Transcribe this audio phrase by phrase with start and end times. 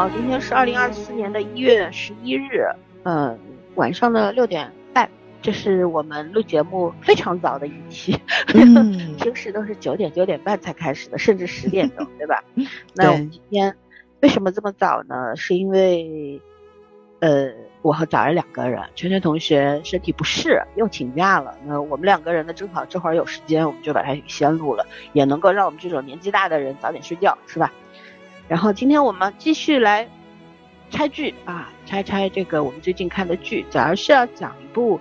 [0.00, 2.66] 好，今天是二零二四年的一月十一日，
[3.02, 3.38] 嗯，
[3.74, 5.06] 晚上的六点半，
[5.42, 8.18] 这是我们录节目非常早的一期，
[9.20, 12.42] 平时都是九点九点半才开始的，甚至十点钟，对吧？
[12.94, 13.76] 那我们今天
[14.22, 15.36] 为什么这么早呢？
[15.36, 16.40] 是因为，
[17.18, 17.50] 呃，
[17.82, 27.70] 我和早儿两个人，圈圈同学身体不适又请假了，那我们两个人呢，正好这会儿有时间，我们就把它先录了，也能够让我们这种年纪大的人早点睡觉，是吧？
[28.50, 30.08] 然后今天我们继续来
[30.90, 33.64] 拆剧啊，拆拆这个我们最近看的剧。
[33.70, 34.98] 主要是要讲一部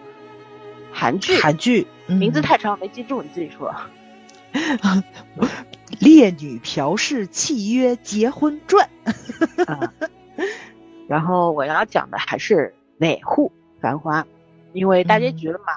[0.94, 3.74] 韩剧，韩剧名字太长没记住，你自己说。
[6.00, 8.88] 《烈女朴氏契约结婚传》。
[11.10, 14.28] 然后我要讲的还是哪户繁花，
[14.74, 15.74] 因为大结局了嘛，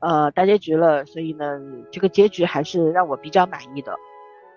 [0.00, 1.60] 呃，大结局了，所以呢，
[1.92, 3.94] 这个结局还是让我比较满意的。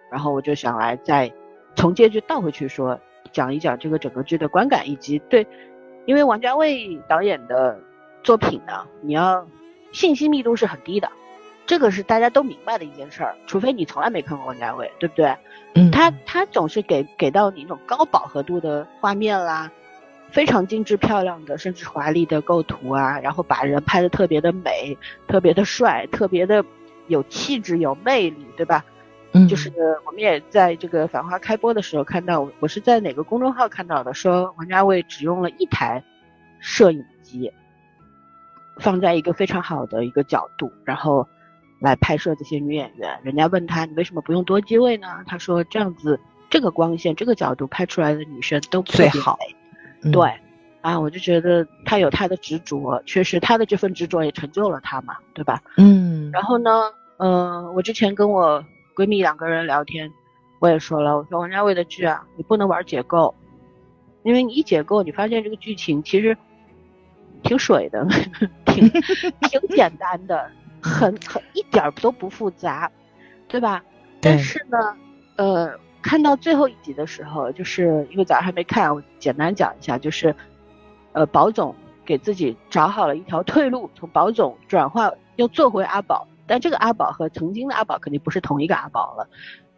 [0.10, 1.32] 然后我就想来再。
[1.76, 3.00] 从结局倒回去说，
[3.32, 5.48] 讲一讲这个整个剧的观感，以及对，
[6.06, 7.80] 因为王家卫导演的
[8.24, 9.48] 作品呢，你要
[9.92, 11.10] 信息密度是很低的，
[11.66, 15.36] 这个是大家都明白的一件事儿，除非你从来没看过王家卫，对不对？
[15.76, 19.72] 嗯，他他总是给给到你那种高饱和度的画面啦，
[20.30, 26.64] 非常精致漂亮的，甚至华丽的构图啊，然后把人拍的特别的美，特别的帅，特别的
[27.08, 28.84] 有气质有魅力，对吧？
[29.34, 29.72] 嗯，就是
[30.06, 36.04] 我们也在这个《繁花》开播的时候看到，我是在哪个公众号看到的，说王家卫只用了一台
[36.60, 37.50] 摄影机，
[38.76, 41.26] 放在一个非常好的一个角度，然后
[41.80, 43.18] 来拍摄这些女演员。
[43.24, 45.08] 人家问他，你为什么不用多机位呢？
[45.26, 46.20] 他说这样子，
[46.50, 49.40] 这个光线、这个角度拍出来的女生都最好。
[50.12, 50.30] 对，
[50.82, 55.62] 啊，我就觉得他有他的执着，确实他的这份执着也成就了他嘛，对吧？
[55.78, 56.30] 嗯。
[56.34, 58.62] 然后呢，嗯，我之前跟我。
[59.02, 60.14] 闺蜜两个人聊天，
[60.60, 63.34] 我也说了，我说王家卫的剧啊，你不能玩解构，
[64.22, 66.38] 因为你一解构，你发现这个剧情其实
[67.42, 68.08] 挺水的，
[68.68, 72.92] 挺挺简单的，很很一点都不复杂，
[73.48, 73.84] 对吧？
[74.22, 74.78] 但是呢，
[75.36, 75.74] 呃，
[76.04, 80.36] 看到最后一集的时候，就是因为早上还没看，我简单讲一下，就是
[81.14, 81.76] 呃，宝总
[82.06, 86.28] 给自己找好了一条退路，从宝总转化又做回阿宝。
[86.52, 89.30] 但这个阿宝和曾经的阿宝肯定不是同一个阿宝了，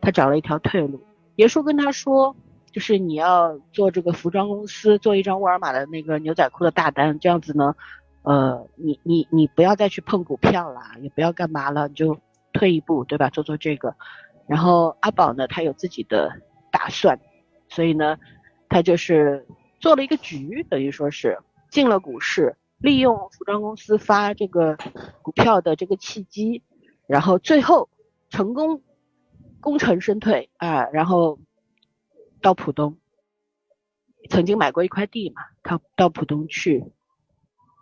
[0.01, 0.99] 他找了一条退路。
[1.35, 2.35] 爷叔跟他说，
[2.71, 7.75] 就是你要做这个服装公司，做一张沃尔玛的那个牛仔裤的大单，这样子呢，
[8.23, 12.17] 呃，你你你不要再去碰股票了，也不要干嘛了，你就
[12.53, 13.29] 退一步，对吧？
[13.29, 13.95] 做做这个。
[14.47, 16.41] 然后阿宝呢，他有自己的
[16.71, 17.19] 打算，
[17.69, 18.17] 所以呢，
[18.67, 19.45] 他就是
[19.79, 21.37] 做了一个局，等于说是
[21.69, 22.55] 进了股市。
[22.83, 24.77] 利用服装公司发这个
[25.21, 26.61] 股票的这个契机，
[27.07, 27.89] 然后最后
[28.29, 28.81] 成功
[29.61, 31.39] 功成身退啊，然后
[32.41, 32.97] 到浦东，
[34.29, 36.83] 曾经买过一块地嘛，他到浦东去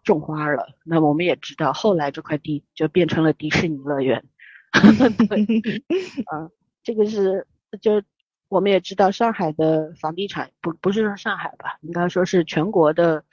[0.04, 0.68] 种花了。
[0.84, 4.24] 那我们也知道，后来这块地就变成了迪士尼乐园。
[4.72, 5.84] 对，
[6.28, 6.52] 啊，
[6.84, 7.48] 这个是
[7.82, 8.04] 就
[8.50, 13.26] 我们也知道，上海的房地产不不是说上海吧，应该说是全国的。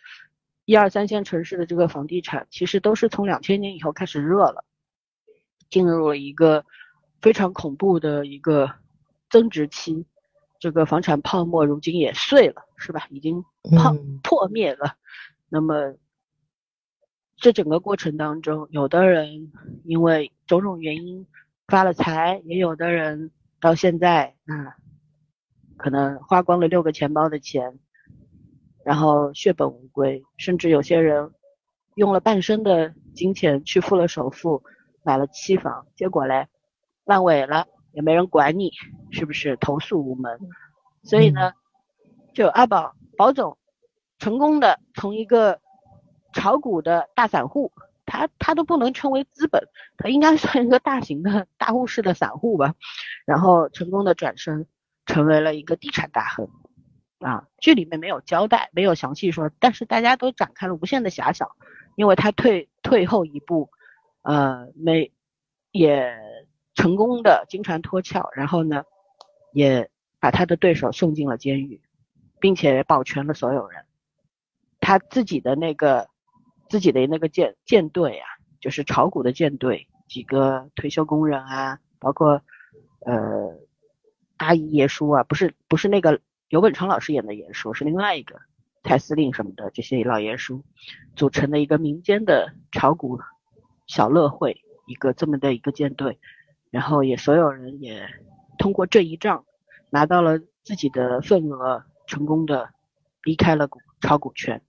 [0.68, 4.66] 一二三线城市的这个房地产，其实都是从两千年以后开始热了，
[5.70, 6.66] 进入了一个
[7.22, 8.70] 非常恐怖的一个
[9.30, 10.04] 增值期。
[10.58, 13.06] 这个房产泡沫如今也碎了，是吧？
[13.08, 13.42] 已经
[13.78, 14.94] 泡破灭了。
[15.48, 15.94] 那么
[17.38, 19.50] 这整个过程当中，有的人
[19.84, 21.26] 因为种种原因
[21.66, 24.76] 发了财，也有的人到现在啊，
[25.78, 27.78] 可能花光了六个钱包的钱。
[28.88, 31.30] 然后血本无归，甚至有些人
[31.94, 34.62] 用了半生的金钱去付了首付，
[35.02, 36.48] 买了期房，结果嘞
[37.04, 38.72] 烂尾了，也没人管你，
[39.10, 40.40] 是不是投诉无门？
[41.02, 41.52] 所以呢，
[42.32, 43.58] 就阿宝宝总
[44.18, 45.60] 成功的从一个
[46.32, 47.70] 炒股的大散户，
[48.06, 49.62] 他他都不能称为资本，
[49.98, 52.74] 他应该算一个大型的大户式的散户吧，
[53.26, 54.66] 然后成功的转身
[55.04, 56.48] 成为了一个地产大亨。
[57.18, 61.50] 啊，剧里面没有交代，没有详细说，但是大家都展开了无限的遐想，
[61.96, 63.70] 因为他退退后一步，
[64.22, 65.10] 呃，没
[65.72, 66.14] 也
[66.74, 68.84] 成功的金蝉脱壳，然后呢，
[69.52, 71.80] 也把他的对手送进了监狱，
[72.38, 73.84] 并且保全了所有人，
[74.78, 76.08] 他自己的那个
[76.68, 78.28] 自己的那个舰舰队啊，
[78.60, 82.40] 就是炒股的舰队，几个退休工人啊，包括
[83.04, 83.58] 呃
[84.36, 86.20] 阿姨爷叔啊，不是不是那个。
[86.48, 88.40] 尤本昌老师演的严叔是另外一个
[88.82, 90.64] 蔡司令什么的，这些老严叔
[91.14, 93.20] 组成的一个民间的炒股
[93.86, 96.18] 小乐会，一个这么的一个舰队，
[96.70, 98.08] 然后也所有人也
[98.58, 99.44] 通过这一仗
[99.90, 102.70] 拿到了自己的份额，成功的
[103.24, 104.62] 离开了股炒股圈。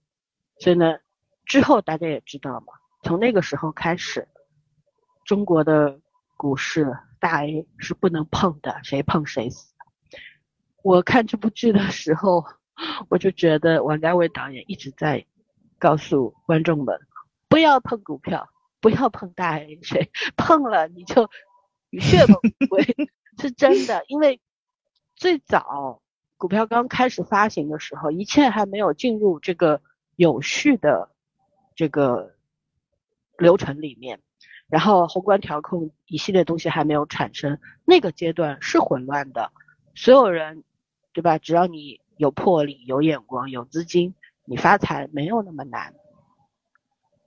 [0.58, 0.98] 所以呢，
[1.46, 4.28] 之后大家也知道嘛，从那个时候开始，
[5.24, 5.98] 中国的
[6.36, 9.69] 股市大 A 是不能碰的，谁碰谁死。
[10.82, 12.44] 我看这部剧的时候，
[13.08, 15.26] 我就觉得王家卫导演一直在
[15.78, 16.98] 告诉观众们，
[17.48, 18.48] 不要碰股票，
[18.80, 21.28] 不要碰大 A，谁 碰了你就
[22.00, 22.84] 血本无归，
[23.38, 24.04] 是真的。
[24.08, 24.40] 因为
[25.16, 26.00] 最早
[26.38, 29.82] 股票刚开始发行的时候，一切还没有进入这个
[30.16, 31.10] 有序的
[31.74, 32.34] 这个
[33.36, 34.20] 流程里面，
[34.66, 39.52] 然后宏观调控一系列东西还没有产生，那个阶段是混乱的，
[39.94, 40.64] 所有人。
[41.12, 41.38] 对吧？
[41.38, 44.14] 只要你有魄力、有眼光、有资金，
[44.44, 45.94] 你发财没有那么难。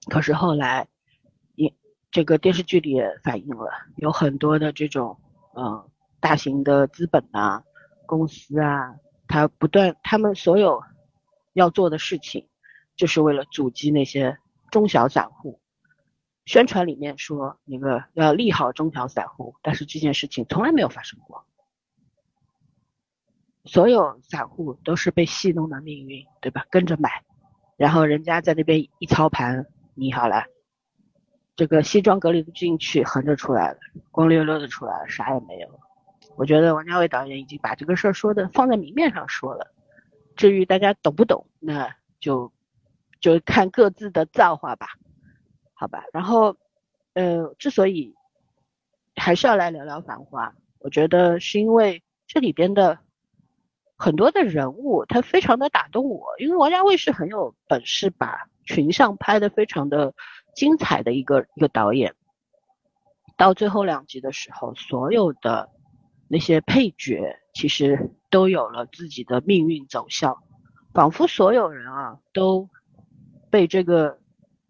[0.09, 0.87] 可是后来，
[1.55, 1.73] 也
[2.11, 5.19] 这个电视剧里也反映了，有很多的这种
[5.55, 5.89] 嗯
[6.19, 7.63] 大型的资本啊、
[8.05, 8.95] 公司啊，
[9.27, 10.81] 他不断他们所有
[11.53, 12.47] 要做的事情，
[12.95, 14.37] 就是为了阻击那些
[14.71, 15.59] 中小散户。
[16.45, 21.45] 宣传里面说那个要利好中小散户，但是这件事情从来没有发生过。
[23.65, 26.65] 所有散户都是被戏弄的命运，对吧？
[26.69, 27.23] 跟着买，
[27.77, 30.43] 然后人家在那边一操盘，你好了，
[31.55, 33.77] 这个西装革履的进去，横着出来了，
[34.11, 35.79] 光溜溜的出来了，啥也没有。
[36.35, 39.73] 我觉得王家卫导演已经把这个事儿说的放在明面上说了，
[40.35, 42.51] 至于大家懂不懂，那就
[43.21, 44.87] 就看各自的造化吧，
[45.73, 46.03] 好吧。
[46.11, 46.57] 然后，
[47.13, 48.13] 呃，之所以
[49.15, 50.49] 还是要来聊聊《繁花》，
[50.79, 52.99] 我觉得是因为这里边的。
[54.03, 60.13] 很多的人物，他非常的打动我，因为王家卫是很有本事把群像拍的非常的
[60.53, 62.13] 精彩的一个一个导演。
[63.37, 65.69] 到最后两集的时候，所有的
[66.27, 70.43] 那些配角其实都有了自己的命运走向，
[70.93, 72.67] 仿佛所有人啊都
[73.49, 74.19] 被这个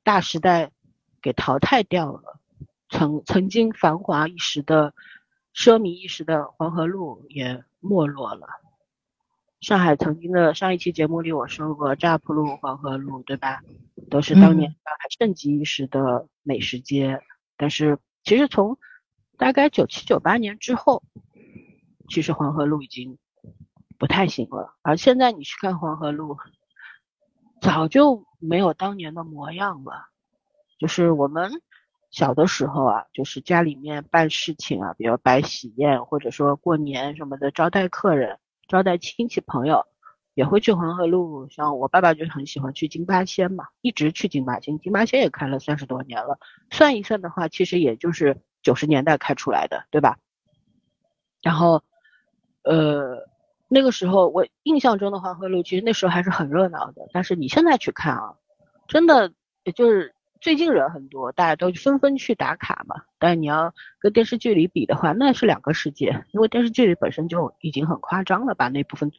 [0.04, 0.70] 大时代
[1.24, 2.40] 给淘汰掉了。
[2.88, 4.94] 曾曾经繁华一时的、
[5.56, 8.46] 奢靡一时的黄河路也没落了。
[9.64, 13.62] 上海曾经的上一期节目里我说过，乍浦路、黄河路，对吧？
[14.12, 17.22] 都是当年上海盛极一时的美食街。
[17.56, 18.78] 但是其实从
[19.38, 21.02] 大概九七九八年之后，
[22.10, 23.18] 其实黄河路已经
[23.98, 24.76] 不太行了。
[24.82, 26.36] 而现在你去看黄河路，
[27.62, 30.10] 早就没有当年的模样了。
[30.78, 31.62] 就是我们
[32.12, 38.40] 小的时候啊，就是家里面办事情啊，比如摆喜宴，或者说过年什么的，招待客人。
[38.74, 39.86] 招待亲戚朋友
[40.34, 46.40] 也会去黄河路，像我爸爸就很喜欢去金八仙嘛，一直去金八仙，金八仙也开了三十多年了，
[46.72, 50.18] 算一算的话，其实也就是九十年代开出来的，对吧？
[51.44, 51.84] 然后，
[52.64, 53.30] 呃，
[53.68, 58.34] 那个时候我印象中的黄河路其实那时候还是很热闹的，但是你现在去看啊，
[58.88, 59.32] 真的
[59.64, 63.04] 也就是最近人很多，大家都纷纷去打卡嘛。
[63.18, 66.26] 但你要跟电视剧里比的话，那是两个世界。
[66.34, 69.10] 因为电视剧里本身就已经很夸张了，把那部分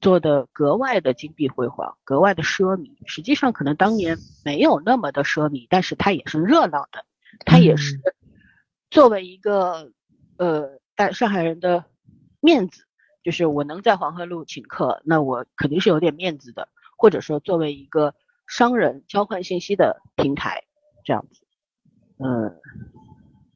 [0.00, 2.96] 做的格外的金碧辉煌，格外的奢靡。
[3.04, 7.04] 实际上可能当年没有那么的奢靡，但是它也是热闹的，
[7.44, 8.00] 它也是
[8.88, 9.92] 作为一个
[10.38, 11.84] 呃大上海人的
[12.40, 12.86] 面子，
[13.22, 18.14] 就是我能在黄河路请客，那我肯定是有点面子的，或者说作为一个。
[18.46, 20.64] 商人交换信息的平台，
[21.04, 21.46] 这样子，
[22.18, 22.60] 嗯，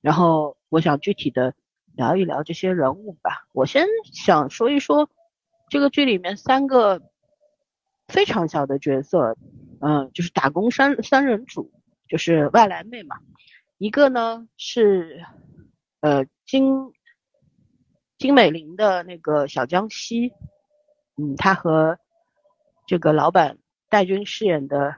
[0.00, 1.54] 然后我想具体的
[1.94, 3.46] 聊一聊这些人物吧。
[3.52, 5.10] 我先想说一说
[5.68, 7.02] 这个剧里面三个
[8.08, 9.36] 非常小的角色，
[9.80, 11.70] 嗯，就是打工三三人组，
[12.08, 13.16] 就是外来妹嘛。
[13.78, 15.22] 一个呢是
[16.00, 16.92] 呃金
[18.16, 20.32] 金美玲的那个小江西，
[21.16, 21.98] 嗯，她和
[22.86, 23.58] 这个老板。
[23.88, 24.96] 戴军饰演的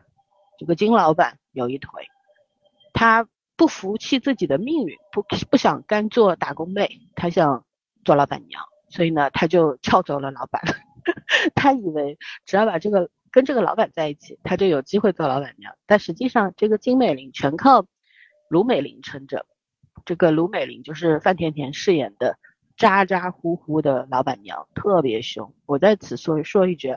[0.58, 2.08] 这个金老板有一腿，
[2.92, 7.64] 他不服气自己的命运，不不想干做打工妹，他想
[8.04, 10.62] 做老板娘，所以呢，他就撬走了老板。
[11.54, 15.74] 他以为只要把这个跟这个老板在一起，他就有机会做老板娘。
[15.86, 17.86] 但实际上，这个金美玲全靠
[18.48, 19.46] 卢美玲撑着。
[20.04, 22.38] 这个卢美玲就是范甜甜饰演的
[22.76, 25.54] 咋咋呼呼的老板娘，特别凶。
[25.66, 26.96] 我在此说说一句，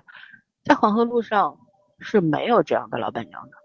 [0.63, 1.57] 在黄河路上。
[2.01, 3.57] 是没有这样的老板娘的，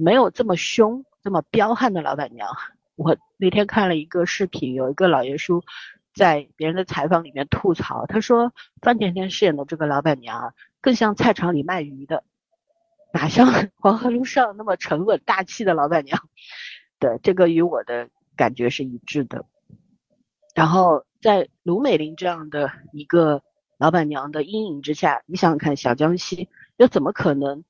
[0.00, 2.48] 没有这么凶、这么彪悍的老板娘。
[2.94, 5.64] 我那天看了一个视频，有一个老爷叔
[6.14, 12.22] 在别人的采访里面吐槽，他说范甜甜饰演的这个老板娘更像菜场里卖鱼的，
[13.12, 13.48] 哪像
[13.80, 16.28] 黄河路上那么沉稳大气的老板娘。
[16.98, 19.46] 对，这个与我的感觉是一致的。
[20.54, 23.42] 然后在卢美玲这样的一个
[23.82, 27.64] 老板娘的阴影之下，你想想看，小江西又怎么可能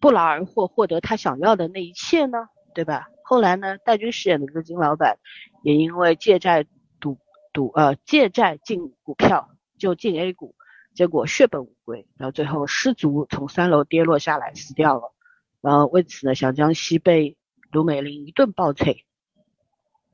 [0.00, 2.48] 不劳而获，获得他想要的那一切呢？
[2.74, 3.06] 对吧？
[3.22, 5.20] 后来呢，戴军饰演的这个金老板，
[5.62, 6.66] 也因为借债
[6.98, 7.18] 赌
[7.52, 10.56] 赌呃借债进股票，就进 A 股，
[10.94, 15.14] 结果血本无归，然后最后失足从三楼跌落下来死掉了。
[15.60, 17.36] 然后为此呢，小江西被
[17.70, 19.04] 卢美玲一顿暴锤，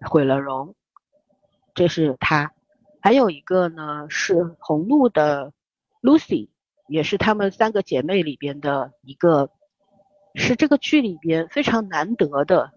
[0.02, 0.74] 毁了容。
[1.74, 2.52] 这是他。
[3.02, 5.52] 还有一个呢，是红路的
[6.00, 6.50] Lucy，
[6.86, 9.50] 也是她们三个姐妹里边的一个，
[10.36, 12.70] 是这个剧里边非常难得的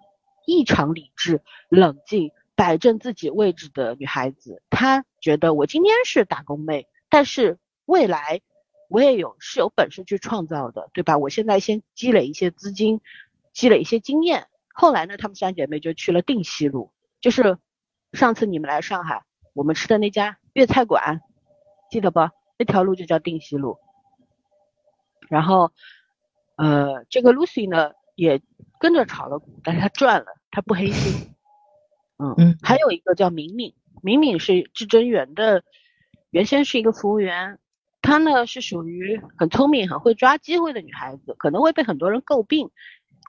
[0.48, 4.64] 异常理智、冷静、摆正自己位置的女孩子。
[4.72, 8.42] 她觉得我今天是打工妹，但是未来
[8.90, 11.20] 我也有是有本事去创造的，对吧？
[11.20, 13.00] 我现在先积累一些资金，
[13.54, 14.48] 积累一些经验。
[14.74, 16.92] 后来呢，她们三姐妹就去了定西路，
[17.22, 17.60] 就是
[18.12, 19.24] 上次你们来上海。
[19.56, 21.22] 我们吃的那家粤菜馆，
[21.90, 22.20] 记得不？
[22.58, 23.78] 那条路就叫定西路。
[25.30, 25.72] 然后，
[26.58, 28.42] 呃，这个 Lucy 呢也
[28.80, 31.34] 跟着炒了股，但是她赚了，她不黑心。
[32.18, 32.58] 嗯嗯。
[32.62, 35.64] 还有一个叫敏敏，敏敏是至臻园的，
[36.32, 37.58] 原先是一个服务员，
[38.02, 42.72] 她呢是属于很聪明、很会抓机会的女孩子，可能会被很多人诟病，因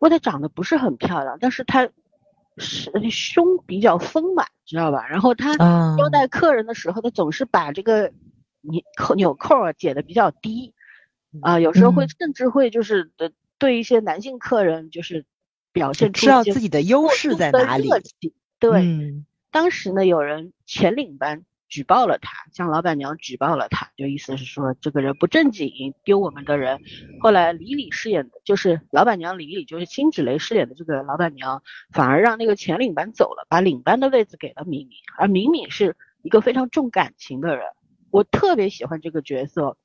[0.01, 1.89] 为她长得不是很漂亮，但是她。
[2.59, 5.07] 是胸比较丰满，知道吧？
[5.09, 8.13] 然后他招待客人的时候，他总是把这个
[8.61, 10.75] 纽扣纽扣啊解的比较低，
[11.41, 15.25] 啊，有时候会甚至会就是的对一些男性客人就是
[15.73, 17.89] 表现出知道自己的优势在哪里。
[18.59, 21.45] 对，当时呢，有人前领班。
[21.69, 26.81] 举报了他，向老板娘举报了他，就意思是说这个人不正经，丢我们的人。
[27.21, 34.97] 后来李李饰演的，就是老板娘李李，就是辛芷蕾饰演的这个老板娘，反而让那个前领班走了，把领班的位置给了敏敏。
[35.19, 37.67] 而敏敏是一个非常重感情的人，
[38.11, 39.77] 我特别喜欢这个角色。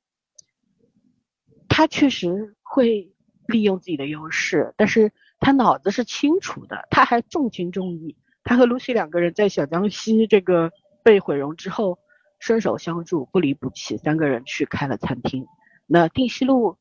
[1.68, 3.12] 他确实会
[3.46, 5.10] 利用自己的优势，但是
[5.40, 8.16] 他脑子是清楚的，他还重情重义。
[8.44, 10.70] 他和露西两个人在小江西这个。
[11.02, 11.98] 被毁容之后，
[12.38, 15.46] 伸手相助，不离不弃，三个人去开了餐厅。
[15.86, 16.76] 那定西路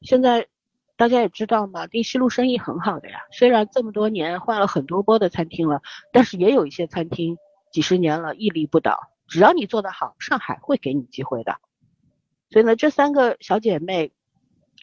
[0.00, 0.46] 现在
[0.96, 3.20] 大家也知道嘛，定西路生意很好的呀。
[3.30, 7.36] 虽然这么多年换了很多波的餐厅了，但是也有一些餐厅
[7.72, 8.98] 几十年了屹立不倒。
[9.26, 11.56] 只要你做得好，上海会给你机会的。
[12.50, 14.10] 所以呢，这三个小姐妹，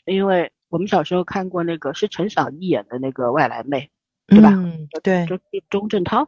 [0.06, 3.90] 因为我们小时候看过那个是陈小艺演的那个外来妹，
[4.28, 4.52] 对吧？
[4.52, 5.26] 嗯，对。
[5.26, 5.40] 钟
[5.70, 6.28] 钟镇涛。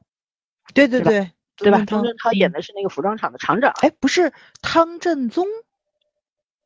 [0.74, 1.32] 对对对。
[1.58, 1.84] 对吧？
[1.86, 3.74] 钟镇涛演的是那个服装厂的厂长。
[3.82, 5.46] 哎，不是汤镇宗，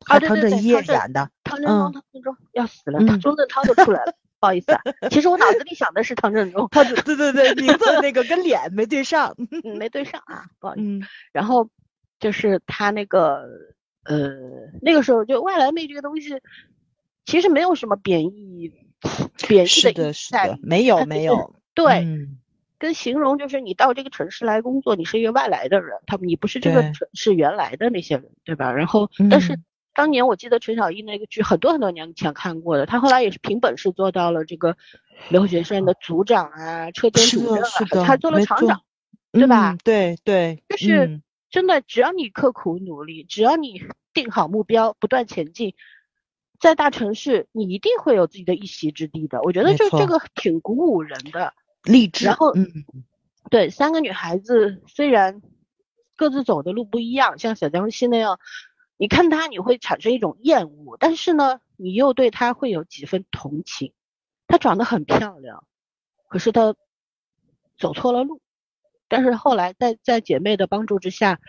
[0.06, 1.30] 啊，汤镇业演的。
[1.42, 4.14] 汤镇宗，汤镇宗要死了，钟镇涛就出来了。
[4.38, 4.80] 不好意思啊，
[5.10, 6.68] 其实我脑子里想的是汤镇宗。
[6.70, 9.36] 他对对对，名字那个跟脸没对上，
[9.78, 11.06] 没对上啊，不好意思。
[11.32, 11.70] 然后
[12.18, 13.46] 就是他那个
[14.04, 14.30] 呃，
[14.82, 16.40] 那个时候就外来妹这个东西，
[17.24, 18.72] 其实没有什么贬义
[19.46, 22.04] 贬义的意思，没有没有，对。
[22.82, 28.72] 跟形容就是你到这个城市来工作，你是一个外来的人，他们你不是这个城市原来的那些人，对吧？
[28.72, 29.56] 然后，但是
[29.94, 34.76] 当年我记得陈小艺那个剧很多很多年前看过的，他后来也是凭本事做到了这个
[35.28, 38.82] 留学生的组长啊，车间主任啊，他做了厂长，
[39.30, 39.78] 对吧？
[39.84, 41.20] 对对，就是
[41.50, 43.80] 真的，只要你刻苦努力，只要你
[44.12, 45.76] 定好目标，不断前进，
[46.58, 49.40] 在大城市你一定会有自己的一席之地的。
[49.42, 51.54] 我觉得就这个挺鼓舞人的。
[51.84, 52.66] 励志，然后，嗯，
[53.50, 55.42] 对，三个女孩子虽然
[56.16, 58.38] 各自走的路不一样，像小江西那样，
[58.96, 63.92] 你看她你会产生一种厌恶，但是呢，你又对她会有几分同情。
[64.46, 65.64] 她长得很漂亮，
[66.28, 66.74] 可是她
[67.78, 68.40] 走错了路，
[69.08, 71.40] 但是后来在在姐妹的帮助之下，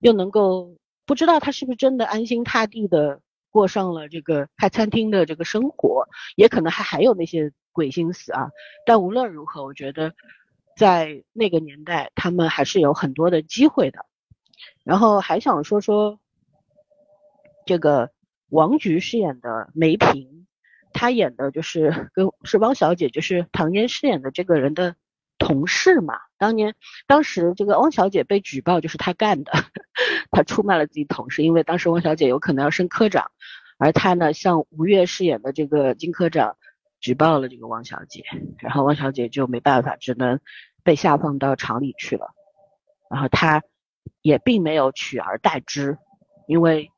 [0.00, 0.76] 又能够
[1.06, 7.52] 不知道她是不是真的安心踏地的过上了这个开餐厅的这个生活，也可能还还有那些。
[7.78, 8.50] 鬼心思啊！
[8.84, 10.12] 但无论如何，我觉得
[10.76, 14.04] 在那个年代，他们还是有很多的机会的。
[14.82, 16.18] 然后还想说说
[17.66, 18.10] 这个
[18.48, 20.48] 王菊饰演的梅萍，
[20.92, 24.96] 她演的就是跟是汪小姐，就是唐嫣饰演的这个人的
[25.38, 26.18] 同事嘛。
[26.36, 26.74] 当年
[27.06, 29.52] 当时这个汪小姐被举报就是她干的，
[30.32, 33.30] 她出卖了自己同事，因为当时汪小姐有可能要升科长，
[33.78, 36.56] 而她呢像吴越饰演的这个金科长。
[37.00, 38.24] 举报了这个汪小姐，
[38.58, 40.40] 然后汪小姐就没办法，只能
[40.82, 42.34] 被下放到厂里去了。
[43.10, 43.62] 然后她
[44.22, 45.98] 也并没有取而代之，
[46.46, 46.90] 因为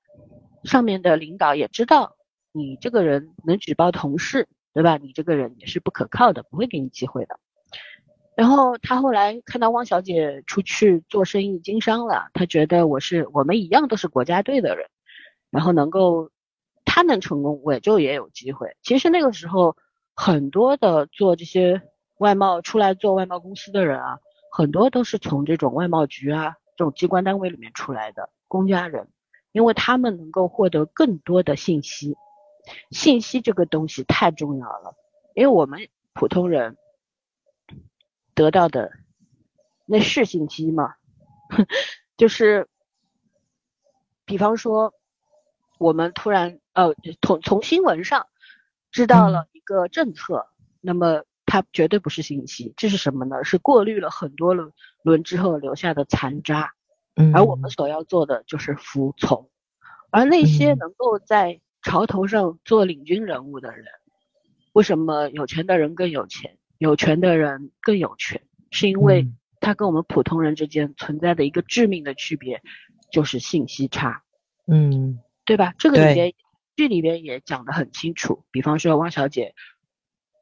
[0.64, 2.16] 上面的领导也知道
[2.52, 4.96] 你这个人能举报同事，对吧？
[4.96, 7.38] 你这个人也是不可靠的，不会给你机会的。
[8.36, 14.88] 然后他后来看到汪小姐出去做生意经商了，他觉得我是我们一样都是国家队的人，
[15.50, 16.30] 然后能够
[16.86, 18.76] 他能成功，我就也有机会。
[18.82, 19.76] 其实那个时候
[20.22, 21.80] 很多的做这些
[22.18, 24.18] 外贸出来做外贸公司的人啊，
[24.52, 29.08] 很多都是从这种外贸局啊这种机关单位里面出来的公家人，
[29.50, 32.18] 因为他们能够获得更多的信息。
[32.90, 34.94] 信息这个东西太重要了，
[35.34, 36.76] 因为我们普通人
[38.34, 38.92] 得到的
[39.86, 40.96] 那是信息吗？
[42.18, 42.68] 就是，
[44.26, 44.92] 比方说，
[45.78, 48.26] 我们突然呃从从新闻上
[48.92, 50.46] 知道了个政策，
[50.80, 53.44] 那么它绝对不是信息，这是什么呢？
[53.44, 54.72] 是过滤了很多轮
[55.04, 56.72] 轮之后留下的残渣。
[57.34, 59.50] 而我们所要做的就是服从，
[60.10, 63.84] 而那些能够在潮头上做领军人物的人，
[64.72, 68.40] 为什么有钱的人更有钱，有权的人更有权？
[68.70, 69.28] 是因为
[69.60, 72.62] 他跟我们普通人之间存在的一个致命的区别，
[73.12, 74.22] 就是信息差。
[74.66, 75.74] 嗯，对吧？
[75.76, 76.32] 这个里边
[76.80, 78.46] 剧里边也讲得很清楚。
[78.50, 79.54] 比方说汪小姐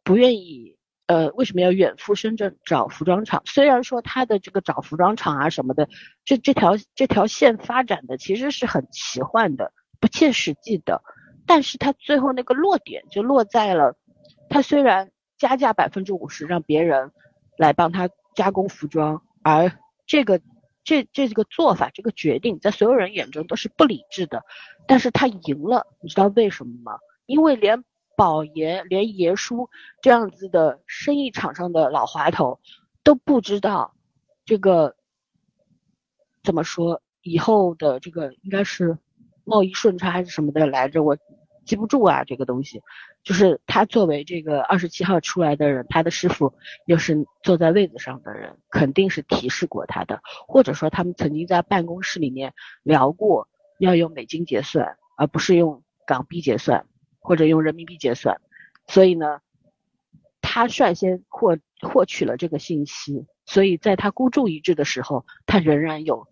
[0.04, 0.76] 不愿意，
[1.07, 3.42] 呃，为什么要远赴深圳找服装厂？
[3.45, 5.88] 虽然说她的这个找服装厂啊什么的，
[6.25, 11.02] 这这条这条线发展的其实是很奇幻的，不切实际的。
[11.45, 13.99] 但是他最后那个落点就落在了，
[14.49, 17.11] 他虽然加价百分之五十让别人
[17.57, 19.73] 来帮他加工服装，而
[20.07, 20.40] 这个
[20.88, 24.42] 这这个做法这个决定在所有人眼中都是不理智的，
[24.87, 26.98] 但是他赢了，你知道为什么吗？
[27.27, 27.85] 因为连
[28.16, 29.68] 宝爷连爷叔
[30.01, 32.59] 这样子的生意场上的老滑头
[33.03, 33.94] 都不知道
[34.46, 34.96] 这个
[36.42, 38.96] 怎么说以后的这个应该是
[39.44, 41.18] 贸易顺差还是什么的来着我。
[41.68, 42.83] 记不住啊，这个东西，
[43.22, 46.54] 就是他作为这个二十七号出来的人，他的师傅
[46.87, 56.87] 又是坐在位子上的人，肯定是提示过他的，或者说他们曾经在办公室里面聊过要用美金结算，而不是用港币结算
[57.20, 58.40] 或者用人民币结算，
[58.87, 59.40] 所以呢，
[60.40, 66.26] 他率先获获取了这个信息，所以在他孤注一掷的时候，他仍然有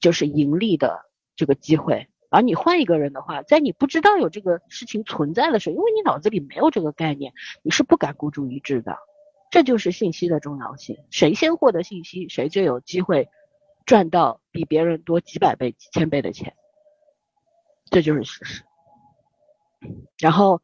[0.00, 2.08] 就是盈利的这个机会。
[2.32, 8.96] 而你换一个人的话，在你不知道有这个事情存在的时候，因为你脑子里没有这个概念，你是不敢孤注一掷的。
[9.50, 13.28] 这就是信息的重要性，谁先获得信息，谁就有机会
[13.84, 16.54] 赚到比别人多几百倍、几千倍的钱，
[17.90, 18.64] 这就是事实。
[20.18, 20.62] 然后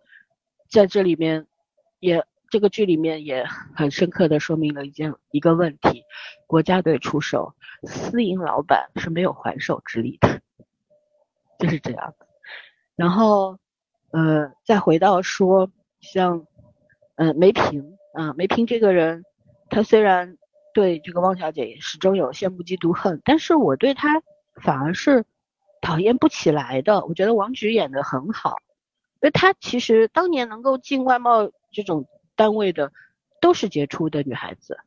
[0.71, 1.47] 在这里面，
[1.99, 3.45] 也这个剧里面也
[3.77, 6.05] 很深刻的说明了一件一个问题：
[6.47, 10.41] 国家队出手，私营老板是没有还手之力的。
[11.59, 12.27] 就是这样的，
[12.95, 13.59] 然后，
[14.13, 16.47] 呃，再回到说，像，
[17.17, 19.25] 呃，梅萍啊，梅萍这个人，
[19.69, 20.39] 她虽然
[20.73, 24.23] 对这个汪小姐始终有羡慕嫉妒恨，但是我对她
[24.63, 25.25] 反而是
[25.81, 27.05] 讨厌不起来的。
[27.07, 28.59] 我觉得王菊演的很好，
[29.15, 32.93] 因为她其实当年能够进外贸这种单位的，
[33.41, 34.79] 都是杰出的女孩子，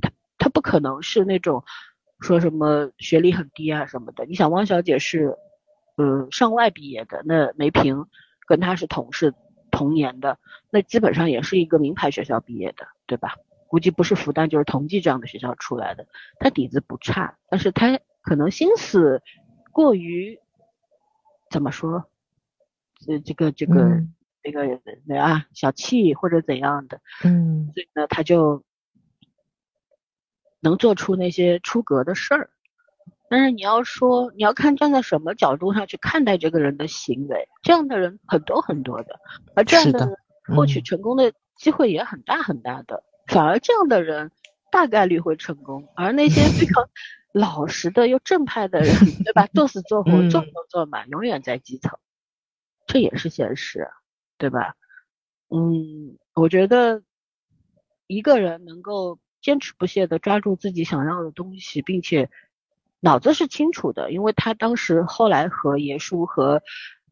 [0.00, 1.64] 她她不可能是那种
[2.20, 4.24] 说什么学历很低啊什么的。
[4.26, 5.36] 你想，汪小姐是。
[5.96, 8.06] 嗯，上外毕业的那梅萍，
[8.46, 9.34] 跟他是同事
[9.70, 10.38] 同年的，
[10.70, 13.36] 那基本上也是一个名牌学校毕业的，对吧？
[13.68, 16.06] 估计不是复旦就是同济这样的学校出来的，
[16.38, 19.22] 他底子不差，但是他可能心思
[19.70, 20.38] 过于
[21.50, 22.04] 怎么说？
[23.08, 24.02] 呃，这个这个
[24.42, 24.78] 这个
[25.18, 28.62] 啊，小气或者怎样的，嗯，所以呢，他就
[30.60, 32.50] 能做出那些出格的事儿。
[33.32, 39.18] 但是你要说，你要看站在什么角度上去看待这个人的行为，这样的人很多很多的，
[39.56, 44.30] 而这样的人获取成功的机会也很大很大的，反而这样的人
[44.70, 46.86] 大概率会成功，而那些非常
[47.32, 49.46] 老实的又正派的人，对吧？
[49.54, 51.98] 做死做活，做牛做马，永远在基层，
[52.86, 53.88] 这也是现实，
[54.36, 54.74] 对吧？
[55.48, 57.02] 嗯，我觉得
[58.06, 62.28] 一个人能够坚持不懈的抓住自己想要的东西，并且。
[63.04, 66.62] 脑子是清楚的，因为他当时后来和爷叔和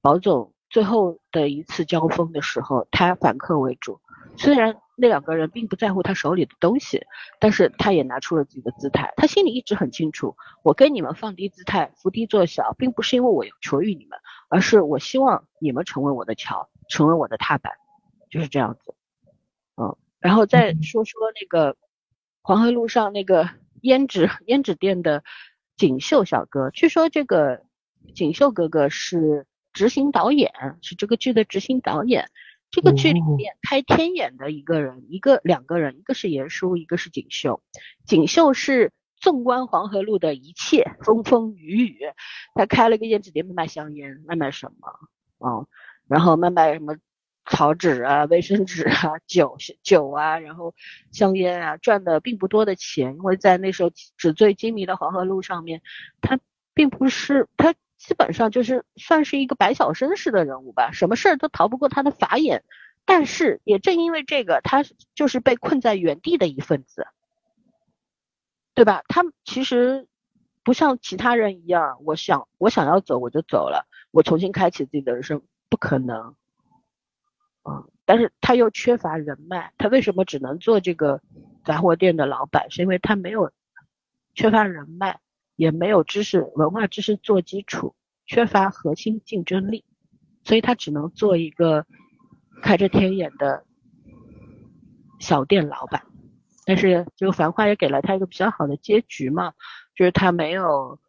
[0.01, 4.01] 保总最后的一次交锋的时候，他反客为主。
[4.37, 7.05] 虽然那两个人并不在乎他手里的东西，
[7.41, 9.13] 但是他也拿出了自己的姿态。
[9.17, 14.17] 他心里一直很清楚，我跟你们放低姿态，伏低做小，并不是因为我有求于你们，
[14.49, 17.73] 而是我希望你们成为我的桥，成为我的踏板，
[18.31, 18.95] 就是这样子。
[19.77, 21.77] 嗯，然后再说说那个
[22.43, 23.49] 黄河路上那个
[23.83, 25.25] 胭脂胭脂店的。
[25.81, 27.63] 锦绣小哥，据说这个
[28.15, 32.29] 锦绣哥哥是执行导演，是这个剧的执行导演。
[32.71, 37.63] 这个剧里面开天眼的一个人，一个两个人，一个是严叔，一个是锦绣。
[38.05, 41.99] 锦绣是纵观黄河路的一切风风雨雨，
[42.55, 44.93] 他开了个胭脂店，卖卖香烟，卖卖什么？
[45.39, 45.67] 嗯，
[46.09, 46.95] 然后卖卖什么
[47.47, 50.75] 草纸啊、卫生纸啊、 酒酒啊，然后
[51.13, 55.83] 香烟啊，赚的并不多的钱，因为在那时候纸醉金迷的黄河路上面，
[56.21, 56.39] 他
[56.75, 62.63] 并不是他基本上就是算是一个白小生式的人物吧，什么事儿都逃不过他的法眼。
[63.07, 67.09] 但是也正因为这个，他就是被困在原地的一份子，
[68.75, 69.03] 对吧？
[69.09, 70.07] 他其实
[70.63, 76.37] 不像其他人一样，我想我想要走我就走了，我重新开启自己的人生，不可能。
[78.05, 81.21] 但是他又缺乏人脉，他为什么只能做这个
[81.65, 82.71] 杂货店的老板？
[82.71, 83.53] 是因为他没有
[84.35, 85.21] 缺乏人脉，
[85.57, 87.95] 也没有知识文化知识做基础，
[88.27, 89.85] 缺乏核心竞争力，
[90.45, 91.87] 所以他只能做一个。
[92.63, 93.65] 开着天眼的
[95.19, 96.03] 小店老板，
[96.67, 99.55] 但是这个繁花也给了他一个比较好的结局嘛，
[99.95, 101.01] 就是他没有，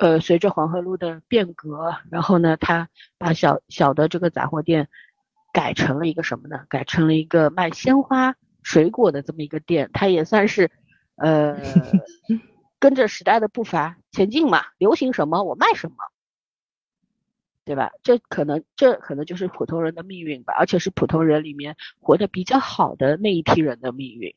[0.00, 4.88] 呃，随着黄河路的变革，然后呢，他把小小的这个杂货店
[5.52, 6.64] 改成了一个什么呢？
[6.68, 10.70] 改成了一个卖鲜花、水果的这么一个店，他也算是，
[11.16, 11.56] 呃，
[12.80, 15.96] 跟着时代的步伐前进嘛，流行什么我卖什么。
[17.64, 17.92] 对吧？
[18.02, 24.34] 这可能，这可能就是普通人的命运吧，而且是普通人里面活得比较好的那一批人的命运，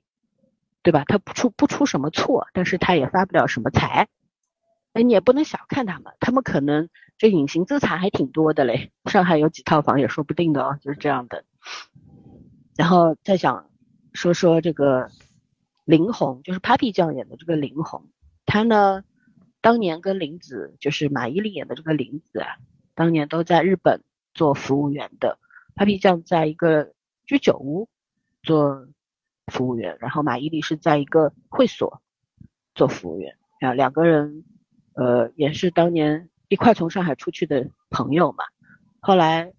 [0.84, 1.04] 对吧？
[1.08, 4.08] 他不出不出什么错，但是他也发不了什么财，
[4.96, 11.44] 哎，你也不能小看他们，他们可能这隐形资产还挺多的嘞，上海有几套房也说不定的哦，就是这样的。
[12.78, 13.70] 然后再想
[14.14, 15.10] 说说这个
[15.84, 18.08] 林红，就是 Papi 酱演的这个林红，
[18.46, 19.04] 她呢，
[19.60, 22.56] 当年跟林子，就是马伊琍演的这个林子啊。
[22.94, 24.02] 当年都在日本
[24.34, 25.38] 做服务员的
[25.76, 26.94] ，Papi 酱在一个
[27.26, 27.90] 居酒屋
[28.44, 28.88] 做
[29.52, 32.02] 服务员，然后马伊琍是在一个会所
[32.74, 34.46] 做服务员啊，两个人
[34.96, 38.44] 呃也是当年一块从上海出去的朋友嘛。
[39.00, 39.54] 后来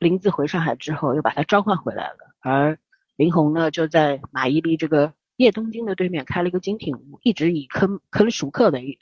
[0.00, 2.78] 林子回上海之后又把他召唤回来了，而
[3.14, 8.98] 林红呢就在马伊琍这个叶东京的对面开了一个精品屋，一直以坑坑熟客为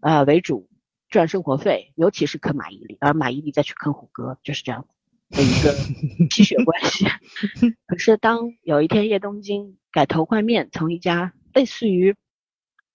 [0.00, 0.68] 啊为主。
[1.10, 4.86] 赚生活费，尤其是坑马伊琍，而马伊琍再去坑虎哥，就是这样
[5.30, 5.72] 的一个
[6.30, 7.06] 吸血关系。
[7.86, 12.14] 可是当有一天叶东京改头换面，从一家类似于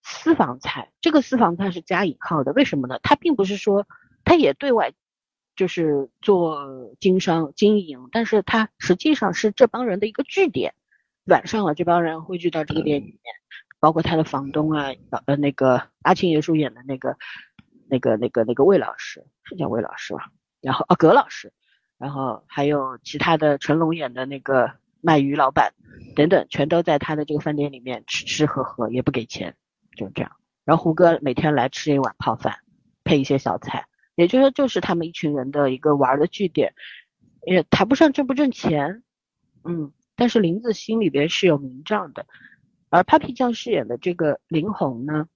[0.04, 3.00] 私房菜，这个私房菜是加引号的，为什么呢？
[3.02, 3.88] 他并不是说
[4.24, 4.94] 他也对外
[5.56, 10.76] 就是做经商经营，但是他实际上是这帮人的一个据点。
[11.26, 13.20] 晚上了，这帮人汇聚到这个店里面，
[13.80, 14.90] 包括他的房东啊，
[15.26, 17.18] 呃，那个阿庆爷叔演的那个。
[17.90, 20.32] 那个、那个、那个魏老师是叫魏老师吧？
[20.62, 21.54] 然后啊，葛老师，
[22.00, 25.74] 然后还有其他的成龙演的那个卖鱼老板
[26.16, 29.56] 等等，全都在他的这个饭店里面吃吃喝喝，也不给钱，
[29.96, 30.32] 就是这样。
[30.66, 32.60] 然后胡歌每天来吃一碗泡饭，
[33.04, 36.74] 配一些小菜，也就是说，就是他们一群人的一个玩的据点，
[37.46, 39.04] 也谈不上挣不挣钱，
[39.64, 42.26] 嗯，但是林子心里边是有名账的。
[42.90, 45.28] 而 Papi 酱饰演的这个林红呢？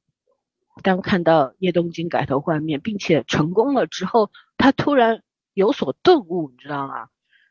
[0.84, 5.24] 当看到叶东京改头换面，并且成功了之后，他突然
[5.56, 7.08] 有所顿悟，你知道吗？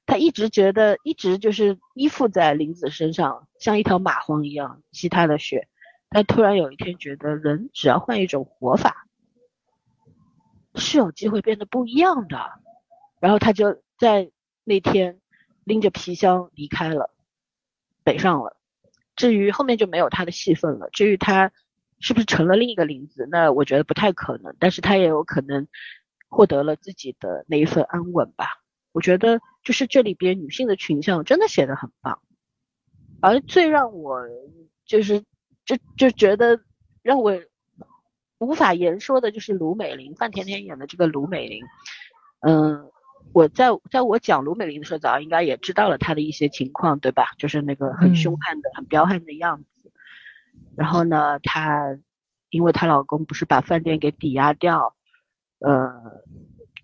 [0.07, 5.67] 他一直觉得，一直就是依附在林子身上，像一条蚂蟥一样吸他的血。
[6.09, 9.07] 但突然有一天觉得，人只要换一种活法，
[10.75, 12.39] 是有机会变得不一样的。
[13.21, 14.31] 然后他就在
[14.65, 15.21] 那天
[15.65, 17.15] 拎着皮箱离开了，
[18.05, 18.57] 北上了。
[19.15, 20.89] 至于后面就没有他的戏份了。
[20.91, 21.53] 至于他。
[21.99, 23.27] 是不是成了另一个林子？
[23.31, 25.67] 那我觉得不太可能，但是他也有可能
[26.29, 28.61] 获得了自己的那一份安稳吧。
[28.93, 32.21] 我觉得就是这里边女性的群像真的写的很棒，
[33.23, 34.21] 而最让我
[34.85, 35.25] 就是
[35.67, 36.59] 就就觉得
[37.03, 37.35] 让我
[38.39, 41.65] 无法言说的就是卢美玲，范甜甜演的这个卢美玲。
[42.41, 42.91] 嗯，
[43.33, 47.35] 我在在我讲卢美玲的时候，早上应该也知道了她的一些情况，对吧？
[47.39, 49.93] 就是那个很凶悍的、很彪悍的样子。
[50.77, 51.99] 然后呢，她
[52.51, 54.95] 因为她老公不是把饭店给抵押掉，
[55.59, 56.23] 呃，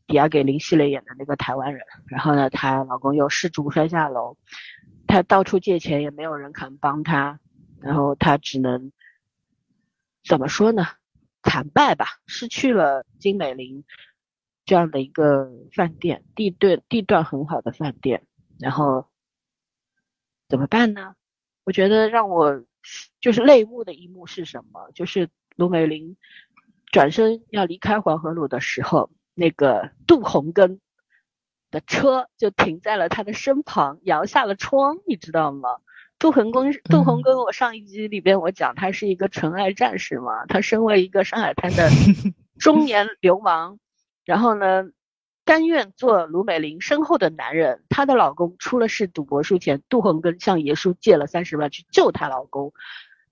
[0.07, 1.85] 抵押给林熙蕾演的那个台湾人。
[2.07, 4.37] 然后呢，她老公又失足摔下楼，
[5.07, 7.39] 她到处借钱也没有人肯帮她，
[7.83, 8.93] 然后他只能
[10.25, 10.87] 怎么说呢？
[11.43, 13.85] 惨败吧，失去了金美玲
[14.65, 18.27] 这样的一个饭店，地段地段很好的饭店。
[18.59, 19.09] 然后
[20.49, 21.15] 怎么办呢？
[21.65, 22.65] 我觉得让我。
[23.21, 24.91] 就是泪目的一幕是什么？
[24.93, 26.17] 就是卢美玲
[26.87, 30.81] 转身要离开黄河路的时候，那个杜洪根
[31.71, 35.69] 的车就停在了他的身旁，摇下了窗，你知道吗？
[36.19, 41.89] 杜恒公，杜恒跟，我上一集里边我讲他是一个纯爱战士嘛，他身为一个上海滩的
[42.61, 43.79] 中年流氓，
[44.25, 44.85] 然后呢，
[45.45, 47.83] 甘愿做卢美玲身后的男人。
[47.89, 52.73] 她的老公出了事赌博输钱，杜恒根向爷叔借了三十万去救她老公。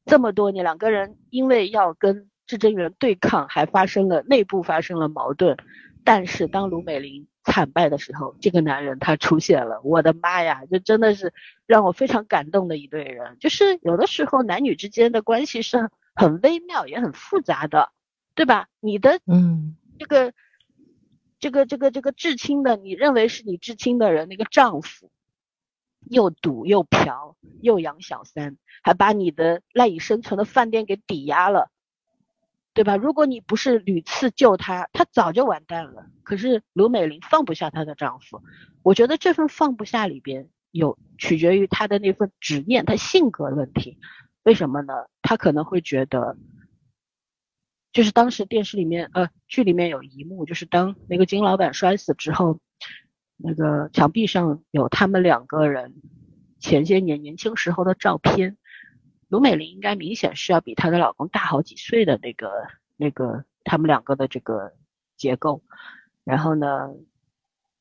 [0.07, 5.57] 这么多年，两个人因为要跟至真园对抗，还发生了内部发生了矛盾。
[6.05, 9.81] 但是当卢美玲惨败的时候，这个男人他出现了。
[9.83, 11.33] 我的妈呀，这真的是
[11.67, 13.37] 让我非常感动的一对人。
[13.41, 17.91] 就是有的时候男女之间的关系是很微妙也很复杂的，
[18.35, 18.69] 对吧？
[18.81, 20.33] 你的嗯，这个
[21.39, 25.11] 这个这个这个至亲的，你认为是你至亲的人，那个丈夫
[26.09, 31.71] 又赌又嫖又养小三，还把你的赖以生存的饭店给抵押了。
[32.73, 32.97] 对吧？
[32.97, 36.07] 如果你不是屡次救她，她早就完蛋了。
[36.23, 38.43] 可是卢美玲放不下她的丈夫，
[38.83, 43.99] 我觉得这份放不下里边有取决于她的那份执念，她性格问题。
[44.45, 44.95] 为什么呢？
[45.21, 46.37] 她可能会觉得，
[47.93, 52.61] 就是当时电视里面呃剧里面有一幕，就是当那个金老板摔死之后，
[53.37, 55.95] 那个墙壁上有他们两个人
[56.61, 58.57] 前些年年轻时候的照片。
[59.31, 62.51] 卢美玲应该明显是要比她的老公大好几岁的那个
[62.97, 64.73] 那个他们两个的这个
[65.17, 65.63] 结构，
[66.25, 66.91] 然后呢，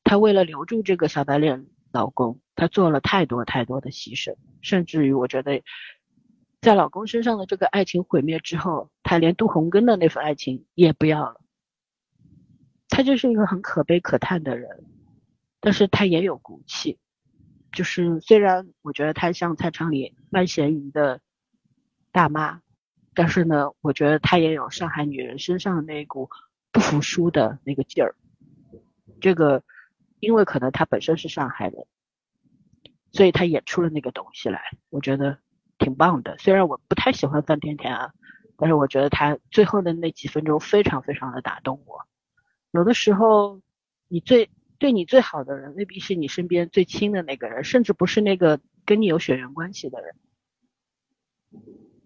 [0.03, 5.63] 她为了留住这个小白脸老公，她做了太多太多的牺牲，甚至于我觉得，
[6.61, 11.41] 在老公身上的这个爱情毁灭之后，她连杜洪根的那份爱情也不要了。
[12.89, 14.85] 她就是一个很可悲可叹的人，
[15.59, 16.99] 但是她也有骨气，
[17.71, 21.19] 就是虽然我觉得她像菜场里卖咸鱼的。
[22.11, 22.61] 大妈，
[23.13, 26.29] 但是呢，我觉得她也有上海女人身上的那股
[26.71, 28.15] 不服输的那个劲儿。
[29.21, 29.63] 这个，
[30.19, 31.85] 因为可能她本身是上海人，
[33.11, 35.37] 所以她演出了那个东西来，我觉得
[35.77, 36.37] 挺棒的。
[36.37, 38.13] 虽然我不太喜欢范甜甜啊，
[38.57, 42.07] 但是我觉得她最后的那几分钟非常非常的打动我。
[42.71, 43.61] 有的时候，
[44.07, 50.15] 你最对你最好的人，未必是你身边最亲的那个人，甚至不是那个跟你有血缘关系的人。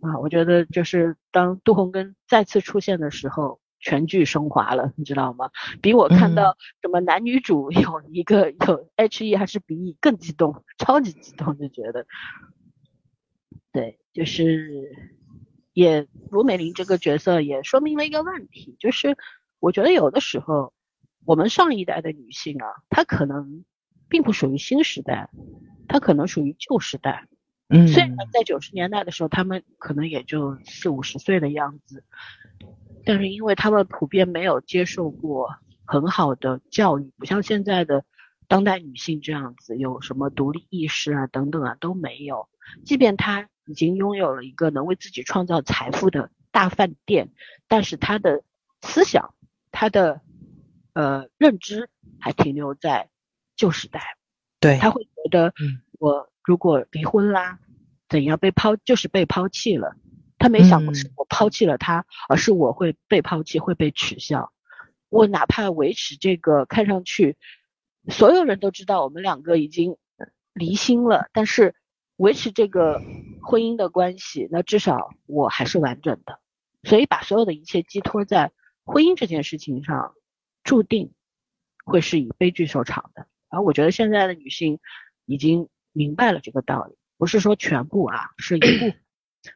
[0.04, 5.50] 啊，我觉得就是当杜洪根再次出现的时候，全剧升华了，你知道吗？
[5.82, 12.06] 比我看到什么男女主有一个有 H E 还是 B E 更激动，超级激动，就觉得，
[13.72, 14.92] 对，就是
[15.72, 19.18] 也卢美玲这个角色也说明了一个问题，就是
[19.60, 20.74] 我觉得有的时候
[21.26, 23.64] 我们上一代的女性啊，她可能
[24.10, 25.30] 并不属于新时代，
[25.88, 27.28] 她可能属于旧时代。
[27.88, 32.04] 虽然在九十年代的时候，他们可能也就四五十岁的样子，
[33.04, 35.50] 但是因为他们普遍没有接受过
[35.86, 38.06] 很好的教育，不像现在的
[38.48, 42.48] 当代女性这样子，有什么独立意识啊等等啊都没有。
[42.86, 47.32] 即便她已经拥有了一个能为自己创造财富的大饭店，
[47.68, 48.44] 但是她的
[48.82, 49.34] 思想、
[49.72, 50.22] 她的
[50.94, 53.10] 呃认知还停留在
[53.56, 54.18] 旧时代。
[54.60, 55.54] 对，他会觉得，
[55.98, 56.30] 我。
[56.44, 57.60] 如果离婚啦，
[58.10, 59.96] 怎样被抛就是被抛弃了。
[60.38, 64.52] 他没想过是我抛弃了他，而是我会被抛弃，会被取笑。
[65.08, 67.38] 我哪怕维持这个看上去
[68.10, 69.96] 所有人都知道我们两个已经
[70.54, 71.76] 离心了，但是
[72.18, 73.02] 维持这个
[73.42, 76.42] 婚姻的关系，那至少我还是完整的。
[76.84, 78.52] 所以把所有的一切寄托在
[78.84, 80.14] 婚姻这件事情上，
[80.66, 81.14] 注定
[81.86, 83.28] 会是以悲剧收场的。
[83.48, 84.80] 而我觉得现在的女性
[85.26, 85.70] 已经。
[85.94, 89.00] 明白了这个道理，不是说全部啊，是一部分，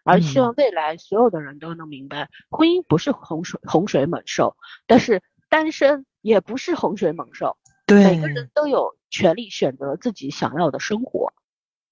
[0.04, 11.34] 而希望未来所有的人都能明白，婚姻不是洪水洪水猛兽，但是单身也不是洪水猛兽，对，每个人都有权利选择自己想要的生活，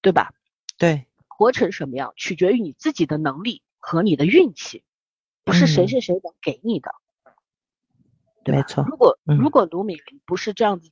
[0.00, 0.32] 对吧？
[0.78, 4.84] 对，活成什么样取决于你自己的能力和你的运气，
[5.44, 6.94] 不是谁谁谁能给你的，
[8.44, 8.84] 没错。
[8.88, 10.90] 如果如果卢敏玲不是这样子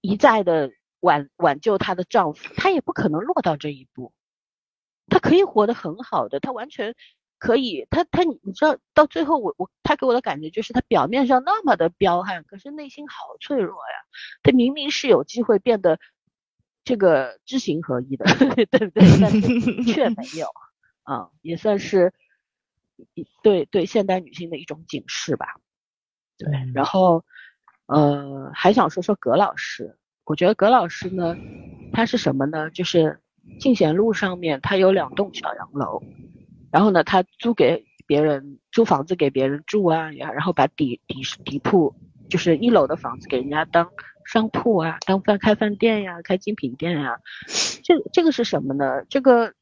[0.00, 0.72] 一再的。
[1.00, 4.12] 挽挽救她的丈夫，她也不可能落到这一步。
[5.08, 6.94] 她可以活得很好的，她完全
[7.38, 7.86] 可以。
[7.90, 13.96] 她她你你知道，到最后我我她给我的感觉就是，她表面上那么的彪悍，可是内心好脆弱呀。
[14.42, 15.98] 她明明是有机会变得
[16.84, 18.24] 这个知行合一的，
[18.70, 19.18] 对不对？
[19.20, 20.46] 但是却没有
[21.02, 22.12] 啊，也算是
[23.42, 25.46] 对对现代女性的一种警示吧。
[26.38, 27.24] 对，然后
[27.86, 29.96] 呃，还想说说葛老师。
[30.24, 31.36] 我觉得葛老师呢，
[31.92, 32.70] 他是什么呢？
[32.70, 33.20] 就是
[33.58, 36.02] 进贤路上面他有两栋小洋楼，
[36.70, 41.94] 然后呢，他租给别人租房子给别人住啊，然后把底底底铺
[42.28, 43.90] 就是一楼的房子给人家当
[44.24, 47.18] 商铺啊，当饭开饭店呀，开精品店呀。
[47.82, 49.04] 这这个是什么呢？
[49.08, 49.52] 这个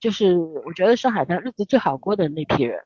[0.00, 2.82] 就是我觉得上海滩日子最好过的那批人，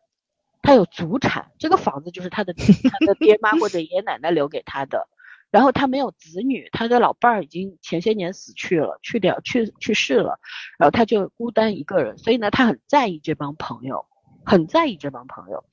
[0.63, 5.09] 他有祖产，这个房子就是他的他的爹妈或者爷爷奶奶留给他的。
[5.51, 10.39] 然后他没有子女，他的老伴儿已经前些年死去了，去掉去去世了，
[10.79, 14.05] 然后他就孤单一个人，所以呢，他很在意这帮朋友，
[14.45, 15.65] 很在意这帮朋友。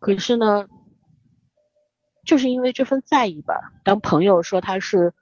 [0.00, 0.66] 可是呢，
[2.24, 5.14] 就是因为这份在意吧，当朋友说他是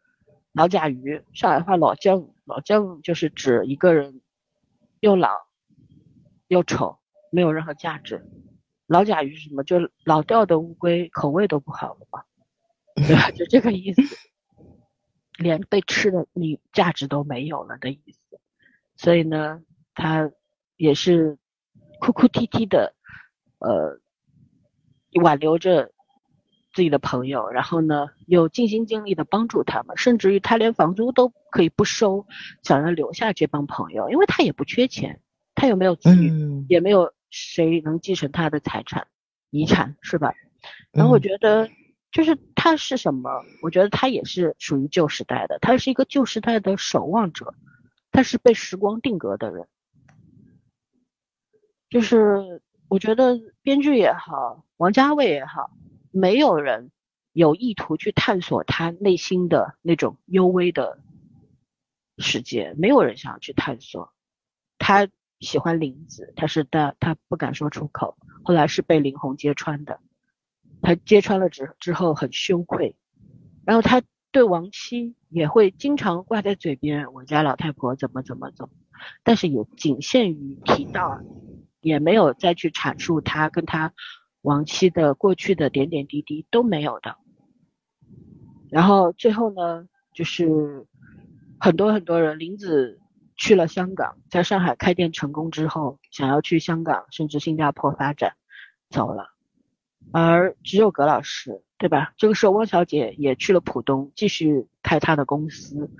[0.52, 4.22] 老甲鱼，上海话老将，老将就是指一个人
[5.00, 5.28] 又老
[6.48, 6.98] 又丑，
[7.30, 8.24] 没有任何价值。
[8.86, 9.62] 老甲鱼是什么？
[9.62, 12.24] 就老掉的乌龟，口味都不好了嘛。
[13.06, 13.30] 对吧？
[13.32, 14.02] 就这个意思，
[15.36, 18.38] 连被吃的你价值都没有了的意思。
[18.96, 19.62] 所以呢，
[19.94, 20.30] 他
[20.76, 21.36] 也是
[22.00, 22.94] 哭哭啼啼的，
[23.58, 24.00] 呃，
[25.20, 25.90] 挽留着
[26.72, 32.26] 自己的朋友，然后呢，又尽心尽力的帮助他们，甚至于他连房租都可以不收，
[32.62, 35.20] 想要留下这帮朋友，因为他也不缺钱，
[35.56, 36.30] 他又没有子女，
[36.68, 39.08] 也没有谁能继承他的财产
[39.50, 40.32] 遗产，是吧？
[40.92, 41.68] 然后我觉得。
[42.14, 43.44] 就是他是什么？
[43.60, 47.56] 我觉得他也是属于旧时代的，他是一个旧时代的守望者，
[48.12, 49.66] 他是被时光定格的人。
[51.90, 55.72] 就是我觉得编剧也好，王家卫也好，
[56.12, 56.92] 没有人
[57.32, 61.00] 有意图去探索他内心的那种幽微的
[62.18, 64.12] 世界，没有人想要去探索。
[64.78, 65.08] 他
[65.40, 69.98] 喜欢林子，他是他，他不敢说出口，后来是被林红揭穿的。
[70.84, 72.94] 他揭穿了之之后很羞愧，
[73.64, 78.74] 然后他对亡妻也会经常挂在嘴边，我家老太婆怎么怎么怎么，
[79.22, 81.20] 但是也仅限于提到，
[81.80, 83.94] 也没有再去阐述他跟他
[84.42, 87.16] 亡妻的过去的点点滴滴都没有的。
[88.70, 90.86] 然后最后呢，就是
[91.58, 93.00] 很多很多人，林子
[93.36, 98.34] 去了香港，在上海开店成功之后，想要去香港甚至新加坡发展，
[98.90, 99.33] 走了。
[100.12, 102.12] 而只有葛老师，对吧？
[102.16, 105.90] 这个时候，汪小姐也去了浦东，继续开她的公司。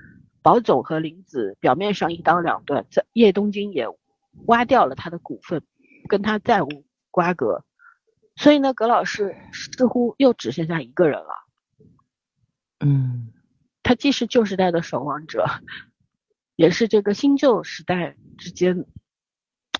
[0.41, 3.87] 宝总和林子表面上一刀两断，在叶东京也
[4.45, 5.63] 挖掉了他的股份，
[6.07, 7.65] 跟他再无瓜葛。
[8.35, 11.29] 所以呢，葛老师似乎又只剩下一个人了。
[12.79, 13.33] 嗯，
[13.81, 15.45] 他既是旧时代的守望者，
[16.55, 18.85] 也是这个新旧时代之间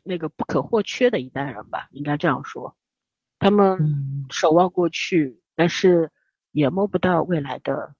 [0.03, 2.75] 那个不可或缺的一代人吧，应该这样说。
[3.45, 6.09] 他们守望过去，但是
[6.51, 7.93] 也摸不到未来的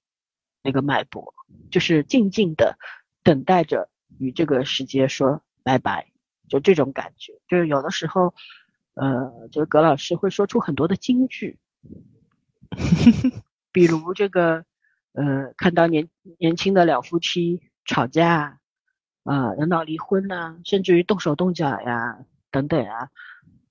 [0.63, 1.35] 那个脉搏，
[1.69, 2.79] 就是静静的
[3.21, 6.11] 等待着与这个世界说拜拜，
[6.49, 7.33] 就这种感觉。
[7.47, 8.33] 就是有的时候，
[8.95, 11.59] 呃，就是葛老师会说出很多的金句，
[13.71, 14.65] 比如这个，
[15.13, 18.61] 呃，看到年年轻的两夫妻吵架，
[19.23, 23.11] 啊，人闹离婚呐，甚至于动手动脚呀，等等啊，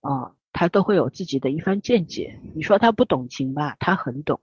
[0.02, 0.36] 啊。
[0.54, 2.40] 他都会有自己的一番见解。
[2.54, 4.40] 你说他不懂情吧，他很懂，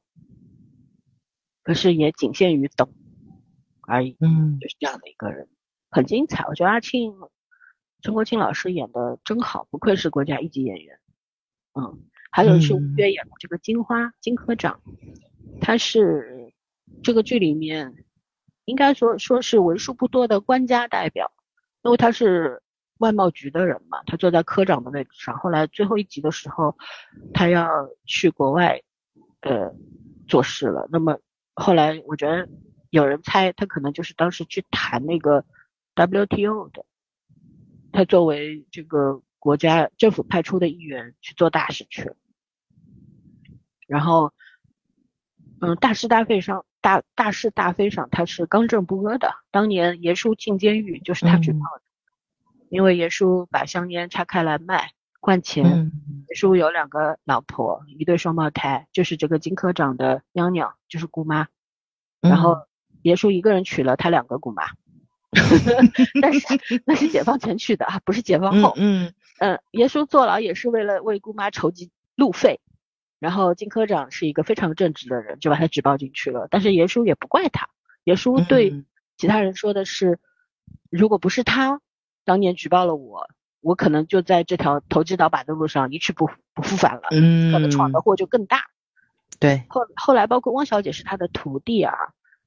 [1.63, 2.93] 可是也仅限于懂
[3.87, 4.17] 而已。
[4.19, 5.47] 嗯，就是这样的一个人，
[5.89, 6.45] 很精彩。
[6.47, 7.13] 我觉得阿庆，
[8.01, 10.99] 陈国庆老师演的真好，不愧是国家一级演员。
[11.79, 14.81] 嗯，还有是吴越演的这个金花金科长，
[15.61, 16.53] 他是
[17.01, 18.03] 这个剧里面
[18.65, 21.31] 应该说说是为数不多的官家代表，
[21.83, 22.61] 因为他是。
[23.01, 25.37] 外贸局的人嘛，他坐在科长的位置上。
[25.37, 26.77] 后来最后一集的时候，
[27.33, 27.67] 他要
[28.05, 28.81] 去国外，
[29.41, 29.73] 呃，
[30.27, 30.87] 做事了。
[30.91, 31.19] 那么
[31.55, 32.47] 后来我觉得
[32.89, 35.43] 有人猜他可能就是当时去谈那个
[35.95, 36.85] WTO 的，
[37.91, 42.15] 他作为这个国家政府派出的一员去做大事去了。
[43.87, 44.31] 然后，
[45.59, 49.33] 嗯，大是大非上，大大是大非上，他是刚正不阿的。
[49.51, 51.81] 当年爷叔进监狱就是他举报的。
[52.71, 55.65] 因为耶稣把香烟拆开来卖换钱，
[56.29, 61.49] 耶稣有两个老婆，一对双胞胎，就是这个金科长的娘娘，就是姑妈。
[62.21, 62.65] 然后
[63.01, 64.63] 耶稣一个人娶了他两个姑妈，
[66.21, 66.47] 但是
[66.85, 68.73] 那是解放前娶的啊，不是解放后。
[68.77, 72.61] 嗯嗯，耶稣坐牢也是为了为姑妈筹集路费。
[73.19, 76.47] 然后金科长是一个非常正直的人，就把他举报进去了。
[76.49, 77.67] 但是耶稣也不怪他，
[78.05, 78.85] 耶稣对
[79.17, 80.19] 其他人说的是，
[80.89, 81.81] 如果不是他。
[82.25, 83.27] 当年举报了我，
[83.61, 88.65] 我可能就在这条投机倒把的路上一去不不复返了，嗯，可能闯的祸就更大。
[89.39, 91.93] 对，后后来包括汪小姐是他的徒弟啊，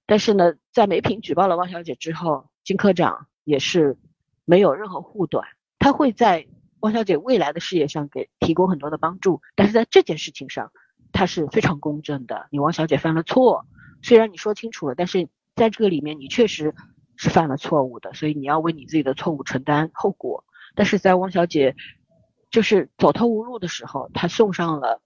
[0.07, 3.99] 但是呢，在梅平举报了汪小姐之后，金科长也是
[4.45, 5.47] 没有任何护短，
[5.79, 6.47] 他会在
[6.81, 10.71] 汪小姐未来的事业上给提供很多的帮助，但是在这件事情上，
[11.13, 12.47] 他是非常公正的。
[12.51, 13.67] 你汪小姐犯了错，
[14.03, 16.75] 虽然你说清楚了，但是在这个里面你确实
[17.25, 20.45] 是犯了错误的，所以你要为你自己的错误承担后果。
[20.75, 21.75] 但是在汪小姐
[22.51, 25.01] 就是走投无路的时候，她送上了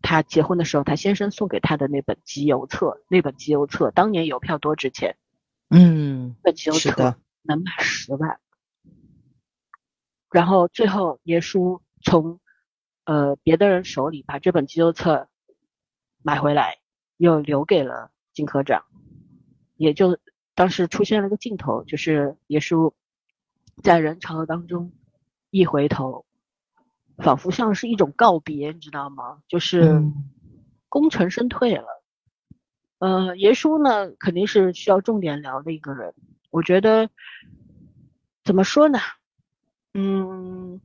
[0.00, 3.02] 她结婚的时候她先生送给她的那本集邮册。
[3.08, 5.18] 那本集邮册当年邮票多值钱？
[5.68, 8.40] 嗯，本集邮册能卖十万。
[10.30, 12.40] 然后最后耶稣从
[13.04, 15.28] 呃别的人手里把这本集邮册
[16.22, 16.78] 买回来，
[17.18, 18.84] 又留给了金科长。
[19.76, 20.18] 也就
[20.54, 22.92] 当时出现了个镜头，就是耶稣
[23.82, 24.92] 在人潮当中。
[25.52, 26.24] 一回头，
[27.16, 29.42] 仿佛像是一种告别，你知道吗？
[29.48, 30.00] 就是
[30.88, 32.04] 功成身退了。
[33.00, 36.14] 呃，耶稣呢，肯定是需要重点聊的一个人。
[36.50, 37.10] 我觉得
[38.44, 39.00] 怎么说呢？
[39.92, 40.80] 嗯，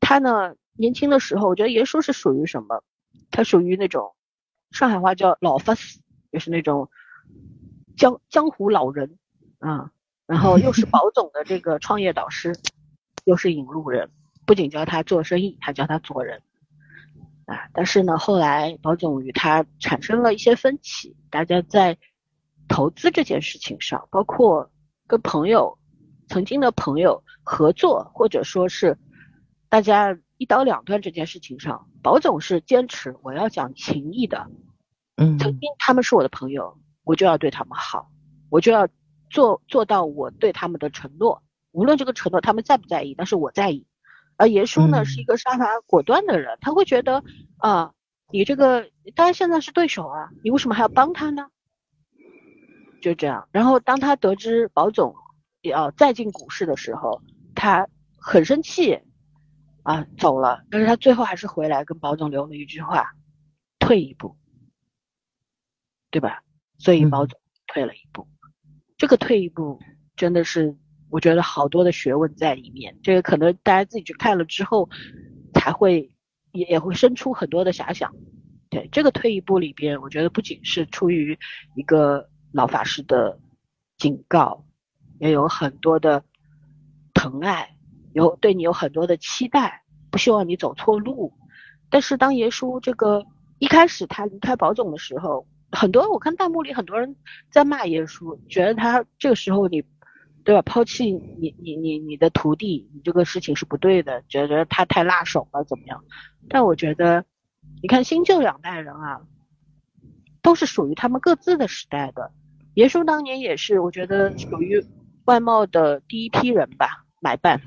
[0.00, 2.82] 他呢，年轻的时候，我觉得耶稣是属于什么？
[3.30, 4.14] 他属于那种
[4.70, 6.00] 上海话叫老法师，
[6.32, 6.88] 就是那种
[8.02, 9.18] 江江湖老人
[9.60, 9.92] 啊。
[10.26, 12.54] 然后又是 宝总的这个创业导师。
[13.24, 14.10] 又是引路人，
[14.46, 16.42] 不仅教他做生意，还教他做人
[17.46, 17.68] 啊！
[17.72, 21.96] 但是呢，后来保总与他产生了一些分歧，大家在
[22.66, 24.72] 投资这件事情上，包括
[25.06, 25.78] 跟朋友、
[26.26, 28.98] 曾经的朋友合作，或者说是
[29.68, 34.50] 大家一刀两断这件事情上，保总是坚持我要讲情义的。
[35.14, 38.10] 嗯，曾经他们是我的朋友，我就要对他们好，
[38.48, 38.88] 我就要
[39.30, 41.42] 做做到我对他们的承诺。
[41.72, 43.86] 无论这个承诺他们在不在意，但是我在意。
[44.36, 47.22] 而爷叔呢是一个杀伐果断的人，他会觉得
[47.58, 47.92] 啊，
[48.30, 51.48] 你这个当然现在是对手啊，你为什么还要帮他呢？
[53.00, 53.48] 就这样。
[53.52, 55.14] 然后当他得知保总
[55.60, 57.22] 要再进股市的时候，
[57.54, 57.88] 他
[58.18, 59.00] 很生气
[59.82, 60.64] 啊，走了。
[60.70, 63.12] 但是他最后还是回来跟保总留了一句话：
[63.78, 64.36] 退一步，
[66.10, 66.42] 对吧？
[66.82, 68.26] 所以毛总退了一步。
[68.98, 69.78] 这个退一步
[70.16, 70.76] 真的是。
[71.14, 74.88] 我觉得好多的学问在里面，这个可能大家自己去看了之后，
[75.52, 76.10] 才会
[76.52, 78.14] 也也会生出很多的遐想。
[78.70, 81.38] 对这个退一步里边，我觉得不仅是出于
[81.76, 83.38] 一个老法师的
[83.98, 84.64] 警告，
[85.20, 86.24] 也有很多的
[87.12, 87.76] 疼爱，
[88.14, 91.34] 有对你有很多的期待，不希望你走错路。
[91.90, 93.26] 但是当耶稣这个
[93.58, 97.16] 一开始他离开宝总的时候，很多我看弹幕里很多人
[97.50, 99.84] 在骂耶稣，觉得他这个时候你。
[100.44, 100.62] 对吧？
[100.62, 106.02] 抛弃你你你你的徒弟，你这个事情是不对的，觉得他太辣手了，怎么样？
[106.48, 107.24] 但我觉得，
[107.80, 109.20] 你看新旧两代人啊，
[110.42, 112.32] 都是属于他们各自的时代的。
[112.74, 114.84] 耶稣当年也是，我觉得属于
[115.26, 117.60] 外贸的第一批人吧，买办。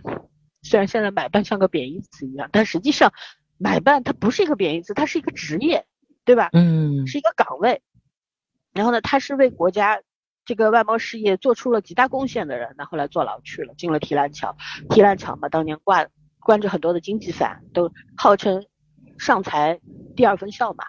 [0.61, 3.13] 虽然现在买办像个贬义词一样，但实际上
[3.57, 5.85] 买办它不是一个贬义词，它是一个职业，
[6.25, 6.49] 对吧？
[6.51, 7.81] 嗯，是一个岗位。
[8.75, 9.99] 然后呢，他是为国家。
[10.47, 14.55] 这个外贸事业做出了极大贡献的人，那后来坐牢去了，进了提篮桥。
[14.91, 16.05] 提篮桥嘛，当年挂
[16.39, 18.63] 关着很多的经济犯，都号称
[19.17, 19.79] 上财
[20.15, 20.85] 第二分校嘛，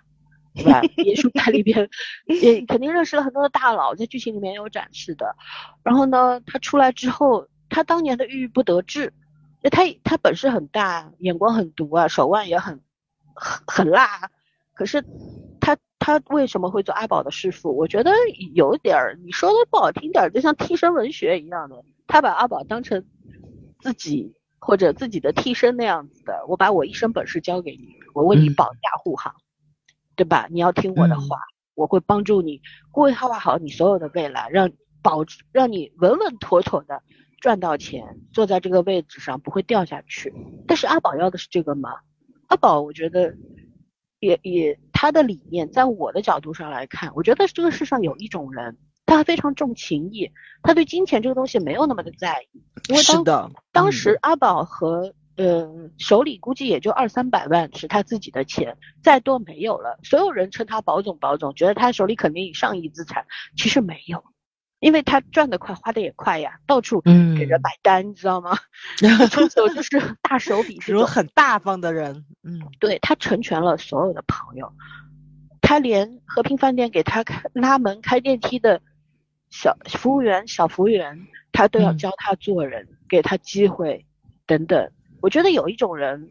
[0.54, 0.82] 对吧？
[1.02, 1.88] 也是在里边，
[2.26, 5.34] 也肯定认识了很多的大佬，在剧情里面有展示的。
[5.82, 9.14] 然后呢，他出来之后，他当年的郁郁不得志，
[9.72, 12.82] 他他本事很大，眼光很毒啊，手腕也很
[13.34, 14.30] 很很辣，
[14.74, 15.02] 可是。
[16.06, 17.76] 他他为什么会做阿宝的师傅？
[17.76, 18.12] 我觉得
[18.54, 21.84] 有点儿，你说的不好听点儿，就像替身文学一样的。
[22.06, 23.04] 他把阿宝当成
[23.80, 26.44] 自己或者自己的替身那样子的。
[26.46, 29.34] 我把我一身本事交给你，我为你保驾护航，
[30.14, 30.46] 对吧？
[30.48, 31.40] 你要听我的话，
[31.74, 34.70] 我会帮助你规划好你所有的未来，让
[35.02, 37.02] 保让你稳稳妥妥的
[37.40, 40.32] 赚到钱，坐在这个位置上不会掉下去。
[40.68, 41.96] 但是阿宝要的是这个吗？
[42.46, 43.34] 阿宝，我觉得。
[44.18, 50.30] 也也，他的理念，在我的角度上来看，我觉得这个世上有一种人，他非常重情义，
[50.62, 52.62] 他对金钱这个东西没有那么的在意。
[52.88, 59.98] 因为当当时阿宝和呃手里估计也就二三百万是他自己的钱，再多没有了。
[60.02, 64.24] 所有人称他宝总宝总，觉得他手里肯定上亿资产，其实没有。
[64.78, 67.10] 因为他赚得快，花的也快呀，到处给
[67.44, 68.56] 人买单，你知道吗？
[69.30, 72.24] 出手就是大手笔，这种很大方的人。
[72.42, 74.70] 嗯，对他成全了所有的朋友，
[75.62, 78.80] 他连和平饭店给他开拉门、开电梯的
[79.50, 84.04] 小服务员、小服务员，他都要教他做人，给他机会
[84.46, 84.90] 等等。
[85.22, 86.30] 我觉得有一种人，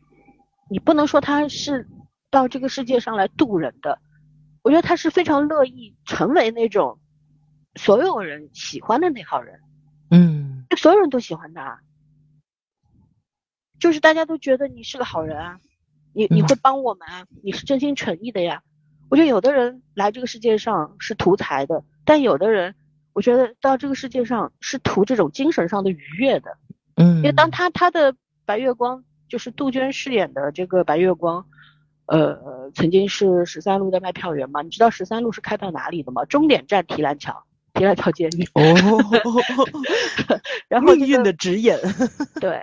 [0.69, 1.87] 你不能说他是
[2.29, 3.97] 到这个世界上来渡人的，
[4.61, 6.99] 我觉得他是非常乐意成为那种。
[7.75, 9.59] 所有人喜欢的那号人，
[10.09, 11.79] 嗯，所有人都喜欢他，
[13.79, 15.59] 就是大家都觉得你是个好人啊，
[16.13, 18.61] 你你会帮我们啊，你是真心诚意的呀。
[19.09, 22.73] 我觉得有的人来这个世界上是图财的，但有的人，
[23.13, 26.57] 我觉得到这个世界上是图这种精神上的愉悦的。
[26.95, 28.15] 嗯，因为当他他的
[28.45, 31.45] 白月光就是杜鹃饰演的这个白月光，
[32.07, 36.25] 呃，曾经是十三路的卖票员嘛，你知道十三路是开到哪里的吗？
[36.25, 37.43] 终点站提篮桥，
[37.75, 38.43] 提篮桥监狱。
[38.53, 38.61] 哦，
[40.67, 41.75] 然后命运的指引。
[42.41, 42.59] 对，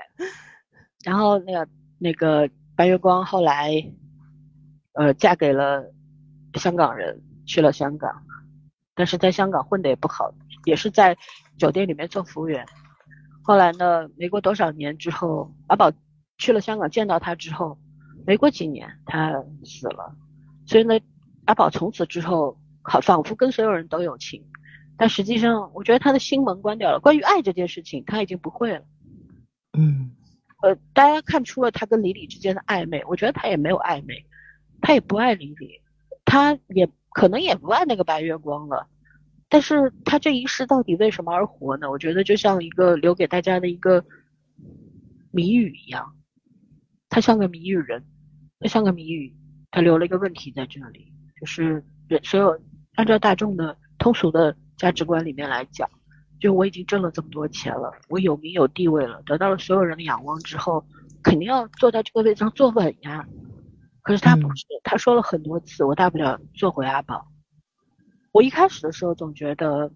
[1.05, 3.71] 然后那个那个白月光后来，
[4.95, 5.85] 呃，嫁给了
[6.55, 8.11] 香港人，去了香港，
[8.95, 10.35] 但是在香港混的也不好，
[10.65, 11.17] 也是在
[11.59, 12.67] 酒店里面做服务员。
[13.45, 15.93] 后来呢，没过多少年之后，阿宝
[16.39, 17.79] 去了香港见到他之后，
[18.27, 19.33] 没过几年他
[19.65, 20.15] 死了，
[20.67, 20.99] 所以呢，
[21.45, 24.45] 阿宝从此之后好仿佛跟所有人都有情，
[25.03, 28.85] 但实际上我觉得他的心门关掉了，关于爱这件事情他已经不会了。
[29.77, 30.13] 嗯，
[30.63, 34.25] 呃，大家看出了他跟李李之间的暧昧，我觉得他也没有暧昧，
[34.81, 35.81] 他也不爱李李，
[36.25, 38.87] 他也可能也不爱那个白月光了。
[39.49, 41.91] 但是他这一世到底为什么而活呢？
[41.91, 44.05] 我觉得就像一个留给大家的一个
[45.33, 46.15] 谜语一样，
[47.09, 48.05] 他像个谜语人，
[48.61, 49.35] 他像个谜语，
[49.73, 52.57] 他留了一个问题在这里，就是人所有
[52.95, 55.89] 按照大众的通俗的价值观里面来讲，
[56.41, 60.85] 就我已经挣了这么多钱了，我有名有地位了，得到了所有人的仰望之后，
[61.23, 63.25] 肯定要坐在这个位置上坐稳呀。
[64.03, 67.29] 可是他不是，他说了很多次，我大不了做回阿宝。
[68.33, 69.93] 我一开始的时候总觉得，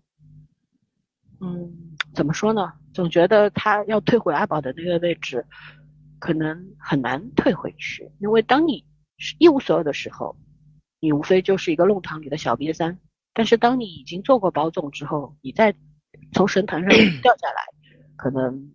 [1.41, 2.75] 嗯，怎么说呢？
[2.95, 5.45] 总觉得他要退回阿宝的那个位置，
[6.21, 8.85] 可能很难退回去，因为当你
[9.41, 10.37] 一无所有的时候，
[11.01, 13.01] 你无非就是一个弄堂里的小瘪三。
[13.37, 15.77] 但是当你已经做过保总之后，你再
[16.33, 16.89] 从神坛上
[17.21, 17.67] 掉下来，
[18.17, 18.75] 可能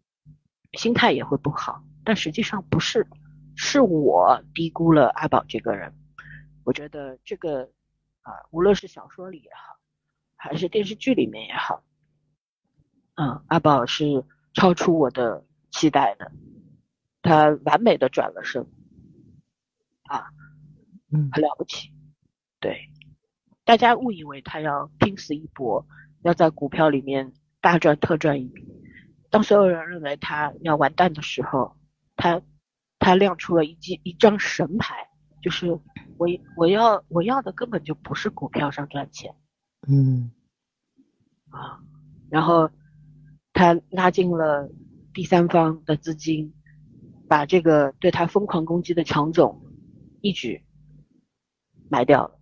[0.74, 1.84] 心态也会不好。
[2.06, 3.08] 但实际上不是，
[3.56, 5.92] 是我低估了阿宝这个人。
[6.64, 7.72] 我觉得这个。
[8.24, 9.80] 啊，无论是小说里也好，
[10.36, 11.84] 还是电视剧里面也好，
[13.16, 16.32] 嗯，阿宝是超出我的期待的，
[17.24, 18.62] 他完美的转了身，
[20.04, 20.28] 啊，
[21.12, 21.92] 嗯，很了不起，
[22.60, 22.91] 对，
[23.72, 25.88] 大家误以为他要拼死一搏，
[26.24, 28.68] 要在股票里面大赚特赚一笔，
[29.30, 31.78] 当所有人认为他要完蛋的时候，
[32.18, 32.42] 他
[33.00, 35.08] 他亮出了一记一张神牌。
[35.42, 35.72] 就是
[36.18, 39.34] 我我要我要的根本就不是股票上赚钱，
[39.88, 40.32] 嗯，
[41.50, 41.80] 啊，
[42.30, 42.70] 然后
[43.54, 44.70] 他拉进了
[45.14, 46.54] 第三方的资金，
[47.30, 49.62] 把这个对他疯狂攻击的强总
[50.20, 50.62] 一举
[51.90, 52.38] 买掉了，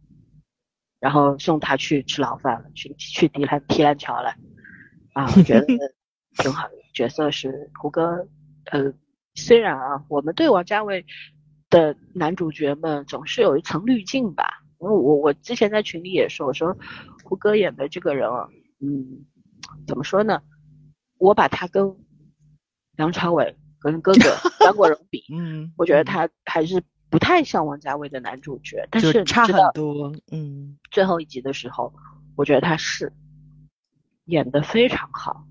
[0.99, 4.35] 然后送他去吃牢饭了，去去提篮提篮桥了，
[5.13, 5.65] 啊，我觉得
[6.37, 8.27] 挺好的角色是胡歌，
[8.65, 8.93] 呃，
[9.35, 11.05] 虽然啊，我们对王家卫。
[11.71, 16.75] 的男主角们总是有一层滤镜吧，因为我我之前在群里也说，我说
[17.23, 18.49] 胡歌演的这个人啊，
[18.81, 19.23] 嗯，
[19.85, 20.41] 怎么说呢？
[21.19, 21.95] 我把他跟
[22.97, 24.35] 梁朝伟跟哥哥
[24.65, 31.93] 张国荣比，嗯，我觉得他还是不太像王家卫的男主角，但是差很多，嗯，最后一集的时候，
[32.35, 33.11] 我觉得他是
[34.25, 35.45] 演的非常好，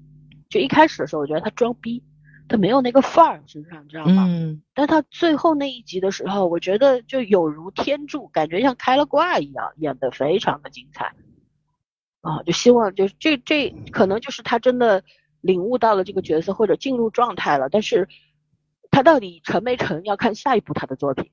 [0.49, 2.03] 就一开始的时候，我觉得他装逼。
[2.51, 4.25] 他没有那个范儿身上，你知道吗？
[4.27, 4.63] 嗯。
[4.73, 11.15] 但他最后那一集的时候，我觉得就有如天助，感觉像开了挂一样，演的非常的精彩。
[12.23, 15.05] 啊，就希望就这这可能就是他真的
[15.43, 17.69] 领悟到了这个角色或者进入状态了。
[17.69, 18.09] 但是
[18.91, 21.31] 他到底成没成，要看下一部他的作品。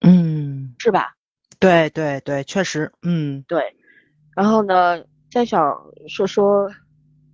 [0.00, 1.14] 嗯，是吧？
[1.58, 3.76] 对对对，确实，嗯，对。
[4.36, 5.76] 然后呢，再想
[6.08, 6.70] 说说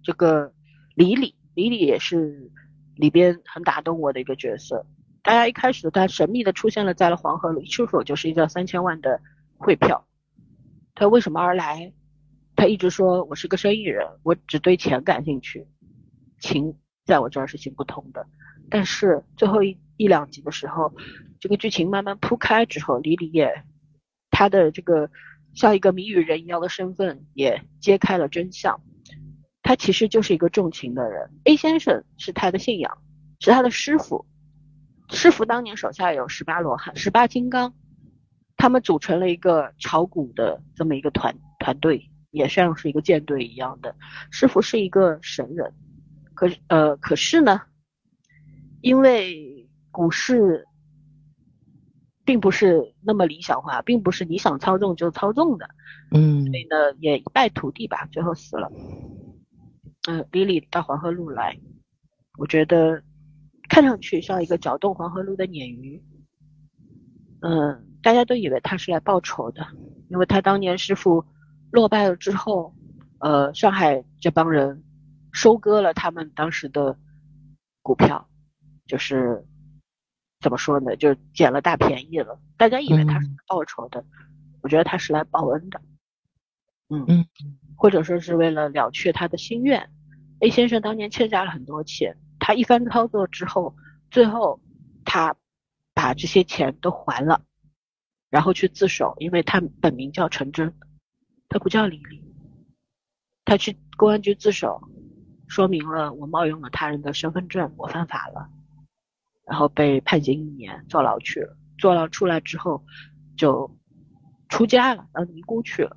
[0.03, 0.53] 这个
[0.95, 2.51] 李李，李李也是。
[2.97, 4.87] 里边很打动我的一个角色，
[5.25, 9.21] 大家一开始他神秘的出现了在了黄河路，一出手就是一张三千万的
[9.59, 10.07] 汇票。
[10.95, 11.93] 他为什么而来？
[12.55, 15.67] 他一直说我是个生意人，我只对钱感兴趣，
[16.39, 18.25] 情在我这儿是行不通的。
[18.71, 20.95] 但是最后一一两集的时候，
[21.45, 23.65] 这个剧情慢慢铺开之后，李李也
[24.31, 25.11] 他的这个
[25.53, 28.81] 像一个谜语人一样的身份也揭开了真相。
[29.63, 31.31] 他其实就是一个重情的人。
[31.45, 32.97] A 先生是他的信仰，
[33.41, 34.25] 是他的师傅。
[35.11, 37.75] 师傅当年手下有十八罗汉、十八金刚，
[38.57, 43.95] 他们组成了一个炒股的这么一个团团队，也像是一个舰队一样的。
[44.31, 45.75] 师傅是一个神人，
[46.33, 47.61] 可呃，可是呢，
[48.81, 50.67] 因为股市
[52.25, 55.69] 并不是那么理想化，并不是你想操纵就操纵的，
[56.11, 58.71] 嗯，所以呢，也一败涂地吧，最后死了。
[60.09, 61.59] 嗯，李李到黄河路来，
[62.39, 63.03] 我觉得
[63.69, 66.03] 看上去像一个搅动黄河路的鲶鱼。
[67.41, 69.67] 嗯，大家都以为他是来报仇的，
[70.09, 71.25] 因为他当年师傅
[71.71, 72.75] 落败了之后，
[73.19, 74.83] 呃，上海这帮人
[75.33, 76.99] 收割了他们当时的
[77.83, 78.27] 股票，
[78.87, 79.47] 就是
[80.45, 82.39] 怎么说呢，就捡了大便宜了。
[82.59, 84.05] 大家以为他是报仇的，
[84.61, 85.81] 我觉得他是来报恩的。
[86.91, 87.27] 嗯嗯，
[87.77, 89.89] 或者说是为了了却他的心愿。
[90.41, 93.75] A 先生当年欠下了很多钱，他一番操作之后，
[94.11, 94.61] 最后
[95.03, 95.35] 他
[95.95, 97.41] 把这些钱都还了，
[98.29, 100.75] 然后去自首，因为他本名叫陈真，
[101.49, 102.23] 他不叫李丽，
[103.47, 104.83] 他去公安局自首，
[105.49, 108.51] 说明了我冒用了他人的身份证，我犯法了，
[109.47, 111.57] 然后被判刑一年，坐牢去了。
[111.77, 112.85] 坐牢出来之后，
[113.37, 113.77] 就
[114.49, 115.97] 出家了，到尼姑去了。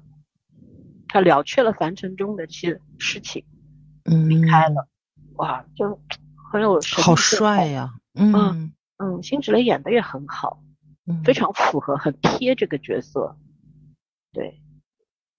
[1.08, 3.46] 他了却了凡尘中的些事情，
[4.04, 4.90] 嗯离开了，
[5.36, 6.02] 哇，就
[6.52, 10.62] 很有好帅呀，嗯嗯，辛芷蕾演的也很好，
[11.24, 13.38] 非常符合，很贴这个角色，
[14.34, 14.62] 对，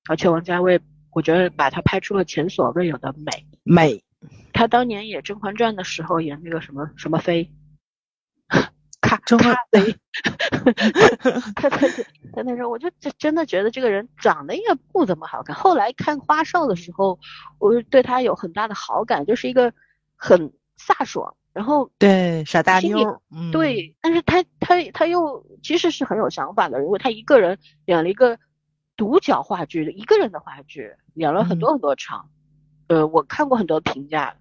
[0.09, 0.81] 而且王家卫，
[1.11, 4.03] 我觉得把他拍出了前所未有的美美。
[4.55, 7.53] 他当年演《甄嬛传》的时候演那个什么什么妃。
[9.37, 9.97] 咖咖啡，
[11.55, 11.87] 他他
[12.33, 14.63] 他那时候我就真真的觉得这个人长得也
[14.93, 15.55] 不怎么好看。
[15.55, 17.19] 后来看花少的时候，
[17.59, 19.73] 我对他有很大的好感，就是一个
[20.17, 23.21] 很飒爽，然后对傻大妞，
[23.53, 28.39] 对，但是他他他又其实是很有想法的，因为他一个人演了一个
[28.97, 32.31] 独角话剧的一个人的话剧，演了很多很多场。
[32.87, 34.35] 呃，我看过很多评价，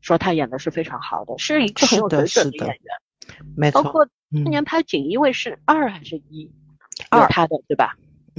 [0.00, 3.01] 说他演的是非常好的，是一个很有水准的演员。
[3.56, 6.50] 没错，包括去年拍《锦衣卫》是二还是一？
[7.10, 7.96] 二他的对吧？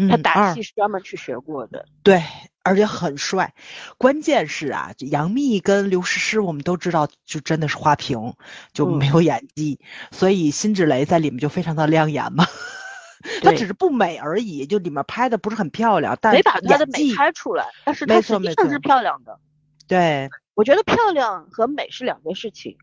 [0.10, 1.86] 他打戏是专门去学过的。
[2.02, 2.24] 对，
[2.64, 3.54] 而且很帅。
[3.98, 8.34] 关键是啊，杨幂跟刘诗诗，我们都知道，就真的是花瓶，
[8.74, 9.80] 就没有演技。
[10.12, 12.46] 所以辛芷蕾在里面就非常的亮眼嘛。
[13.42, 17.66] 她只是不美而已，就里面拍的不是很漂亮，但没把她的美拍出来。
[17.86, 19.40] 但是她实际上是漂亮的。
[19.88, 22.78] 对，我觉得漂亮和美是两件事情。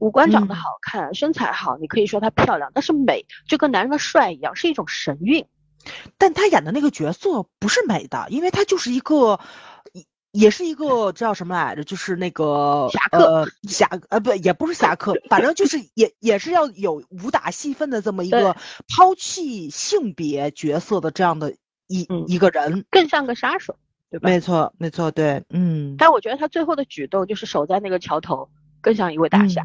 [0.00, 5.46] 五官长得好看，身材好，你可以说她漂亮，但是美就跟男人的帅一样，是一种神韵。
[6.18, 9.38] 但她演的那个角色不是美的，因为她就是一个，
[10.32, 18.56] 也是一个叫什么来着，就是那个侠客， 侠呃不也不是侠客，反正就是也也是要有武打戏份的这么一个
[18.88, 21.54] 抛弃性别角色的这样的
[21.86, 23.76] 一一个人，更像个杀手，
[24.10, 24.28] 对吧？
[24.28, 25.96] 没错，没错，对，嗯。
[25.98, 28.48] 但我觉得他最后的举动就是守在那个桥头，
[28.80, 29.62] 更像一位大侠。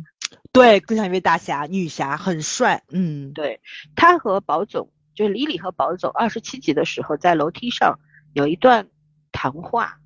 [0.51, 2.83] 对，更像一位大侠、女侠，很帅。
[2.89, 3.61] 嗯，对，
[3.95, 7.99] 他和宝总，就是李李和宝总，二十七集的时候在楼梯上
[8.33, 8.87] 有一段
[9.31, 9.99] 谈话。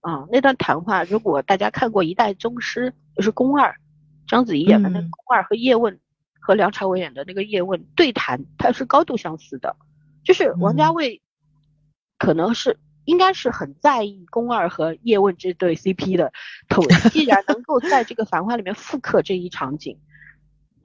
[0.00, 3.76] 啊，那段谈话，如果大家看过《一代宗师》，就是宫二，
[4.26, 6.00] 章子怡演的那个宫二和叶问，
[6.40, 9.76] 和梁朝伟演的那个叶问对谈，它是高度相似的。
[10.24, 11.22] 就是王家卫，
[12.18, 12.80] 可能是。
[13.04, 16.32] 应该是很在意宫二和叶问这对 CP 的，
[17.10, 19.98] 既然能够在这个繁花里面复刻这一场景，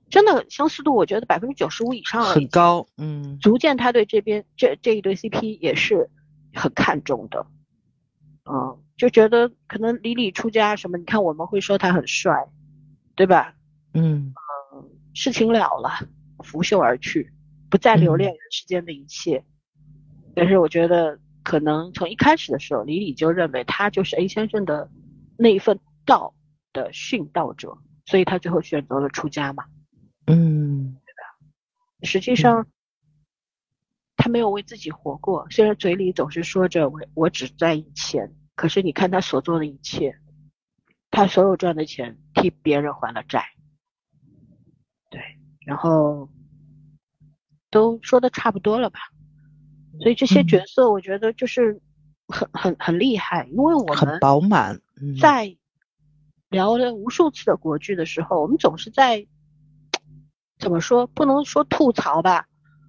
[0.10, 6.10] 真的相似度我觉得百分之九十五以上很高，嗯，足见他对这边这这一对 CP 也是
[6.56, 7.46] 很看重的，
[8.50, 12.48] 嗯，就觉得可能李李出家什么，你看我们会说他很帅，
[13.16, 13.54] 对吧？
[13.94, 14.34] 嗯
[14.74, 16.08] 嗯，事情了了，
[16.44, 17.32] 拂袖而去，
[17.70, 19.44] 不再留恋人世间的一切，
[20.34, 21.20] 但是我觉得。
[21.48, 24.92] 可能从一开始的时候，李李就认为他就是 A 先生的
[25.38, 26.36] 那一份道
[26.74, 29.64] 的殉道者，所以他最后选择了出家嘛。
[30.26, 30.98] 嗯？
[32.04, 32.68] 实际上
[34.18, 40.20] 他没有为自己活过，虽然嘴里总是说着我我只在意钱，可是你看他所做的一切，
[41.10, 43.46] 他所有赚的钱替别人还了债，
[45.10, 45.22] 对，
[45.66, 46.30] 然后
[47.72, 49.00] 都说的差不多了吧。
[50.02, 51.82] 所以这些角色，我觉得就是
[52.28, 54.80] 很很很厉害，因为我们很饱满。
[55.20, 55.56] 在
[56.50, 59.26] 聊了无数次的国剧的时候，我们总是在
[60.60, 61.08] 怎么说？
[61.08, 62.48] 不能说吐槽吧，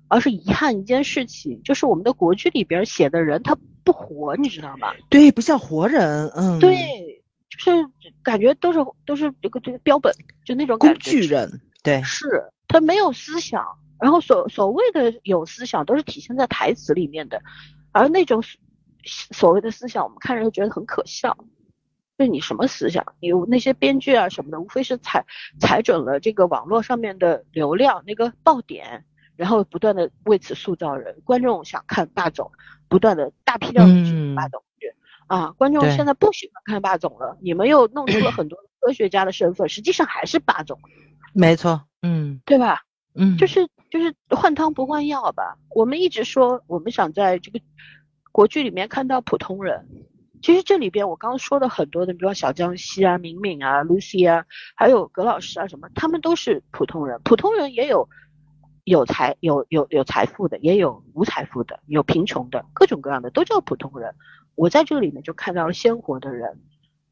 [0.08, 4.92] 而是遗憾一件事情，就是我们的国剧里边写的人他不活，你知道吗？
[5.10, 6.28] 对，不像活人。
[6.34, 7.70] 嗯，对，就是
[8.22, 10.12] 感觉都是都是这个这个标本，
[10.44, 11.60] 就那种工具人。
[11.82, 12.26] 对，是
[12.66, 13.64] 他没有思想。
[14.00, 17.42] 然后所所谓的有思想都是体现在台词里面的，
[17.92, 18.42] 而那种
[19.04, 21.36] 所谓的思想，我们看着就觉得很可笑。
[22.18, 23.14] 就你什么思想？
[23.20, 25.24] 你那些编剧啊什么的，无非是踩
[25.60, 29.04] 踩准了这个网络上面的流量那个爆点，
[29.36, 31.20] 然后不断的为此塑造人。
[31.24, 32.50] 观众想看霸总，
[32.88, 34.92] 不断的大批量的去霸总剧
[35.28, 40.80] 啊，观众现在不喜欢看霸总了，你们又弄出了很多科学家的身份，实际上还是霸总。
[41.32, 42.82] 没错，嗯，对吧？
[43.18, 43.68] 嗯，就是。
[43.90, 45.56] 就是换汤不换药吧。
[45.70, 47.58] 我们一直说我们想在这个
[48.32, 49.88] 国剧里面看到普通人，
[50.42, 54.44] 其实这里边我刚刚说的很多的，比如说小江西啊、敏敏啊、Lucy 啊，
[54.76, 57.18] 还有葛老师啊什么，他们都是普通人。
[57.24, 58.06] 普通人也有
[58.84, 64.14] 有财有有有财富的，也有无财富的，有贫穷的，各种各样的都叫普通人。
[64.54, 66.60] 我在这里面就看到了鲜活的人，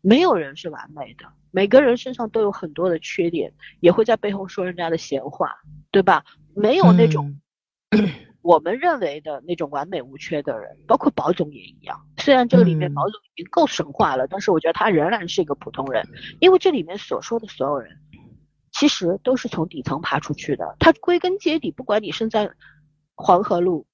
[0.02, 5.56] 没有人是完美的，每个人身上都有很多的缺点，也会在背后说人家的闲话，
[5.96, 6.26] 对吧？
[6.54, 7.40] 没有那种
[8.42, 12.06] 我们认为的那种完美无缺的人，包括宝总也一样。
[12.18, 16.06] 虽然这个里面宝总已经够神话了，但是我觉得他仍然是一个普通人，
[16.38, 17.96] 因为这里面所说的所有人，
[18.72, 20.76] 其实都是从底层爬出去的。
[20.78, 22.50] 他归根结底，不管你身在
[23.14, 23.86] 黄河路。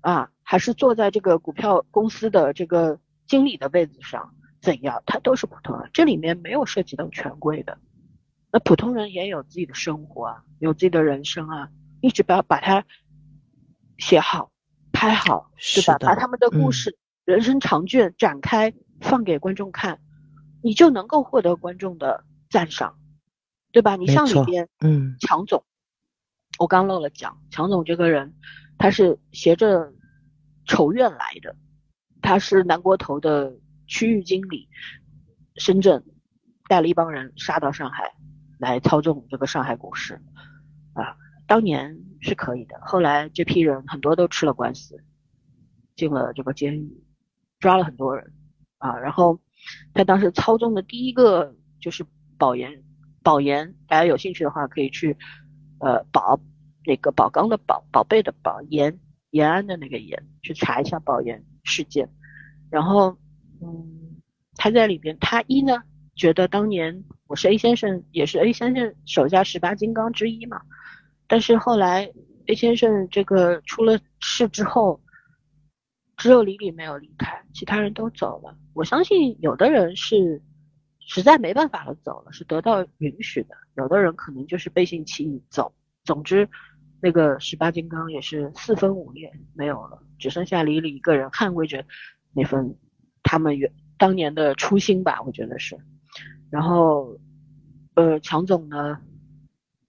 [0.00, 4.32] 啊，还是坐在这个股票公司的这个经理的位子上，
[4.62, 5.02] 怎样？
[5.06, 7.76] 他都是普通人，这里面没有涉及到权贵的。
[8.50, 11.70] 那普通人也有自己的生活啊，有自己的人生啊，
[12.00, 12.84] 一直不要把它
[13.98, 14.50] 写好、
[14.92, 15.98] 拍好，对吧？
[15.98, 20.00] 把他们的故事、人生长卷展开，放给观众看，
[20.62, 22.98] 你就能够获得观众的赞赏，
[23.72, 23.96] 对吧？
[23.96, 25.64] 你像里边，嗯，强总，
[26.58, 28.34] 我刚漏了讲，强总这个人。
[28.80, 29.92] 他是携着
[30.64, 31.56] 仇怨来的，
[32.22, 34.68] 他是南国头的区域经理，
[35.56, 36.04] 深圳
[36.68, 38.14] 带了一帮人杀到上海
[38.58, 40.20] 来操纵这个上海股市，
[40.92, 45.02] 啊，当年是可以的，后来这批人很多都吃了官司，
[45.96, 47.02] 进了这个监狱，
[47.58, 48.32] 抓了很多人，
[48.78, 49.40] 啊，然后
[49.94, 52.04] 他当时操纵的第一个就是
[52.36, 52.82] 保研，
[53.22, 55.16] 保研，大家有兴趣的话可以去，
[55.80, 56.40] 呃，保。
[56.84, 58.98] 那个宝钢的宝，宝贝的宝，延
[59.28, 62.08] 延安的那个延，去查一下保研事件。
[62.70, 63.18] 然后，
[63.60, 64.22] 嗯，
[64.54, 65.82] 他在里边，他一呢
[66.18, 70.60] 觉得当年我是 A 先生，也是 A 先生手下十八金刚之一嘛。
[71.26, 72.12] 但是后来
[72.48, 75.00] A 先生这个出了事之后，
[76.16, 78.54] 只有李李没有离开，其他人都走了。
[78.74, 80.42] 我相信有的人是
[80.98, 85.72] 实在没办法了走了，是得到允许的；有的人可能就是背信弃义走。
[86.04, 86.48] 总之。
[87.00, 91.84] 那个十八金刚也是四分五裂没有了，只剩下李李一个人捍卫着
[92.32, 92.76] 那份
[93.22, 95.78] 他们原当年的初心吧，我觉得是。
[96.50, 97.18] 然后，
[97.94, 99.00] 呃，强总呢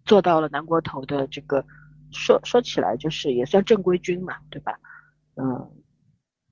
[0.05, 1.65] 做到了南国头的这个，
[2.11, 4.79] 说说起来就是也算正规军嘛，对吧？
[5.35, 5.71] 嗯，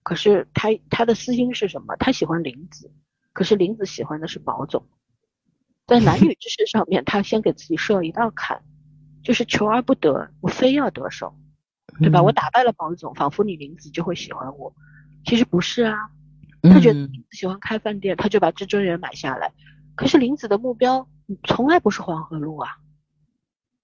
[0.03, 1.95] 可是他他的私心是什么？
[1.97, 2.91] 他喜欢林子，
[3.33, 4.87] 可是林子喜欢的是宝总，
[5.85, 8.63] 在男女之事上面，他先给自己设了一道坎。
[9.23, 11.37] 就是求而不得，我非要得手，
[11.99, 12.23] 对吧？
[12.23, 14.73] 我打败了宝总，仿佛你林子就会喜欢我，
[15.25, 15.97] 其实不是啊。
[16.61, 19.51] 他觉得林子喜欢开饭店，他就把至尊园买下来。
[19.97, 21.09] 可是林子的目标
[21.43, 22.77] 从来不是黄河路啊，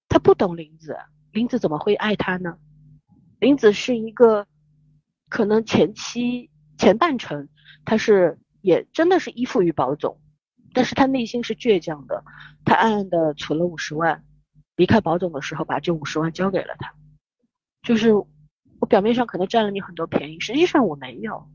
[0.08, 0.96] 他不懂林子，
[1.32, 2.56] 林子怎么会爱他呢？
[3.40, 4.46] 林子是一个
[5.28, 7.48] 可能前期前半程
[7.84, 10.18] 他是也真的是依附于宝总，
[10.72, 12.24] 但是他内心是倔强的，
[12.64, 14.24] 他暗暗的存了五十万。
[14.76, 16.94] 离开保总的时候，把这五十万交给了他，
[17.82, 21.48] 就是我表面上可能占了你很多便宜，实际上我没有，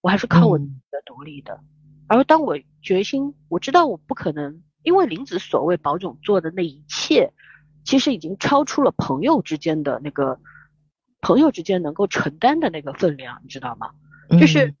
[0.00, 0.66] 我还是靠我的
[1.04, 1.60] 独立的。
[2.06, 7.32] 而当我决心，我知道我不可能，因为林子所谓保总做的那一切，
[7.84, 10.38] 其实已经超出了朋友之间的那个
[11.20, 13.90] 朋友之间能够承担的那个分量，你知道吗？
[14.40, 14.74] 就是。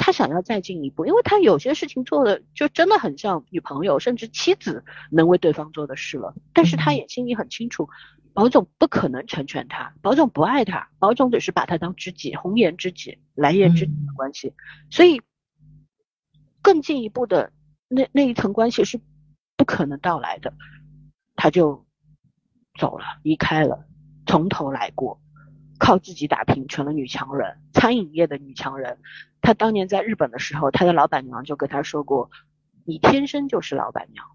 [0.00, 6.34] 他想要再进一步，因为他有些事情做的就真的很像女朋友甚至妻子能为对方做的事了。
[6.54, 7.88] 但是他也心里很清楚，
[8.32, 14.54] 保总不可能成全他，保总不爱他，保总只是把他当知己，红颜知己、蓝颜知己的关系。
[14.88, 15.20] 所以
[16.68, 17.50] 更进一步的
[17.88, 19.00] 那那一层关系是
[19.56, 20.52] 不可能到来的。
[21.34, 21.86] 他就
[22.78, 23.86] 走了，离开了，
[24.26, 25.18] 从头来过。
[25.78, 28.98] 靠自己打拼成了女强人，餐饮业的女强人。
[29.40, 32.30] 她当年在日本的时候，她的老板娘就跟她说过
[32.84, 34.26] ：“你天生就是老板娘。”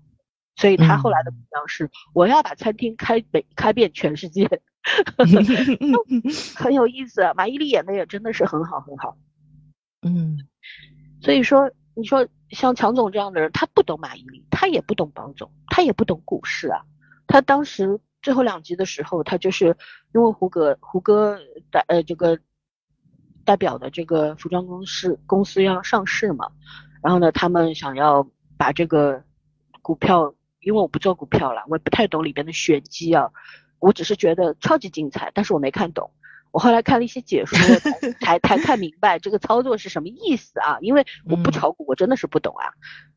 [0.58, 4.50] 所以她后来的目标是：我要把餐厅开北开遍全世界。
[6.58, 9.18] 很有意思，马伊琍演的也真的是很好很好。
[10.02, 10.48] 嗯，
[11.22, 16.82] 所以说，你说像强总这样的人，他不懂马伊琍，他也不懂保总，他也不懂股市啊。
[17.28, 18.00] 他当时。
[18.24, 19.76] 最后两集的时候，他就是
[20.14, 21.38] 因为胡歌胡歌
[21.70, 22.39] 代呃这个
[23.44, 26.50] 代表的这个服装公司公司要上市嘛，
[27.02, 28.26] 然后呢，他们想要
[28.58, 29.22] 把这个
[29.82, 33.30] 股票，因为我不做股票了，我也不太懂里边的玄机啊，
[33.80, 36.10] 我只是觉得超级精彩，但是我没看懂。
[36.54, 37.58] 我后来看了一些解说，
[38.22, 40.78] 才才看明白这个操作是什么意思啊！
[40.82, 42.70] 因为我不炒股，我真的是不懂啊，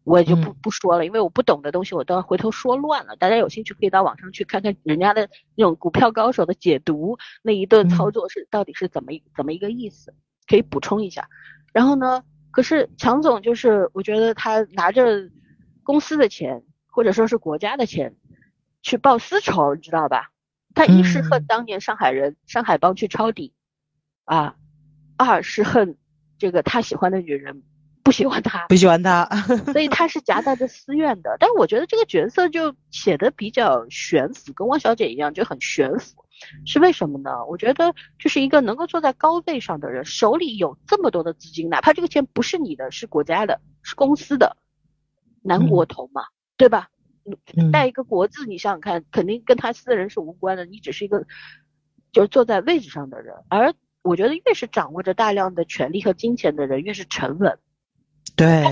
[0.04, 3.14] 我也就不不说了，因为我不懂的东西，我都要回头说乱了。
[3.16, 10.14] 大家有兴趣可以到网上去看看人家的那种股票高手的解读，那一顿操作是到底是怎么怎么一个意思，
[10.48, 11.28] 可以补充一下。
[11.74, 15.30] 然后呢，可是强总就是我觉得他拿着
[15.82, 18.16] 公司的钱或者说是国家的钱
[18.80, 20.30] 去报私仇，你知道吧？
[20.76, 23.54] 他一是恨当年上海人、上海帮去抄底，
[24.26, 24.56] 啊，
[25.16, 25.96] 二是恨
[26.38, 27.62] 这个他喜欢的女人
[28.04, 29.24] 不喜欢他，不喜欢他，
[29.72, 31.38] 所以他是夹带着私怨的。
[31.40, 36.26] 但我觉得这个角色就写的比较悬浮，跟汪小姐一样就很悬浮，
[36.66, 37.46] 是为什么呢？
[37.46, 44.58] 我觉得就是一个能够坐在高位上的人，手里有这么多的资金，哪怕这个钱不是你的，是国家的，是公司的，
[45.42, 46.26] 南国投嘛，
[46.58, 46.90] 对吧？
[47.72, 50.64] 带一个国字，你想想看，肯定跟他私人是无关的。
[50.64, 51.26] 你只是一个，
[52.12, 53.34] 就是坐在位置上的人。
[53.48, 57.58] 而我觉得，越是掌握着大量的权力和金钱的人，越是沉稳。
[58.36, 58.64] 对，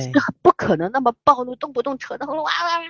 [0.43, 2.81] 不可能那么暴怒，动不动扯得哇哇哇，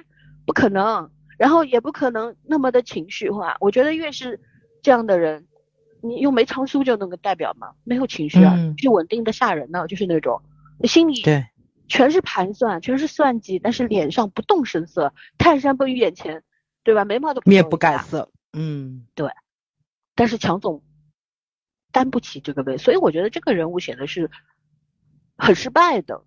[0.45, 1.11] 不可能。
[1.37, 3.57] 然后也不可能那么的情绪化。
[3.61, 4.41] 我觉得越是
[4.83, 5.47] 这样的人，
[6.01, 7.73] 你用梅长苏就能够代表嘛？
[7.85, 10.43] 没有情绪啊，就稳定的吓人呢，就是那种
[10.85, 11.47] 心里对。
[11.89, 16.43] 全是盘算，全是算计，但是脸上不动声色，泰山崩于眼前，
[16.83, 17.05] 对吧？
[17.05, 19.31] 眉毛都面不改色，嗯，对。
[20.15, 20.83] 但是强总
[21.93, 24.31] 担不起这个位，所以我觉得这个人物写的是
[25.37, 26.25] 很失败的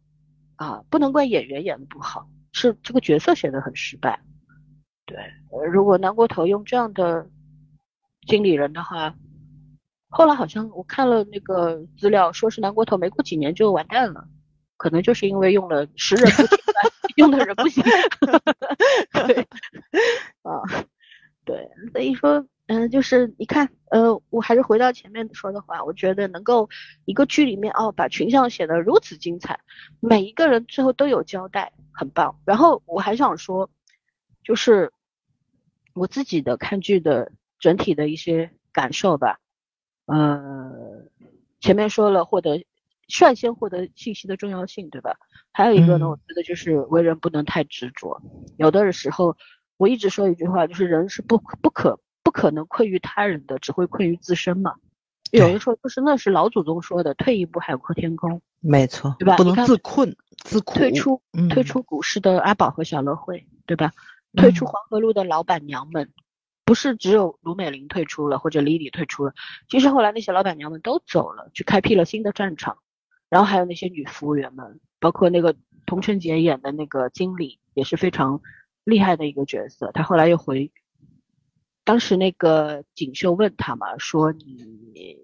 [0.55, 4.19] 啊，不能怪演员演的不好，是这个角色写得很失败。
[5.05, 5.17] 对，
[5.71, 7.29] 如果南国头用这样的
[8.27, 9.15] 经理人的话，
[10.09, 14.27] 后来好像我看了那个资料，说是南国头没过几年就完蛋了。
[14.77, 16.31] 可能就是因为用了识人
[17.17, 17.83] 用的人不行。
[19.11, 19.47] 对，
[20.43, 20.61] 啊，
[21.43, 26.69] 对，所以说，嗯，就是你看，呃，我还是回到前面说的话，我觉得能够
[27.05, 29.59] 一个剧里面哦，把群像写的如此精彩，
[29.99, 32.39] 每一个人最后都有交代，很棒。
[32.45, 33.69] 然后我还想说，
[34.43, 34.91] 就是
[35.93, 39.39] 我自己的看剧的整体的一些感受吧，
[40.05, 40.71] 呃，
[41.59, 42.63] 前面说了获得。
[43.07, 45.17] 率先获得信息的重要性，对吧？
[45.51, 48.21] 还有一个呢，我觉得就是为人不能太执着。
[48.57, 49.37] 有的时候，
[49.77, 54.75] 我一直说一句话，就是人是不不可不可能困于他人的，只会困于自身嘛。
[55.31, 59.35] 有的时候就是那是老祖宗说的“退一步海阔天空”，没错，对吧？
[59.35, 60.75] 不能自困自苦。
[60.75, 63.91] 退出退出股市的阿宝和小乐会，对吧？
[64.35, 66.11] 退出黄河路的老板娘们，
[66.63, 69.33] 不是只有卢美玲退出了或者李李退出了，
[69.69, 72.77] 其实后来那些老板娘们都走了，去开辟了新的战场。
[73.29, 75.53] 然后还有那些女服务员们，包括那个
[75.85, 78.41] 童晨杰演的那个经理，也是非常
[78.85, 79.91] 厉害的一个角色。
[79.93, 80.71] 他后来又回，
[81.83, 85.17] 当时那个锦绣问他嘛，说你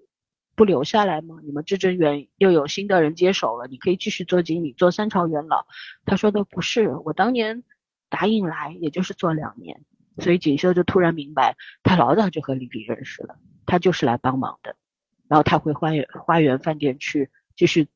[0.54, 1.38] 不留下来吗？
[1.42, 5.66] 你们至臻园又有新的人接手了，你可以继续做经理，做三朝元老。
[6.04, 7.62] 他说的不是，我当年
[8.10, 9.82] 答应来，也就是做两年。
[10.18, 14.76] 所以锦绣就突然明白，他老早就和李丽认识了，他就是来帮忙的。
[15.26, 17.88] 然后他回花园花园饭店去继续。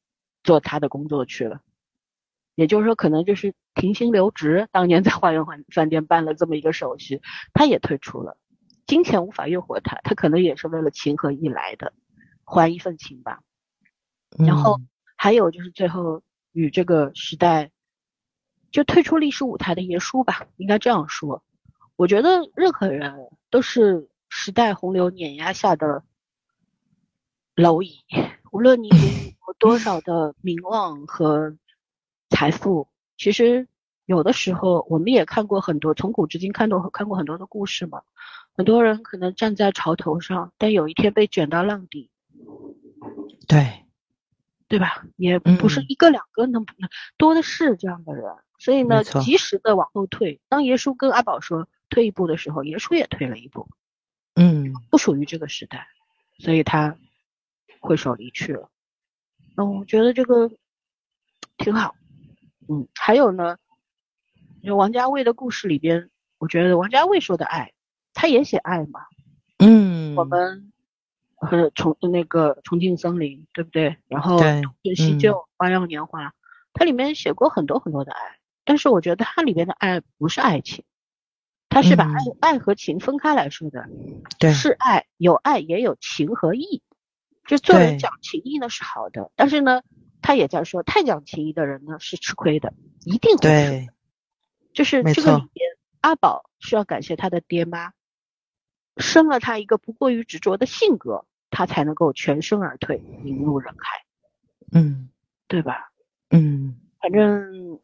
[0.49, 1.61] 做他的工作去了，
[2.55, 4.67] 也就是说，可能就是停薪留职。
[4.73, 7.21] 当年在花园饭饭店办了这么一个手续，
[7.53, 8.39] 他也退出了。
[8.87, 11.93] 金钱无法诱惑他，他可能也是为了情和义来的，
[12.47, 13.41] 还一份情吧。
[14.39, 14.81] 然后
[15.19, 16.23] 还有就是最后
[16.53, 17.71] 与这个时代
[18.71, 21.45] 就退出历史舞台的爷叔吧，应该这样说。
[21.97, 23.15] 我觉得任何人
[23.51, 26.03] 都是时代洪流碾压下的
[27.55, 27.99] 蝼蚁，
[28.53, 28.95] 无论你有。
[29.59, 31.57] 多少的名望和
[32.29, 32.87] 财富，
[33.17, 33.67] 其实
[34.05, 38.03] 有的时候我们也看过很多，从古至今看到看过很多的故事嘛。
[38.57, 42.09] 很多人可能站在潮头上，但有一天被卷到浪底。
[43.49, 43.85] 对，
[44.69, 45.05] 对吧？
[45.17, 46.65] 也不是一个两个，能
[47.17, 48.31] 多的是这样的人。
[48.61, 50.41] 所以呢，及时的往后退。
[50.49, 53.69] 当耶稣跟阿宝说退一步的时候，耶稣也退了一步。
[54.37, 55.89] 嗯，不属于这个时代，
[56.39, 56.97] 所以他
[57.81, 58.71] 挥手离去了。
[59.57, 60.51] 嗯，我觉得这个
[61.57, 61.95] 挺好。
[62.69, 63.57] 嗯，还有呢，
[64.63, 67.73] 就王家卫的故事里边，我觉得王家卫说的爱，
[68.13, 69.01] 他也写爱嘛。
[69.59, 70.73] 嗯，我们
[71.35, 73.97] 和重那个重庆森林，对不对？
[74.07, 76.35] 然后东成西就、花样年华，
[76.73, 80.85] 它里面写过很多很多的爱，但是我觉得它里边的爱不是爱情，
[81.69, 83.89] 他是把爱爱和情分开来说的。
[84.39, 86.83] 对，是爱，有爱也有情和义。
[87.49, 89.83] 就做人讲情义呢是好的，但是呢，
[90.23, 92.73] 他也在说太讲情义的人呢是吃亏的，
[93.05, 93.89] 一定会吃亏，
[94.73, 95.69] 就是这个里边，
[96.01, 97.93] 阿宝需要感谢他的爹妈，
[98.99, 101.59] 生了他一个不过于执着的性格，他。
[101.59, 104.05] 他才能够全身而退，引入人海，
[104.71, 105.09] 嗯，
[105.49, 105.91] 对吧？
[106.29, 107.81] 嗯，反正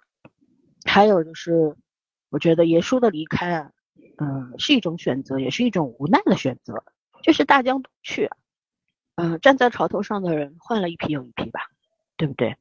[0.85, 1.75] 还有就是，
[2.29, 3.73] 我觉得耶稣的离开啊，
[4.19, 6.85] 嗯，是一种选择，也是一种无奈的选择，
[7.23, 8.31] 就是大江东去，
[9.17, 11.61] 嗯，站在潮头上的人换了一批又一批吧，
[12.17, 12.57] 对不对？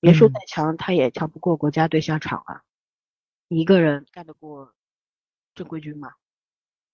[0.00, 2.62] 别说再强，他也强不过国家队下场啊，
[3.48, 4.72] 一个人干得过
[5.56, 6.12] 正规军吗？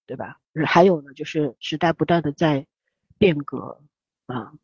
[0.07, 0.41] 对吧？
[0.67, 2.67] 还有呢，就是时代不断的在
[3.19, 3.83] 变革
[4.27, 4.55] 啊，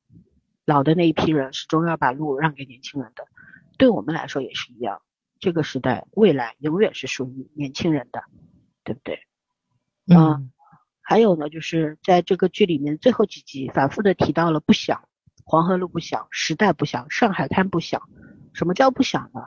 [0.65, 3.27] 老的那一批人始终要把路让给年轻人的，
[3.77, 5.03] 对我们来说也是一样。
[5.39, 8.25] 这个时代未来永远是属于年轻人的，
[8.85, 9.21] 对不对？
[10.07, 10.51] 嗯。
[11.11, 15.09] 还有呢，就是在这个剧里面最后几集反复的提到了不想，
[15.45, 18.01] 黄河路不想，时代不想，上海滩不想。
[18.53, 19.41] 什么叫不想呢？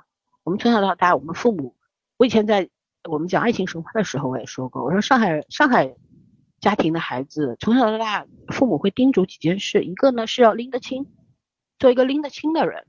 [0.44, 1.78] 我们从小到大，我们父母，
[2.18, 2.70] 我以前在。
[3.10, 5.96] 我们讲爱情神话的时候，我也说过，我说上海上海
[6.60, 11.06] 家庭的孩子从小到大，父母会叮嘱几件事，一个呢是要拎得清，
[11.80, 12.84] 做一个拎得清的人；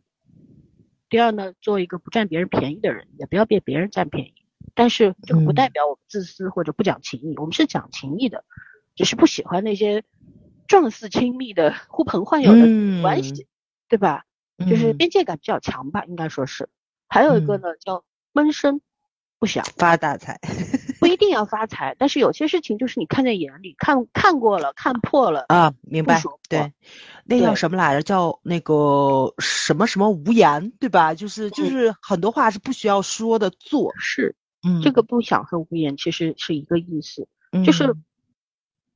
[1.09, 4.35] 第二呢，做一个不占别人便宜的人，也不要被别人占便宜。
[4.75, 8.45] 但是这个不代表我们自私或者不讲情义，我们是讲情义的，
[8.95, 10.05] 只是不喜欢那些
[10.67, 13.47] 状似亲密的呼朋唤友的关系，
[13.89, 14.25] 对吧？
[14.69, 16.69] 就是边界感比较强吧，应该说是。
[17.09, 18.81] 还有一个呢叫闷声。
[19.41, 20.41] 不想发大财，
[21.01, 26.23] 不一定要发财，但是有些事情就是你看在眼里，看看过了，看破了啊，明白？
[26.49, 26.73] 对，
[27.27, 28.03] 那叫什么来着？
[28.03, 31.13] 叫那个什么什么无言，对吧？
[31.13, 34.35] 就是就是很多话是不需要说的，做是，
[34.65, 37.29] 嗯，这个不想和无言其实是一个意思，
[37.65, 37.95] 就是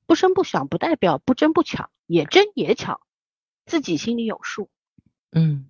[0.06, 3.00] 不声不响不代表不争不抢，也争也抢，
[3.66, 4.68] 自己心里有数。
[5.30, 5.68] 嗯，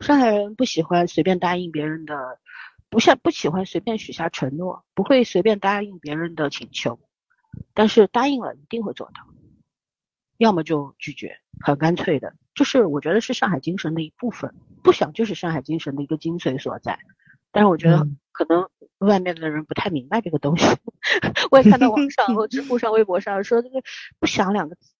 [0.00, 2.40] 上海人不喜欢随便答应别人的。
[2.88, 7.00] 不像不喜欢随便许下承诺，不会随便答应别人的请求，
[7.74, 9.26] 但是答应了一定会做到，
[10.38, 17.00] 要么就拒绝，很干脆的，就是我觉得是上海精神的一部分，不想就是上海精神的一个精髓所在。
[17.50, 20.66] 但是我觉得可能外面的人不太明白这个东西，
[21.50, 23.82] 我也看到网上或知乎上、微博上说这个
[24.18, 24.90] 不想两个字，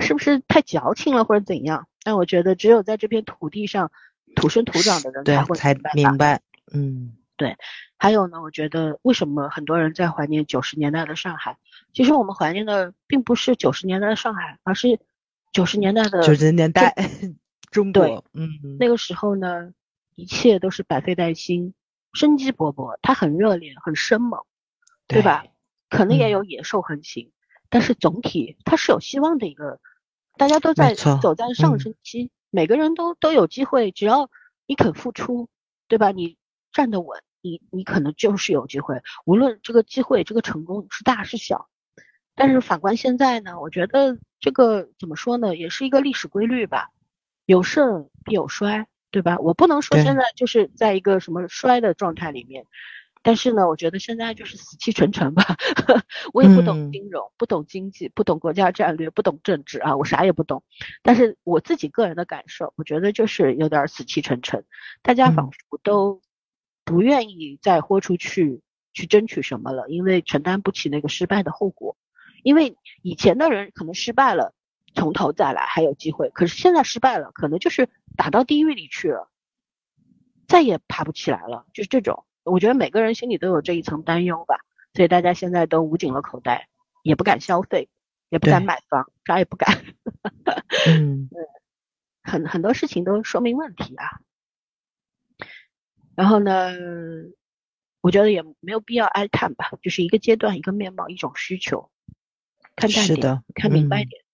[0.00, 1.88] 是不是太矫情了或者怎样？
[2.02, 3.90] 但我觉得只有在这片土地上
[4.34, 6.40] 土生土长的人才会才明白，
[6.72, 7.16] 嗯。
[7.38, 7.58] 对，
[7.98, 11.58] 还有呢，我觉得为什么很多人在怀念九十年代的上海？
[11.92, 14.98] 其实我们怀念的并不是九十年代的上海，而是
[15.52, 16.94] 九十年代的九十年代
[17.70, 18.24] 中 国。
[18.32, 19.70] 嗯，那个时候呢，
[20.14, 21.74] 一切都是百废待兴，
[22.16, 24.42] 生机勃勃，它很热烈，很生猛，
[25.06, 25.44] 对吧？
[25.88, 27.30] 可能也有野兽横行，
[27.68, 29.78] 但是总体它是有希望的一个，
[30.36, 34.30] 大家都在走在上升期，每个人都都有机会，只要
[34.66, 35.48] 你肯付出，
[35.86, 36.10] 对吧？
[36.10, 36.36] 你
[36.72, 37.22] 站得稳。
[37.42, 41.68] 你你可能就是有机会，无论这个机会这个成功是大是小，
[42.34, 46.90] 但是反观现在呢，我觉得这个怎么说呢，也是一个历史规律吧，
[47.44, 49.38] 有盛必有衰，对吧？
[49.38, 52.66] 我不能说现在就是在一个什么衰的状态里面，
[53.22, 55.56] 但是呢，我觉得现在就是死气沉沉吧。
[56.34, 60.62] 我也不懂金融，不懂经济，不懂国家战略，不懂政治啊，我啥也不懂。
[61.02, 64.64] 但是我自己个人的感受，我觉得就是有点死气沉沉，
[65.00, 66.20] 大家仿佛都。
[66.88, 68.60] 不愿意再豁出去
[68.92, 71.96] 去争取什么了，因为承担不起那个失败的后果。
[72.44, 74.54] 因为以前的人可能失败了，
[74.96, 79.30] 从头再来还有机会，可是现在失败了，可能就是打到地狱里去了，
[80.48, 81.66] 再也爬不起来了。
[81.72, 84.58] 就是这种，我觉得每个人心里都有这一层担忧吧。
[84.94, 86.68] 所以大家现在都捂紧了口袋，
[87.02, 87.90] 也不敢消费，
[88.30, 89.84] 也不敢买房，啥也不敢。
[90.88, 91.28] 嗯，
[92.24, 94.20] 很很多事情都说明问题啊。
[96.14, 96.72] 然后呢，
[98.00, 101.90] 我觉得也没有必要哀叹吧，就是一个阶段、一个面貌、一种需求，
[102.74, 104.24] 看淡点，看明白点，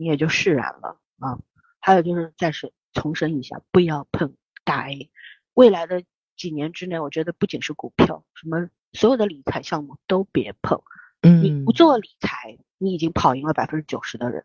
[0.00, 1.38] 你也就释然了啊。
[1.78, 4.34] 还有就是再是重申一下，不要碰
[4.64, 5.10] 大 A。
[5.52, 6.02] 未来的
[6.36, 10.80] 几年之内，我觉得不仅是股票，什么所有的理财项目都别碰。
[11.20, 14.44] 嗯，你不做理财，你已经跑赢了百分之九十的人。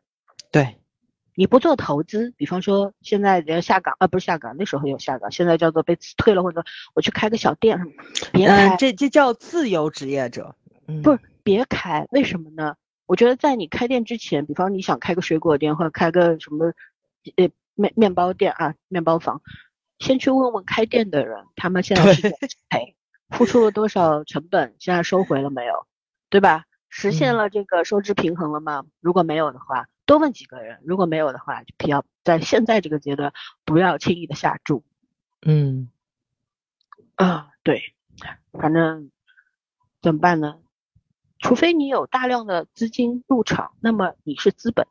[0.51, 0.75] 对。
[1.37, 7.91] 你不做投资，比方说现在要下岗啊，不是下岗，那时候有下岗，现在叫做被辞退了，或者我去开个小店什么，
[8.31, 10.55] 别开，这这叫自由职业者，
[11.03, 12.77] 不是别开，为什么呢？
[13.05, 16.73] 我觉得在你开店之前，比方你想开个水果店或者开个什么
[17.35, 19.41] 呃面面包店啊，面包房，
[19.99, 22.29] 先去问问开店的人，他们现在是
[22.69, 22.95] 赔，
[23.29, 25.87] 付出了多少成本，现在收回了没有，
[26.29, 26.65] 对吧？
[26.89, 28.85] 实现了这个收支平衡了吗？
[29.01, 29.87] 如果没有的话。
[30.07, 33.33] 多问几个人，如果没有的话，就不要在现在这个阶段
[33.63, 34.83] 不要轻易的下注。
[35.41, 35.89] 嗯，
[37.15, 37.95] 啊，对，
[38.51, 39.09] 反正
[40.03, 40.59] 怎么办呢？
[41.45, 44.87] 除非你有大量的资金入场，那么你是资本，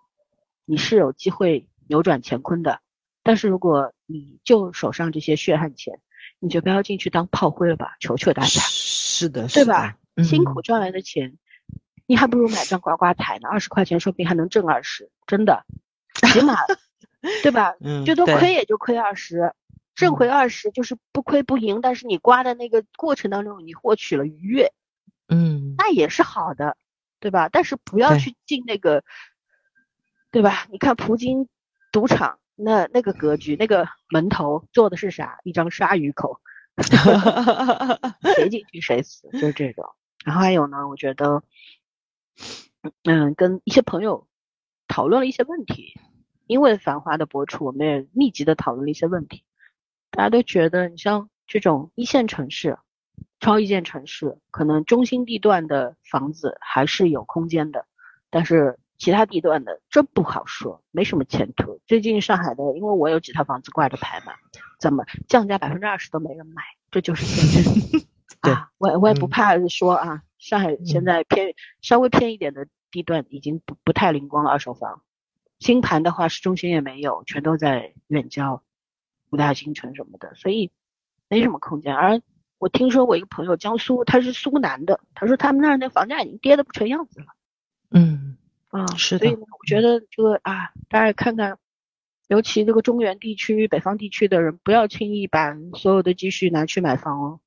[0.64, 2.78] 你是有机会扭转乾坤的。
[3.24, 5.98] 但是如果你就手上这些血汗钱，
[6.38, 8.60] 你就不要进去当炮灰了吧，求求大家。
[8.60, 9.96] 是的，对吧？
[10.14, 11.38] 嗯辛苦赚来的钱，
[12.06, 15.64] 你还不如买张刮刮彩呢，二十块钱说不定还能挣二十，真的，
[16.14, 16.54] 起码，
[17.42, 17.74] 对吧？
[17.80, 19.52] 嗯，最多亏也就亏二十，
[19.96, 24.72] 挣回二十就是不亏不赢，但是你刮的那个过程当中，你获取了愉悦，
[25.28, 26.76] 嗯，那也是好的，
[27.20, 27.48] 对吧？
[27.48, 29.02] 但是不要去进那个，
[30.30, 30.66] 对吧？
[30.70, 31.48] 你看葡京
[31.92, 35.38] 赌场那那个格局，那个门头做的是啥？
[35.44, 36.40] 一张鲨鱼口，
[38.36, 39.84] 谁进去谁死，就是这种。
[40.24, 41.42] 然后还有呢，我觉得，
[43.02, 44.26] 嗯，跟一些朋友
[44.88, 45.94] 讨论了一些问题，
[46.46, 49.44] 因为《繁花》的播出，我们也密集的讨论了一些问题。
[50.10, 52.78] 大家都觉得，你像这种一线城市、
[53.40, 57.86] 超一线城市，可能中心地段的房子还是有空间的，
[58.30, 61.80] 但是其他地段的真不好说，没什么前途。
[61.86, 64.32] 最近上海的，因为我有几套房子挂着牌嘛，
[64.78, 68.06] 怎么降价百分之二十都没人买，这就是现实。
[68.40, 75.02] 对啊，我也我也不嗯怕说啊，上海现嗯在偏稍微偏一点的地段已经不不太灵光了，二手房。
[75.58, 78.62] 新盘的话，市中心也没有，全都在远郊、
[79.30, 80.70] 五大新城什么的，所以
[81.28, 81.94] 没什么空间。
[81.94, 82.20] 而
[82.64, 87.26] 我听说我一个朋友，江苏，他是苏南的，他说他们那儿那房价已经跌得不成样子了。
[87.90, 88.38] 嗯，
[88.70, 91.58] 啊，是的所以呢，我觉得这个啊，大家看看，
[92.26, 97.40] 尤其这个中原地区、北方地区的人，不要轻易把所有的积蓄拿去买房哦。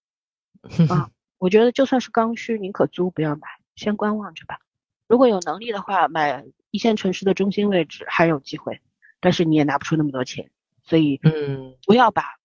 [0.87, 1.09] 啊，
[1.39, 4.59] 我觉得就算是刚需，宁可租不要买，先观望着吧。
[5.07, 8.81] 如果有能力的话，买一线城市的中心位置还有机会，
[9.19, 10.51] 但是你也拿不出那么多钱，
[10.83, 12.36] 所以嗯，不要把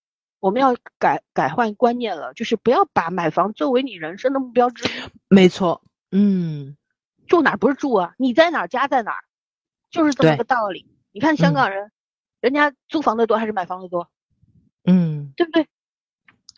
[0.43, 4.91] 我们要改改换观念了，就是不要把买房作为你人生的目标之一。
[5.29, 6.77] 没错，嗯，
[7.29, 8.17] 住哪儿不是住啊？
[8.19, 9.25] 你在哪儿家在哪儿，
[9.89, 10.91] 就是这么个道理。
[11.13, 11.93] 你看香嗯港人，
[12.41, 14.11] 人家租房的多还是买房的多，
[14.85, 15.69] 嗯，对不对？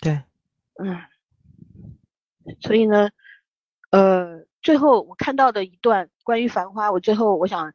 [0.00, 0.22] 对，
[0.82, 1.02] 嗯，
[2.62, 3.10] 所以呢，
[3.90, 7.74] 呃，最后我看到的一段关于《繁花》，我最后我想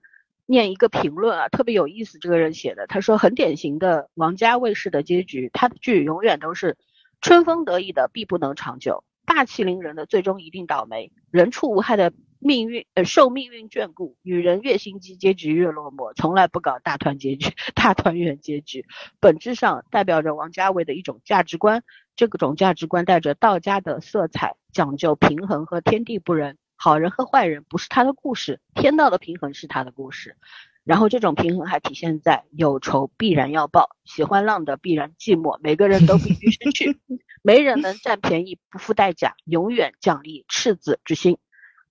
[0.50, 6.76] 念一个评论啊，特别有意思，这个人写的，他说很典型的王家卫式的结局，他的剧永远都是
[7.22, 18.88] 春风得意的必不能长久，大气凌人的最终一定倒霉，人畜无害的命运呃受命运眷顾，女人越心机，结局越落寞，从来不搞大团结局、 大团圆结局，
[19.20, 21.84] 本质上代表着王家卫的一种价值观。
[22.16, 26.58] 这个种价值观带着道家的色彩，讲究平衡和天地不仁。
[26.82, 30.38] 好人和坏人不是他的故事，天道的平衡是他的故事。
[30.86, 36.97] 然后这种平衡还体现在有仇必然要报，喜欢浪的必然寂寞，每个人都必须失去，
[37.43, 41.38] 没人能占便宜不付代价，永远奖励赤子之心。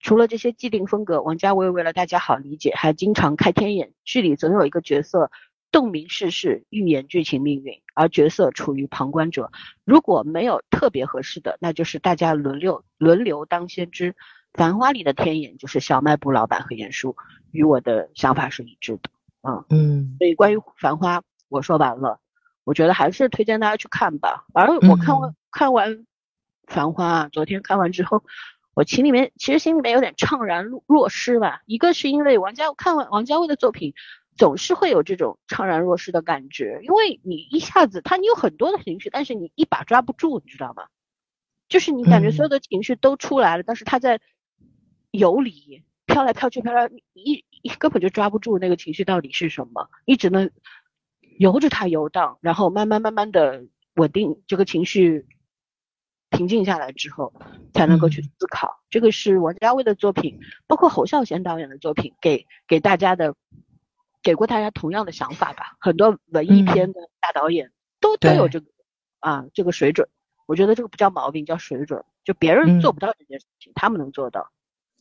[0.01, 3.93] 除了这些既定风格，王家卫为了大家好理解，还经常开天眼。
[4.05, 5.31] 剧里总有一个角色
[5.71, 9.53] 洞明世事，预言剧情命运，而角色处于旁观者。
[9.85, 14.13] 如果没有特别合适的，那就是大家轮流轮流当先知。
[14.59, 17.17] 《繁花》里的天眼就是小卖部老板和严叔，
[17.53, 19.03] 与我的想法是一致的。
[19.43, 22.19] 嗯，嗯，所以关于《繁花》，我说完了，
[22.65, 24.47] 我觉得还是推荐大家去看吧。
[24.53, 25.93] 而我看完、嗯看完
[26.67, 28.25] 《繁花》，昨天看完之后，
[28.75, 31.63] 我心里面其实心里面有点怅然若若失吧。
[31.65, 33.95] 一个是因为王家看完王家卫的作品，
[34.37, 40.83] 总是会有这种怅然若失的感觉，因为你一下子他你有很多的情绪，但是你一把抓不住，你知道吗？
[41.69, 44.21] 就是你感觉所有的情绪都出来了，但是他在
[45.11, 50.51] 游离飘来飘去，飘来，你一一根本就抓不住那个情绪到底是什么，你只能
[51.39, 55.27] 由着它游荡，然后慢慢慢慢的稳定这个情绪，
[56.31, 57.33] 平静下来之后，
[57.73, 58.81] 才能够去嗯思考。
[58.91, 63.35] 这个是王家卫的作品，包括侯孝贤导演的作品，给给大家的，
[64.23, 65.77] 给过大家同样的想法吧。
[65.79, 68.67] 很多文艺片的大导演都、都有这个
[69.21, 70.09] 啊这个水准，
[70.47, 72.05] 我觉得这个不叫毛病，叫水准。
[72.25, 74.51] 就别人做嗯不到这件事情，他们能做到，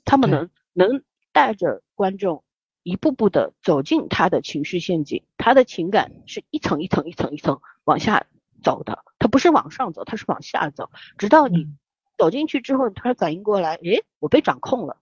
[0.08, 2.44] 他们能能带着观众
[2.82, 8.26] 一步步的走进他的情绪陷阱，他的情感是一层一层一层一层往下
[8.64, 10.90] 走的，他不是往上走，他是往下走，
[11.20, 11.78] 直到你嗯。
[12.18, 14.98] 走进去之后，你突然反应过来，诶，我被掌控了。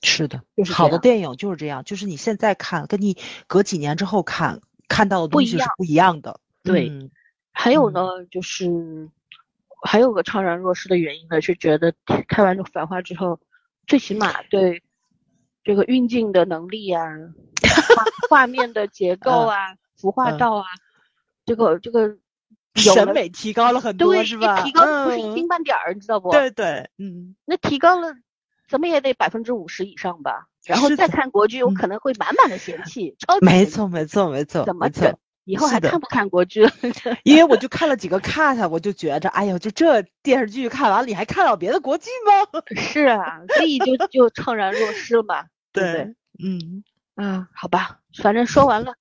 [0.00, 3.16] 是的，就是好的电影就是这样，就是你现在看，跟你
[3.48, 6.38] 隔几年之后看看到的东西是不一样的。
[6.62, 7.10] 对嗯。
[7.50, 9.10] 还有呢，就是
[9.82, 11.92] 还有个怅然若失的原因呢，是觉得
[12.28, 13.40] 看完这个《繁花》之后，
[13.86, 14.82] 最起码对
[15.62, 17.04] 这个运镜的能力啊，
[17.96, 20.64] 画画面的结构啊，服化嗯道啊，
[21.46, 22.16] 这个这个
[22.74, 24.62] 审美提高了很多，对是吧？
[24.62, 26.30] 提高不是一嗯丁半点儿，你知道不？
[26.30, 28.14] 对对，嗯，那提高了，
[28.68, 30.48] 怎么也得百分之五十以上吧？
[30.64, 35.18] 然后再看国剧，我嗯可能会满满的嫌弃，没错，没错，没错，怎么没错整。
[35.44, 36.72] 以后还看不看国剧了？
[37.24, 42.62] 因为我就看了几个 cut，我就觉着，哎呦，就这电视剧看完了，你还看到别的国剧吗？
[42.80, 46.14] 是啊，所以就就怅然若失了嘛，对不对？
[46.42, 46.84] 嗯，
[47.14, 48.94] 啊，好吧，反正说完了。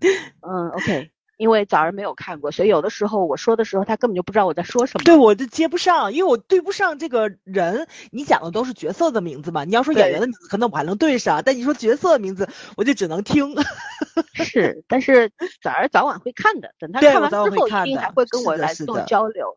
[0.40, 1.10] 嗯，OK，
[1.40, 5.04] 因为早儿没有看过，所以有的时候我说的时候，他根本就不知道我在说什么。
[5.04, 7.88] 对，我就接不上，因为我对不上这个人。
[8.12, 12.46] 你讲的都是角色的名字嘛，你要说演员的名字，可能我还能对上，但你说角色的名字，
[12.76, 13.54] 我就只能听。
[14.34, 19.56] 是，但是早儿早晚会看的，等他看完之后，一定还会跟我来做交流。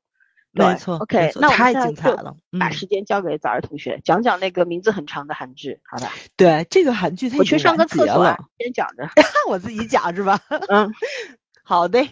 [0.55, 6.13] 没错，OK，错那我们太现在就精彩了把嗯时间交给早儿同学，讲讲那个名字很长的韩剧，好吧？
[6.37, 9.09] 对，这个韩剧我去上个厕所啊，，先讲着。
[9.49, 10.39] 我自己讲是吧？
[10.69, 10.93] 嗯，
[11.63, 12.07] 好的，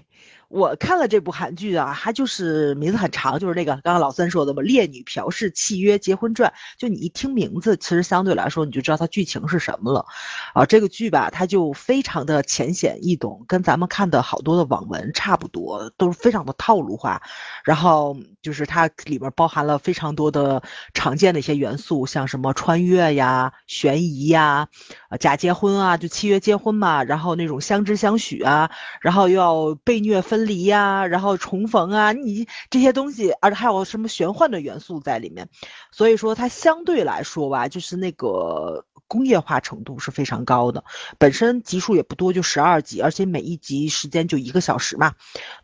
[0.51, 6.49] 我看了这部韩剧啊，它就是名字很长，就是那个刚刚老三说的嘛，《烈女嫖氏契约结婚传》。
[6.77, 10.05] 就你一听名字，其实相对来说你就知道它剧情是什么了。
[10.53, 17.21] 啊，这个剧吧，它就非常的浅显易懂，跟咱们看的好多的网文差不多，都是非常的套路化。
[17.63, 20.61] 然后就是它里面包含了非常多的
[20.93, 24.67] 常见的一些元素，像什么穿越呀、悬疑呀、
[25.07, 28.69] 啊假结婚啊，就契约结婚嘛，然后那种相知相许啊，
[29.01, 35.49] 然后又要被虐分离呀、然后重逢啊，你这些东西，而且还有什么玄幻的元素在里面，
[35.91, 40.83] 所以说它相对来说吧，就是那个工业化程度是非常高的。
[41.17, 45.13] 本身集数也不多，就十二集，而且每一集时间就一个小时嘛，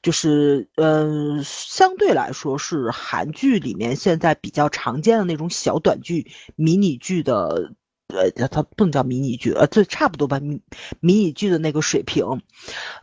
[0.01, 7.73] 就是嗯，相对来说是韩剧里面现在比较常见的那种小短剧、迷你剧的。
[8.07, 10.61] 呃，它不能叫迷你剧，呃，这差不多吧，迷
[11.01, 12.41] 迷你剧的那个水平，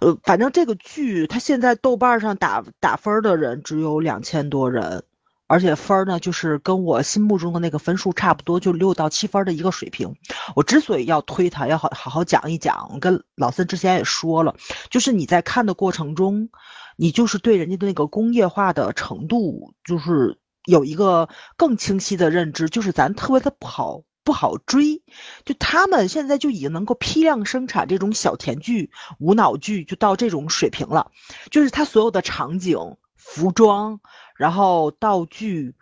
[0.01, 5.05] 呃，反正这个剧它现在豆瓣上打打分的人只有两千多人，
[5.47, 10.17] 而且分呢就是跟我心目中的那个分数差不多，就六到七分的一个水平。
[10.57, 14.57] 我之所以要推它，要好好好讲一讲，我跟老森之前也说了，
[14.89, 16.49] 就是你在看的过程中，
[16.97, 21.29] 你就是对人家的那个工业化的程度，就是有一个
[21.59, 24.01] 更清晰的认知，就是咱特别的不好。
[24.25, 25.03] 不好追，
[25.45, 31.13] 就他们现在就已经能够批量生产这种小甜剧、无脑剧，就到这种水平了。
[31.51, 34.01] 就是他所有的场景、服装，
[34.37, 35.75] 然后道具，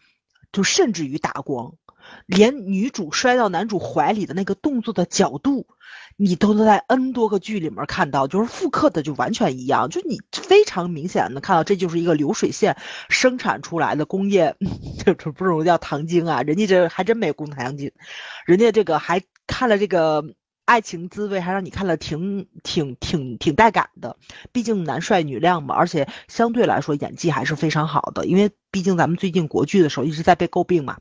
[0.51, 1.75] 就甚至于打光，
[2.27, 5.67] 连女主摔到男主怀里的那个动作的角度，
[6.17, 12.77] 你都能在 N 多个剧里面看到，就是复刻的就完全一样，就你非常明显的看到，这就是一个流水线
[13.09, 14.57] 生产出来的工业，
[15.05, 17.93] 这这不是叫糖精啊，人家这还真没有工糖精，
[18.47, 20.35] 人家这个还看了这个。
[20.65, 24.17] 爱情滋味还让你看了挺挺挺挺带感的，
[24.53, 30.99] 毕竟男帅女靓嘛，而且相对来说演技还是非常好的，因为毕竟咱们最近国剧的时候一直在被诟病嘛，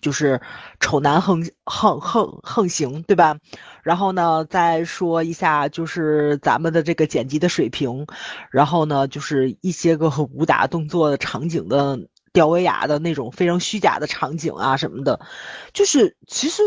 [0.00, 0.40] 就是
[0.80, 3.36] 丑男横横横横行，对吧？
[3.82, 8.06] 然后呢，再说一下就是咱们的这个剪辑的水平，
[8.50, 11.98] 然后呢，就是一些个武打动作的场景的
[12.32, 15.20] 吊威亚的那种非常虚假的场景啊什么的，
[15.72, 16.62] 就是其实。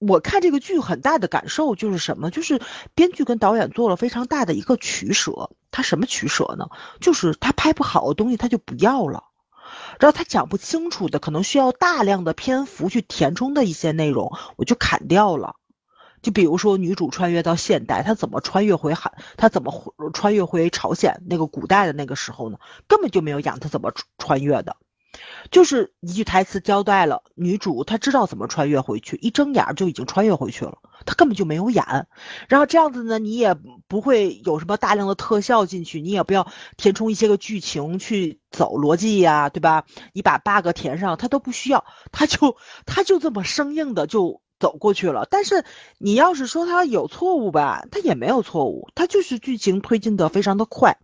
[0.00, 2.30] 我看这个剧很大的感受就是什么？
[2.30, 2.62] 就是
[2.94, 5.50] 编剧跟导演做了非常大的一个取舍。
[5.72, 6.68] 他什么取舍呢？
[7.00, 9.24] 就是他拍不好的东西他就不要了，
[9.98, 15.56] 然后他讲不清楚的，可能需要大量的篇幅去填充的一些内容，我就砍掉了。
[16.20, 19.12] 就比如说女主穿越到现代，她怎么穿越回韩？
[19.36, 22.58] 她怎么穿越回朝鲜那个古代的那个时候呢？
[22.88, 24.76] 根本就没有讲她怎么穿越的。
[25.50, 31.84] 就是一句台词交代了，女主她知道怎么穿越回去，一睁眼就已经穿越回去了，她根本就没有演。
[32.48, 33.54] 然后这样子呢，你也
[33.86, 36.46] 不会有什么大量的特效进去，你也不要
[36.76, 39.84] 填充一些个剧情去走逻辑呀，对吧？
[40.12, 45.26] 你把 bug 填上，它都不需要，它就它就这么生硬的就走过去了。
[45.30, 45.64] 但是
[45.98, 50.98] 你要是说它有错误吧，它也没有错误，它就是剧情推进的非常的快。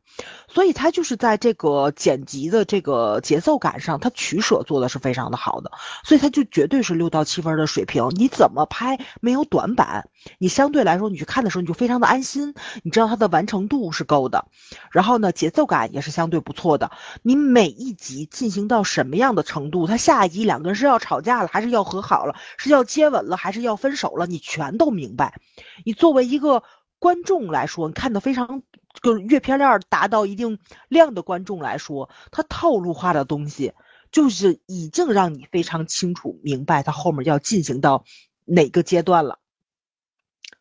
[0.46, 5.72] 所以它就是在这个剪辑的这个节奏感上，它取舍做的是非常的好的，
[6.04, 8.10] 所以它就绝对是六到七分的水平。
[8.14, 10.08] 你怎么拍没有短板，
[10.38, 12.54] 你相对来说你去看的时候你就非常的安心，
[12.84, 14.46] 你知道它的完成度是够的，
[14.92, 16.92] 然后呢节奏感也是相对不错的。
[17.22, 25.38] 你每一集进行到什么样的程度，它下一集两个人是要吵架了，还是要和好了，是要接吻了，还是要分手了，你全都明白。
[25.84, 26.62] 你作为一个
[26.98, 28.62] 观众来说，你看的非常。
[29.02, 33.72] 就是阅片量达到一定量的观众来说，他套路化的东西，
[34.12, 38.04] 就是已经让你非常清楚明白他后面要进行到
[38.44, 39.40] 哪个阶段了。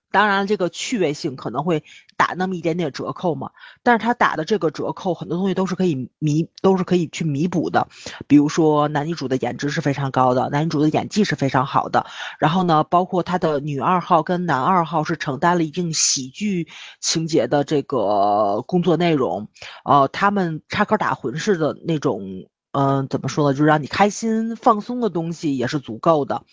[0.09, 1.83] 当然，这个趣味性可能会
[2.25, 3.51] 打那么一点点折扣嘛，
[3.83, 7.89] 但是他打的这个折扣，很多东西都是可以弥，都是可以去弥补的。
[8.27, 12.05] 比如说男女主的颜值是非常高的，男女主的演技是非常好的。
[12.39, 16.69] 然后呢，包括他的女二号跟男二号是承担了一定喜剧
[17.01, 19.49] 情节的这个工作内容，
[19.83, 26.45] 呃，他们插科打诨式的那种，嗯，怎么说呢，就是让你开心放松的东西也是足够的。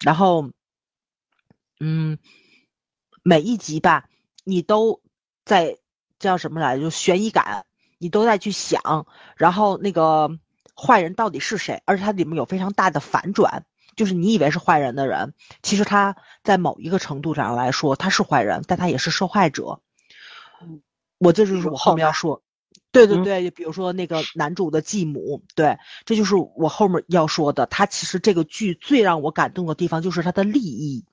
[0.00, 0.50] 然后，
[1.80, 2.16] 嗯。
[3.28, 4.04] 每一集吧，
[4.44, 5.00] 你都
[5.46, 5.78] 在
[6.18, 6.82] 叫什么来着？
[6.82, 7.64] 就悬疑感，
[7.96, 9.06] 你都在去想，
[9.36, 10.30] 然后那个
[10.76, 11.82] 坏人到底是谁？
[11.86, 13.64] 而且它里面有非常大的反转，
[13.96, 15.32] 就是你以为是坏人的人，
[15.62, 19.80] 其实他在某一个程度上来说他是坏人，但他也是受害者。
[21.18, 22.42] 我这就是我后面要说，
[22.90, 27.66] 对对对，比如说那个男主的继母，对，这就是我后面要说的。
[27.66, 31.04] 他其实这个剧最让我感动的地方就是他的利益。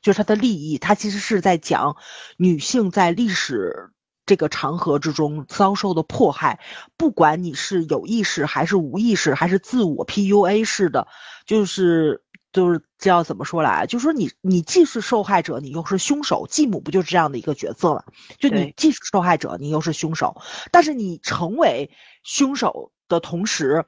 [0.00, 1.96] 就是他的利益，他其实是在讲
[2.36, 3.90] 女性在历史
[4.26, 6.60] 这个长河之中遭受的迫害，
[6.96, 11.08] 不管你是有意识还是无意识，还是自我 PUA 式的，
[11.46, 16.46] 就是就是叫怎么说来，就是说你你既是受害者，你又是凶手。
[16.48, 18.04] 继母不就是这样的一个角色吗？
[18.38, 20.40] 就你既是受害者，你又是凶手，
[20.70, 21.90] 但是你成为
[22.22, 23.86] 凶手的同时，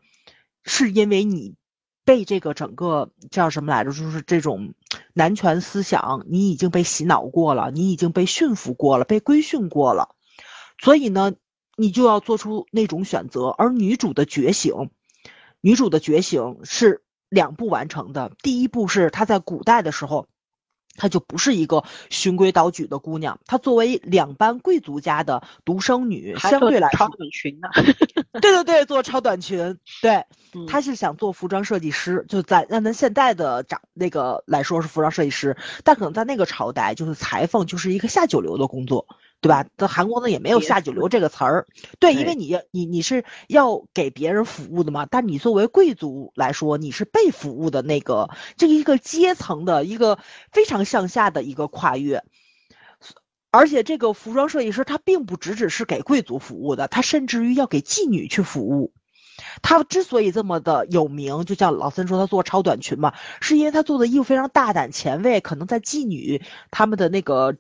[0.65, 1.55] 是因为你。
[2.05, 3.93] 被这个整个叫什么来着？
[3.93, 4.75] 就是这种
[5.13, 10.15] 男权思想，你已经被洗脑过了，你已经被驯服过了，被规训过了，
[10.79, 11.35] 所以呢，
[11.77, 13.49] 你就要做出那种选择。
[13.49, 14.91] 而女主的觉醒，
[15.61, 18.33] 女主的觉醒是两步完成的。
[18.43, 20.27] 第一步是她在古代的时候。
[21.01, 27.69] 她就不是一个循规蹈矩的姑娘，她作为两班贵族家的独生女，相对来说超短裙呢。
[28.43, 29.79] 对对对，做超短裙。
[30.03, 30.27] 对，
[30.69, 39.07] 她是想做服装设计师，就在按咱现在的长那个来说是服装设计师，但可能在那个朝代，就是裁缝就是一个下九流的工作。
[39.41, 39.67] 对吧？
[39.79, 41.67] 在韩国呢也没有下九流这个词儿，
[41.99, 45.07] 对，因为你你你是要给别人服务的嘛。
[45.07, 50.19] 但你作为贵族来说，你是被服务的那个，这一个阶层的一个
[50.53, 52.23] 非常向下的一个跨越。
[53.51, 58.93] 而且这个服装设计师他并不只只是给贵族服务的，他甚至于要给妓女去服务。
[59.63, 67.57] 他之所以这么的有名，就像老森说他做超短裙嘛，是因为他做的衣服非常大胆前卫，可能在妓女他们的那个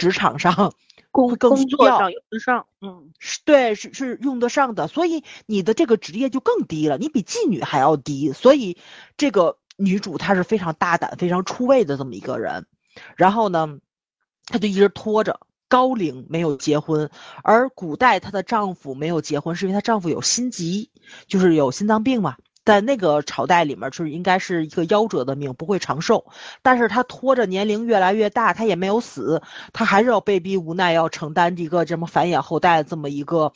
[0.00, 0.72] 职场上。
[1.12, 8.78] 工工作上用得上，嗯，是对，是是用得上的，所以你的这个职业就更低了，你比妓女还要低，所以
[9.16, 12.64] 这个女主她是非常大胆、非常出位的这么一个人，
[13.16, 13.80] 然后呢，
[14.46, 17.10] 她就一直拖着高龄没有结婚，
[17.42, 20.92] 而古代她的丈夫没有结婚，是因为她丈夫有心疾，
[21.26, 22.36] 就是有心脏病嘛。
[22.64, 26.26] 在那个朝代里面，就是应该是一个夭折的命，不会长寿。
[26.62, 29.42] 但是他拖着年龄越来越大，他也没有死，
[29.72, 33.52] 他还是要被逼无奈要承担一个这么繁衍后代这么一个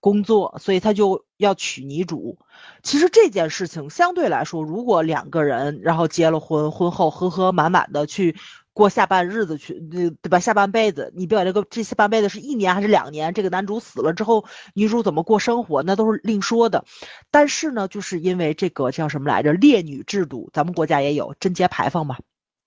[0.00, 2.38] 工作，所以他就要娶女主。
[2.82, 8.36] 其实这件事情相对来说，如果两个人然后结了婚，婚后和和满满的去。
[8.78, 10.38] 过下半日子去，对对吧？
[10.38, 16.84] 下半辈子，你别管这个这下半辈子是一年还是两年，这个男主死了之后，女主怎么过生活，那都是另说的。
[17.32, 22.18] 但是呢，就是因为这个叫什么来着，烈女制度，咱们国家也有贞节牌坊嘛，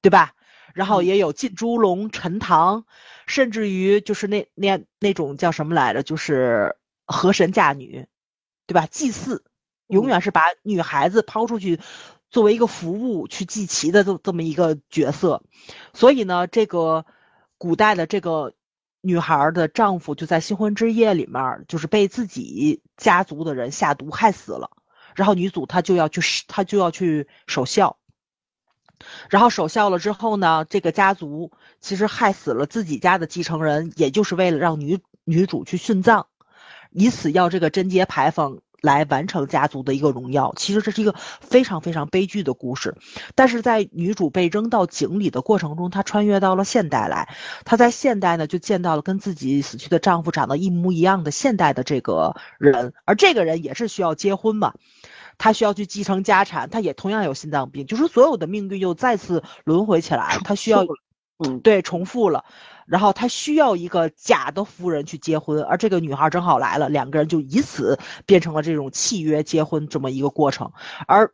[0.02, 0.34] 对吧？
[0.74, 2.84] 然后也有进猪笼、陈塘，
[3.26, 6.76] 甚至于就是那那那种叫什么来着，就是
[7.06, 8.06] 河神嫁女，
[8.68, 8.86] 对吧？
[8.86, 9.46] 祭祀，
[9.88, 11.80] 永远是把女孩子抛出去。
[12.32, 15.44] 作为一个服务去祭旗的这这么一个角色，
[15.94, 17.06] 所以呢，这个
[17.58, 18.54] 古代的这个
[19.02, 24.72] 女孩的丈夫就在新婚之夜里面，就是被自己家族的人下毒害死了，
[25.14, 27.98] 然后女主她就要去，她就要去守孝，
[29.30, 31.52] 然后守孝了之后呢，这个家族
[31.82, 36.28] 其实害死了自己家的继承人，也就是为了让女女主去殉葬，
[36.92, 38.60] 以此要这个贞节牌坊。
[38.82, 42.96] 来完成家族的一个荣耀，其实这是一个非常非常悲剧的故事。
[43.36, 47.34] 但是在女主被扔到井里的过程中，她穿越到了现代来，
[47.64, 54.74] 她在现代呢就见到了跟自己死去的丈夫长得一模一样的现代的这个人，而这个人也是需要结婚嘛，
[55.38, 60.86] 他需要去继承家产，他也同样有心脏病，就是所有的命运又再次轮回起来，他需要，
[61.64, 62.46] 对，重复了。
[62.86, 70.72] 然后他需要一个假的夫人去结婚，而这个女孩正好来了，两个人就以此变成了这种契约结婚这么一个过程。
[71.08, 71.32] 而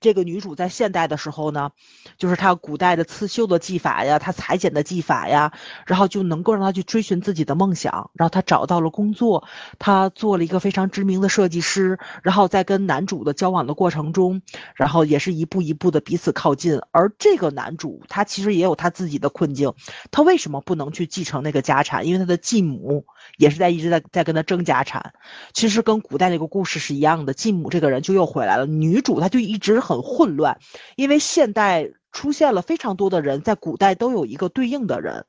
[0.00, 1.70] 这个女主在现代的时候呢，
[2.18, 5.52] 就是她古代的刺绣的技法呀，她裁剪的技法呀，
[5.86, 9.46] 然后就能够让她去追寻自己的梦想，然后她找到了工作，
[9.78, 14.42] 她做了一个非常知名的设计师，然后在跟男主的交往的过程中，
[14.74, 16.80] 然后也是一步一步的彼此靠近。
[16.92, 19.74] 而这个男主他其实也有他自己的困境，
[20.10, 22.06] 他为什么不能去继承那个家产？
[22.06, 23.04] 因为他的继母
[23.36, 25.14] 也是在一直在在跟他争家产。
[25.52, 29.78] 其实跟古代那个故事是一样的，继母这个人就又回来了，女主她就一直。
[29.78, 30.58] 很混乱，
[30.96, 35.24] 因为现代出现了非常多的人，在古代都有一个对应的人，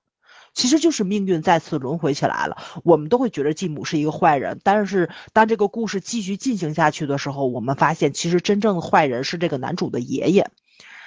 [0.54, 2.58] 其实就是命运再次轮回起来了。
[2.84, 10.50] 我们都会觉得继母是一个坏人，但是当这个故事继续进行下去的时候，我们发现其实真正的坏人是这个男主的爷爷。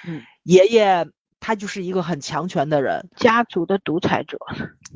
[0.07, 1.07] 嗯，爷爷
[1.43, 4.37] 他就是一个很强权的人，家族的独裁者。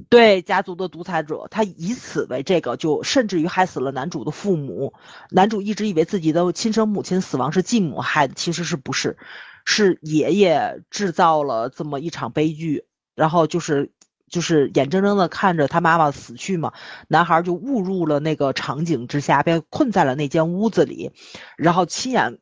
[0.08, 4.94] 对家族的独裁者，他以此为这个，就甚至于害死了男主的父母。
[5.30, 9.18] 男主一直以为自己的亲生母亲死亡是继母害的，其实是不是？
[9.66, 13.92] 是爷爷制造了这么一场悲剧，然后就是
[14.30, 16.72] 就是眼睁睁的看着他妈妈死去嘛。
[17.10, 21.12] 男孩就误入了那个场景之下，被困在了那间屋子里，
[21.58, 22.38] 然后亲眼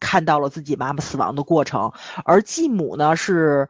[0.00, 1.92] 看到了自己妈妈死亡的过程。
[2.24, 3.68] 而继母呢是。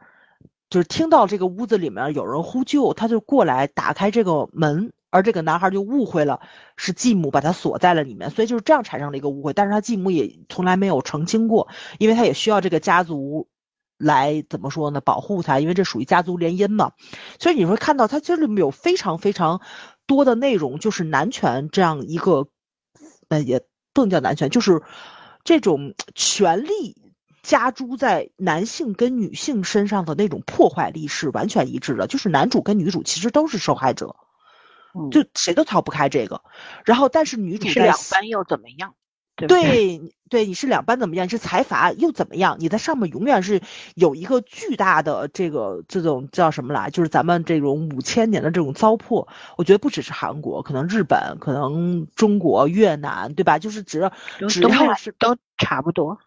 [0.71, 6.39] 就是听到这个屋子里面有人呼救，他就过来打开这个门，而这个男孩就误会了
[6.77, 9.51] 是继母把他锁在了里面，所以就是这样产生了一个误会。
[9.51, 11.67] 但是他继母也从来没有澄清过，
[11.97, 13.49] 因为他也需要这个家族
[13.97, 15.01] 来怎么说呢？
[15.01, 16.93] 保护他，因为这属于家族联姻嘛。
[17.37, 19.59] 所以你会看到他这里面有非常非常
[20.07, 22.47] 多的内容，就是男权这样一个，
[23.27, 24.81] 呃，也不能叫男权，就是
[25.43, 26.95] 这种权力。
[27.43, 34.15] 加诸在男性跟女性身上的那种破坏力是完全一致的，就是男主跟女主其实都是受害者，
[35.09, 36.43] 就谁都逃不开这个。
[36.85, 38.93] 然后，但是女主是两班又怎么样？
[39.47, 41.25] 对对，你是两班怎么样？
[41.25, 42.55] 你是财阀又怎么样？
[42.59, 43.61] 你在上面永远是
[43.95, 46.89] 有一个巨大的这个这种叫什么来？
[46.89, 49.27] 就是咱们这种五千年的这种糟粕。
[49.57, 53.59] 我觉得不只是韩国，可能日本，可能中国、越南，对吧？
[53.59, 54.13] 就是只要
[54.47, 56.19] 只要是都差不多。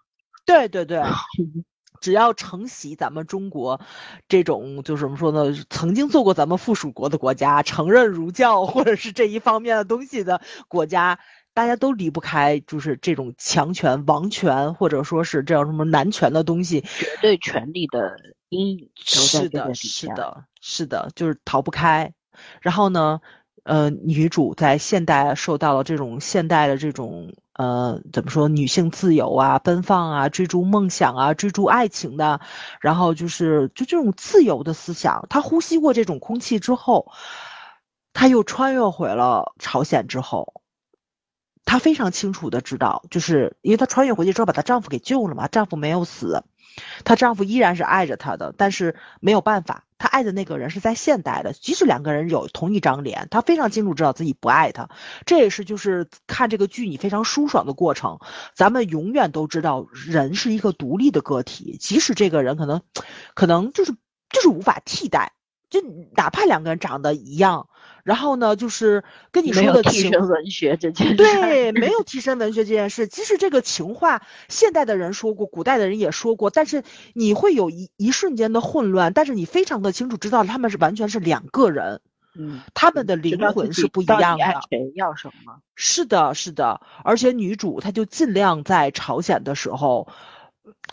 [0.45, 1.03] 对对对，
[2.03, 3.81] 只要承袭咱们中国
[4.29, 5.57] 这种，就怎么说呢？
[5.71, 11.19] 曾经做过咱们附属国的国家，承认儒教或者是这一方面的东西的国家，
[11.55, 18.17] 大家都离不开就是这种强权、王权，或者说是这样什么男权的东西，绝对权力的
[18.51, 18.91] 阴影。
[18.97, 22.13] 是的，是的，是的，就是逃不开。
[22.61, 23.21] 然后呢？
[23.63, 32.43] 呃，女主在现代受到了这种现代的这种呃，怎么说，女性自由啊、奔放啊、追逐梦想啊、追逐爱情的，
[32.83, 35.25] 然后就是就这种自由的思想。
[35.31, 37.11] 她呼吸过这种空气之后，
[38.13, 40.61] 她又穿越回了朝鲜之后，
[41.65, 46.45] 她非常清楚的知道，就是因为她穿越回去之后把她丈夫给救了嘛，丈夫没有死。
[47.05, 51.53] 她丈夫依然是爱着她的，但是没有办法，她爱的那个人是在现代的。
[51.53, 54.89] 即使两个人有同一张脸，她非常清楚知道自己不爱他。
[55.25, 58.19] 这也是就是看这个剧你非常舒爽的过程。
[58.55, 62.83] 咱们永远都知道，人是一个独立的个体，即使这个人可能，
[63.35, 63.93] 可能就是
[64.31, 65.33] 就是无法替代，
[65.71, 65.81] 就
[66.17, 67.69] 哪怕两个人长得一样。
[68.05, 69.03] 然后呢，就是
[69.33, 73.09] 跟你说的替身文学这件事，对，没有替身文学这件事。
[73.09, 82.03] 即使这个情话，现代的人说过，古代的人也说过，但是你会有一一瞬间的混乱，但是你非常的清楚知道他们是完全是两个人，
[82.37, 84.45] 嗯，他们的灵魂是不一样的。
[84.71, 85.57] 谁要什么？
[85.75, 90.09] 是的，是的，而且女主她就尽量在朝鲜的时候。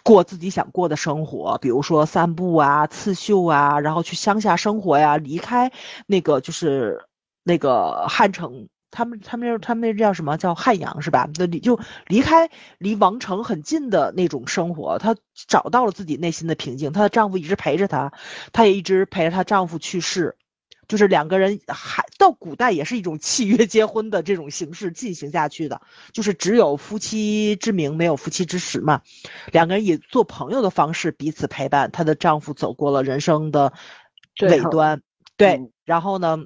[0.04, 5.72] 过自己想过的生活，比如说散步啊、刺绣啊，然后去乡下生活呀，离开
[6.08, 7.06] 那个就是
[7.44, 11.30] 那个汉城，他们他们那他们那叫什么叫汉阳是吧？
[11.38, 15.16] 那离就离开离王城很近的那种生活，她
[15.48, 16.92] 找到了自己内心的平静。
[16.92, 18.12] 她的丈夫一直陪着她，
[18.52, 20.36] 她也一直陪着她丈夫去世。
[20.88, 25.82] 就是两个人还到古代也是一种契约结婚的这种形式进行下去的，
[26.12, 29.02] 就是只有夫妻之名没有夫妻之实嘛。
[29.52, 33.74] 两个人以做朋友的方式彼此陪伴，她的丈夫走过了人生的
[34.42, 35.02] 尾端，
[35.38, 35.72] 对。
[35.86, 36.40] 然后呢，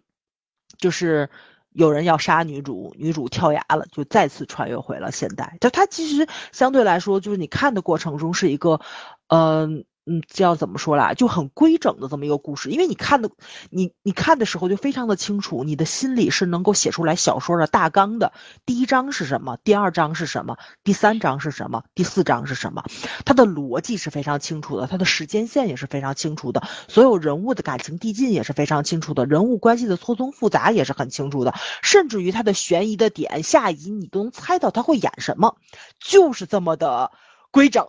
[0.78, 1.30] 就是
[1.72, 5.58] 有人要杀女主，女主跳崖了，就再次穿越回了现代。
[5.60, 8.80] 就她其实相对来说，就是你看的过程中是一个，
[9.28, 9.86] 嗯。
[10.08, 11.16] 嗯，叫怎么说啦？
[11.16, 13.32] 就很规整的这么一个故事，因为你看的，
[13.72, 18.32] 你你看的时候就非常的清楚，你的心里是能够写出来小说的大纲的。
[18.68, 19.58] 第一章是什么？
[19.64, 20.58] 第二章是什么？
[20.84, 21.86] 第三章是什么？
[21.96, 22.84] 第四章是什么？
[23.26, 35.56] 它的逻辑是非常清楚的，它的时间线也是非常清楚的，所有人物的感情递进也是非常清楚的，人物关系的错综复杂也是很清楚的，甚至于它的悬疑的点，下一集你都能猜到他会演什么，
[36.00, 37.12] 就是这么的。
[37.52, 37.88] 规整，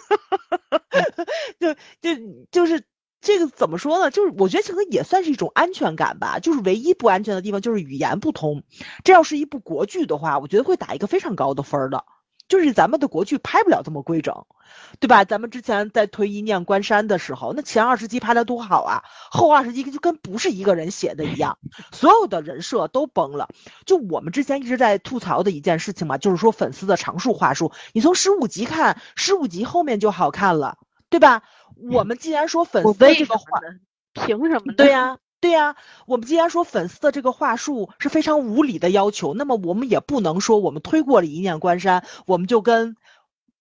[1.60, 2.20] 就就
[2.50, 2.84] 就是
[3.20, 4.10] 这个怎么说呢？
[4.10, 6.38] 就是我觉得这个也算是一种安全感吧。
[6.38, 8.62] 就是唯一不安全的地方就是语言不通。
[9.04, 12.04] 这要是一部国剧的话，我觉得会打一个非常高的分的。
[12.48, 14.46] 就是咱们的国剧拍不了这么规整，
[15.00, 15.24] 对吧？
[15.24, 21.58] 咱们之前在推《一念关山》的时候，那前二十集拍的多好啊，后二十集就跟不是一个人写的一样，
[21.92, 23.48] 所有的人设都崩了。
[23.84, 30.78] 就我们之前一直在吐槽的一件事情嘛，就是说粉丝的常数话术，你从十五集看，十五集后面就好看了，
[31.10, 31.42] 对吧？
[31.90, 33.60] 我们既然说粉丝的这个话，
[34.14, 34.72] 凭什么？
[34.72, 35.18] 对呀。
[35.46, 42.96] 对呀，我们既然说粉丝的这个话术是非常无理的要求，那么我们也不能说我们推过了一念关山，我们就跟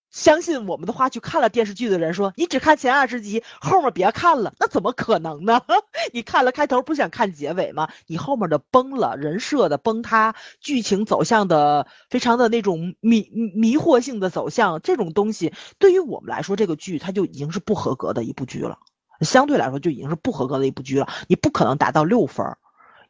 [0.10, 5.62] 相信我们的话去看了电视剧的人说，你只看前二十集，后面别看了，那怎么可能呢？
[6.12, 7.90] 你看了开头不想看结尾吗？
[8.08, 18.80] 你后面的崩了，人设的崩塌，剧情走向的非常的那种迷迷惑性的走向，这种东西对于我们来说，这个剧它就已经是不合格的一部剧了。
[19.22, 22.58] 相对来说就已经是不合格的一部剧了，你不可能达到六分，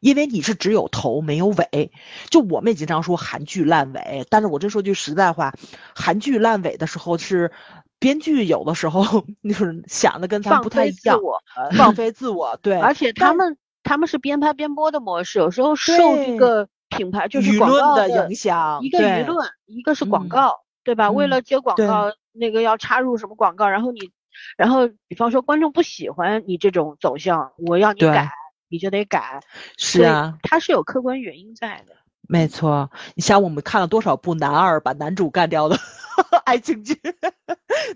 [0.00, 1.90] 因为你是只有头没有尾。
[2.30, 5.54] 就我们也经常说韩剧烂尾，但是我这说句实在话，
[5.94, 7.50] 韩剧烂尾的时候是
[7.98, 9.02] 编剧有的时候
[9.42, 11.18] 就是想的跟咱不太一样，
[11.76, 21.10] 放飞自我，对，而且他们他们是边拍边播的模式，有时候受这个品牌就是舆论的影响，一个舆论，一个是广告，对吧？
[21.10, 24.12] 为了接广告，那个要插入什么广告，然后你。
[24.56, 28.30] 然后，比方说观众不喜欢你这种走向，我要你改，
[28.68, 29.40] 你就得改。
[29.76, 31.94] 是啊，它是有客观原因在的。
[32.28, 35.78] 没错，你想我们看了多少部男二把男主干掉的
[36.44, 37.00] 爱情剧，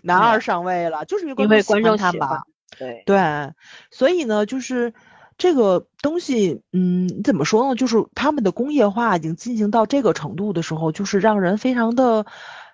[0.02, 2.42] 男二上位了，就是因为观众喜欢吧？
[2.78, 3.52] 对对，
[3.90, 4.94] 所以呢，就是
[5.36, 7.74] 这个东西，嗯，怎么说呢？
[7.74, 12.24] 就是他们的工业化已经进行到这个程度的时候，就是让人非常的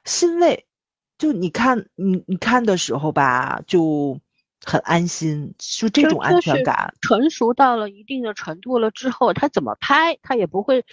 [0.04, 0.65] 欣慰。
[1.18, 4.20] 就你看，你你看的时候吧，就
[4.64, 6.94] 很安心，就这种安全感。
[7.00, 10.84] 成熟到了一定的程度了之后，他怎么拍，他也不会，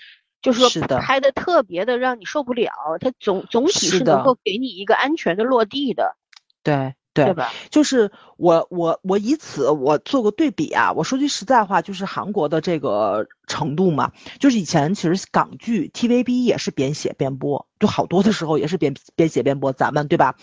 [0.42, 2.72] 就是说拍的特别的让你受不了。
[3.00, 6.16] 他总总体是能够给你一个安全的落地的。
[6.64, 6.96] 对。
[7.14, 7.52] 对吧？
[7.70, 10.92] 就是我我我以此我做个对比啊。
[10.94, 19.72] 我说句实在话，就是韩国的这个程度嘛，就是以前其实港剧 TVB 也是边写边播，就好多的时候也是边边写边播。
[19.74, 20.36] 咱们对吧？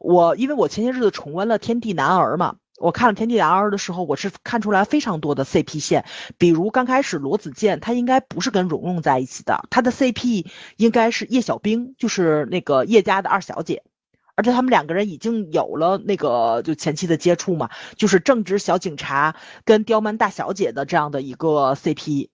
[0.00, 6.04] 我因为我前些日子重温了《天地男儿》嘛，我看了《天地男儿》的时候，我是看出来非常多的 CP 线。
[6.36, 10.46] 比如刚开始罗子健他应该不是跟蓉蓉在一起的，他的 CP
[10.76, 13.82] 应该是叶小兵，就是那个叶家的二小姐。
[14.36, 22.30] 而且他们两个人已经有了那个就前期的接触嘛，就是正直小警察跟刁蛮大小姐的这样的一个 CP，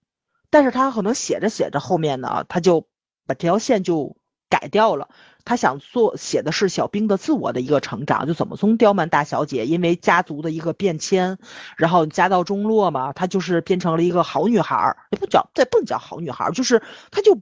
[0.48, 2.86] 但是他可能写着写着后面呢，他就
[3.26, 4.16] 把这条线就
[4.48, 5.08] 改掉了。
[5.44, 11.38] 他想做写的是小兵的自我的一个成长，就怎么从刁蛮大小姐因为家族的一个变迁，
[11.76, 17.40] 然后家道中落嘛，她就是变成了一个好女孩儿，也不叫这不叫好女孩，就是她就。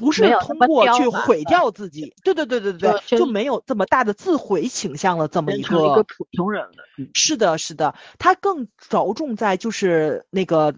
[0.00, 5.28] 不是通过去毁掉自己，对对对对对，就没有这么大的自毁倾向了。
[5.28, 10.74] 这么一个普通人了，是的，是的，他更着重在就是那个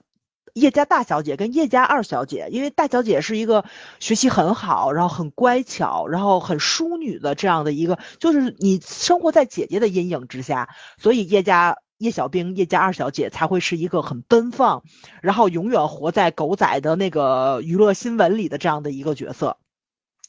[0.55, 3.65] 叶家大小姐跟叶家二小姐，因为大小姐是一个
[4.01, 10.69] 学习很好，然后很乖巧，然后很淑女的这样的一个，就是你生活在姐姐的阴影之下，
[10.99, 11.79] 所以叶家。
[12.03, 14.83] 叶小兵、叶家二小姐才会是一个很奔放，
[15.23, 19.57] 然后永远活在狗仔的那个娱乐新闻里的这样的一个角色，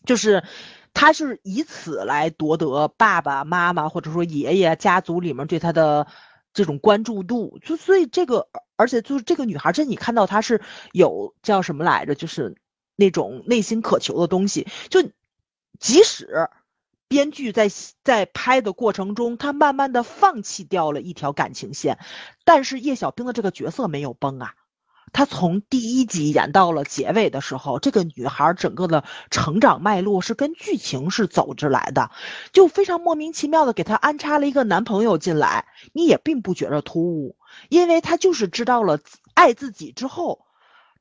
[0.06, 0.44] 就是
[0.94, 6.06] 他是以此来夺得爸爸妈妈或者说爷爷家族里面对他的
[6.54, 7.58] 这种关注度。
[7.64, 12.56] 就所以这个，而且就是这个女孩，这你看到她是有叫什么来着，就是
[12.96, 15.02] 那种内心渴求的东西，就
[15.80, 16.50] 即使。
[17.14, 17.70] 编剧在
[18.04, 22.00] 在拍的过程中，他慢慢的放弃掉了一条感情线，
[22.44, 24.56] 但是叶小兵的这个角色没有崩啊，
[25.12, 32.10] 他从第一集演到了结尾的时候，这个女孩整个的成长脉络是跟剧情是走着来的，
[32.52, 37.38] 就非常莫名其妙的给她安插了一个男朋友进来，你也并不觉得突兀，
[37.70, 39.00] 因为他就是知道了
[39.36, 40.48] 爱自己之后。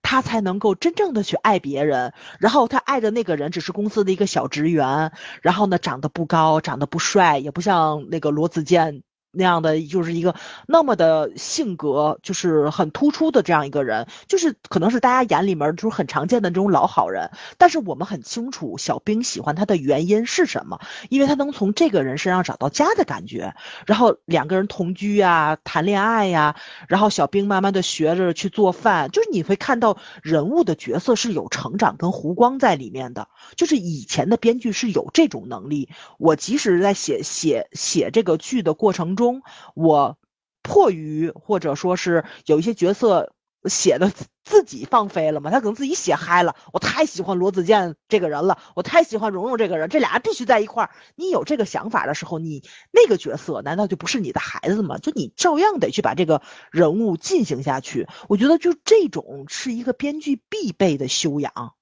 [0.03, 9.03] 他才能够真正的去爱别人，然后他爱的那个人只是公司的一个小职员，然后呢长得不高，长得不帅，也不像那个罗子健
[9.33, 10.35] 那样的，就是一个
[10.67, 17.31] 那么的性格就是很突出的这样一个人，就是可能是大家眼里面就是很常见的这种老好人。
[17.59, 23.55] 但是我们很清楚小兵喜欢他的原因是什么，因为他能从这个人身上找到家的感觉，
[23.87, 26.57] 然后两个人同居呀，谈恋爱呀，
[26.89, 35.89] 然后小兵慢慢的学着去做饭，就是你会看到人物的角色是有成长跟弧光在里面的，就是以前的编剧是有这种能力。
[36.19, 39.43] 我即使在写写写这个剧的过程中，中
[39.75, 40.19] 我
[40.63, 43.33] 迫于或者说是有一些角色
[43.65, 44.13] 写的
[44.43, 46.57] 自己放飞了嘛，他可能自己写嗨了。
[46.73, 50.91] 我太喜欢罗子健这个人了，我太喜欢蓉蓉这个人，这俩人必须在一块儿。
[51.15, 54.99] 你有这个想法的时候，你那个角色难道就不是你的孩子吗？
[54.99, 56.43] 就你照样得去把这个
[56.73, 58.09] 人物进行下去。
[58.29, 61.75] 我觉得就这种是一个编剧必备的修养。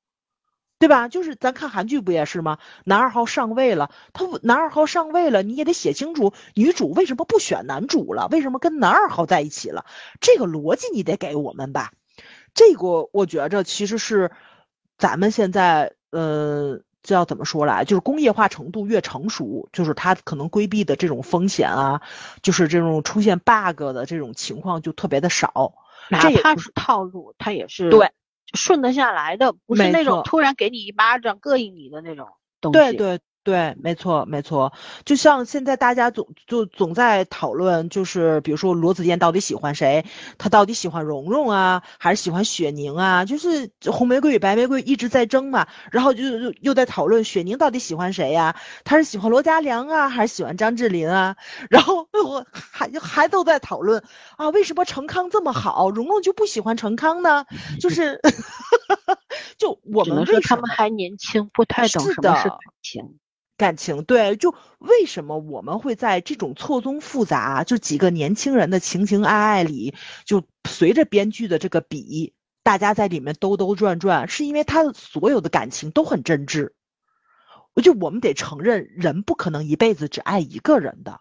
[0.80, 1.08] 对吧？
[1.08, 2.56] 就是咱看韩剧不也是吗？
[2.84, 9.84] 男二号上位了，他男二号上位了，你也得写清楚女主为什么不选男主了，为什么跟男二号在一起了，
[10.22, 11.92] 这个逻辑你得给我们吧。
[12.54, 14.32] 这个我觉着其实是
[14.96, 17.84] 咱们现在，呃，这要怎么说来？
[17.84, 22.00] 就是工业化程度越成熟，就是它可能规避的这种风险啊，
[22.42, 25.74] 就是这种出现 bug 的这种情况就特别的少。
[26.08, 28.10] 哪怕是套路，它也是对。
[28.54, 32.28] 顺得下来的，不是那种突然给你一巴掌膈应你的那种
[32.60, 32.78] 东西。
[32.78, 33.20] 对对。
[33.42, 34.72] 对，没错，没错。
[35.06, 40.04] 就像现在大家总就总在讨论，就是比如说罗子健到底喜欢谁？
[40.36, 43.24] 他到底喜欢蓉蓉啊，还是喜欢雪宁啊？
[43.24, 45.66] 就是红玫瑰与白玫瑰一直在争嘛。
[45.90, 48.56] 然后就又又在讨论雪宁到底喜欢谁呀？
[48.84, 51.36] 他是喜欢罗嘉良啊，还是喜欢张智霖啊？
[51.70, 54.04] 然后我还还都在讨论
[54.36, 57.46] 啊，为什么程康这么好，蓉蓉就不喜欢程康呢？
[57.80, 58.20] 就是，
[59.56, 63.18] 就我们说他们还年轻，不太懂什么是感情。
[63.56, 69.94] 感情对，就为什么我们会在这种错综复杂，就几个年轻人的情情爱爱里，
[70.24, 72.32] 就随着编剧的这个笔，
[72.62, 76.72] 大家在里面兜兜转转，是因为他所有的感情都很真挚。
[77.74, 81.20] 我就我们得承认，人不可能一辈子只爱一个人的。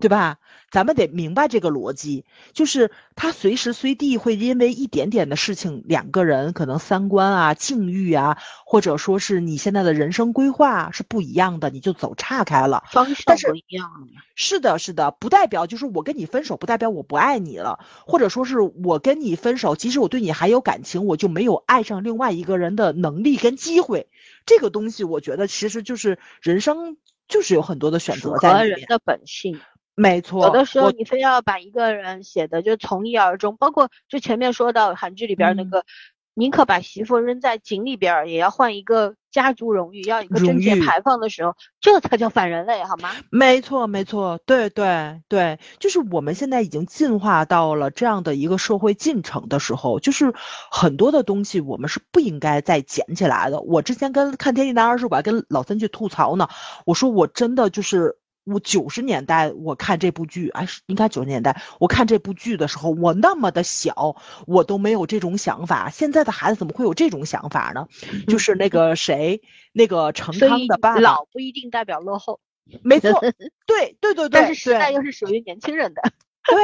[0.00, 0.38] 对吧？
[0.70, 12.82] 咱们得明白这个逻辑，就是他随时随地会因为一点点的事情，两个人可能三观啊、境遇啊，或者说是你现在的人生规划是不一样的，你就走岔开了。
[12.90, 14.08] 方向不一样。
[14.34, 24.08] 是的，是的，不代表就是我跟你分手，不代表我不爱你了，或者说是我跟你分手，即使我对你还有感情，我就没有爱上另外一个人的能力跟机会。
[24.46, 26.96] 这个东西，我觉得其实就是人生
[27.28, 28.78] 就是有很多的选择在里面。
[28.78, 29.60] 人的本性。
[29.96, 35.84] 没错，有的时候你非要把一个人写的就从一而终，包括就前面说到韩剧里边那个，
[36.34, 43.10] 宁可把媳妇扔在井里边，也要换一个家族荣誉，要一个贞洁牌坊的时候，这才叫反人类，好吗？
[43.30, 50.34] 没错，没错，对对对，就是我们现在已经进化到了这样的一个社会进程的时候，就是
[50.72, 53.60] 很多的东西我们是不应该再捡起来的。
[53.60, 56.48] 我之前跟看《天地男儿术》，我还跟老三去吐槽呢，
[56.84, 58.18] 我说我真的就是。
[58.44, 64.16] 我九十年代我看这部剧，哎，应该九十年代我看这部剧的时候，我那么的小，
[64.46, 65.88] 我都没有这种想法。
[65.90, 67.88] 现在的孩子怎么会有这种想法呢？
[68.28, 69.40] 就是那个谁，
[69.72, 72.40] 那个程康的爸爸，老不一定代表落后。
[72.82, 73.20] 没错，
[73.66, 76.02] 对对对对，但是时代又是属于年轻人的。
[76.46, 76.56] 对，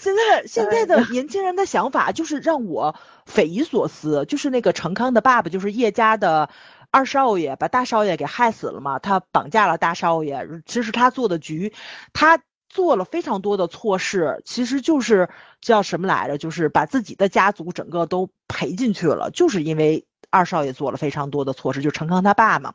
[0.00, 2.94] 现在的 现在的年轻人的想法就是让我
[3.26, 4.24] 匪夷所思。
[4.26, 6.48] 就是那个程康的爸爸，就是叶家的。
[6.90, 8.98] 二少爷把大少爷给害死了嘛？
[8.98, 11.72] 他绑架了大少爷，其实他做的局，
[12.12, 15.28] 他做了非常多的错事，其实就是
[15.60, 16.38] 叫什么来着？
[16.38, 22.74] 就是把自己的家族整个都赔进去了，就是因为二少爷做了非常多的错事，就陈康他爸嘛。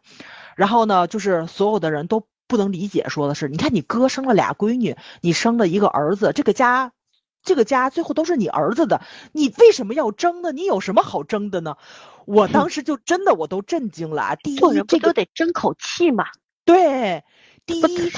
[0.56, 6.92] 然后呢，就是所有的人都不能理解，说的是，你看你哥生了俩闺女，你生了一个儿子，这个家。
[7.44, 9.02] 这个家最后都是你儿子的，
[9.32, 10.52] 你为什么要争呢？
[10.52, 11.78] 你有什么好争的呢？
[12.26, 14.36] 我当时就真的我都震惊了啊！
[14.36, 16.26] 第一，这都得争口气嘛。
[16.66, 17.24] 对，
[17.66, 18.12] 第一，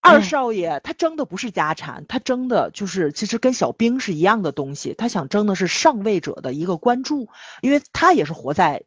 [0.00, 7.28] 二少爷他争的不是家产，他争的就是其实跟小兵是一样的东西，他想争的是上位者的一个关注，
[7.60, 8.84] 因为他也是活在。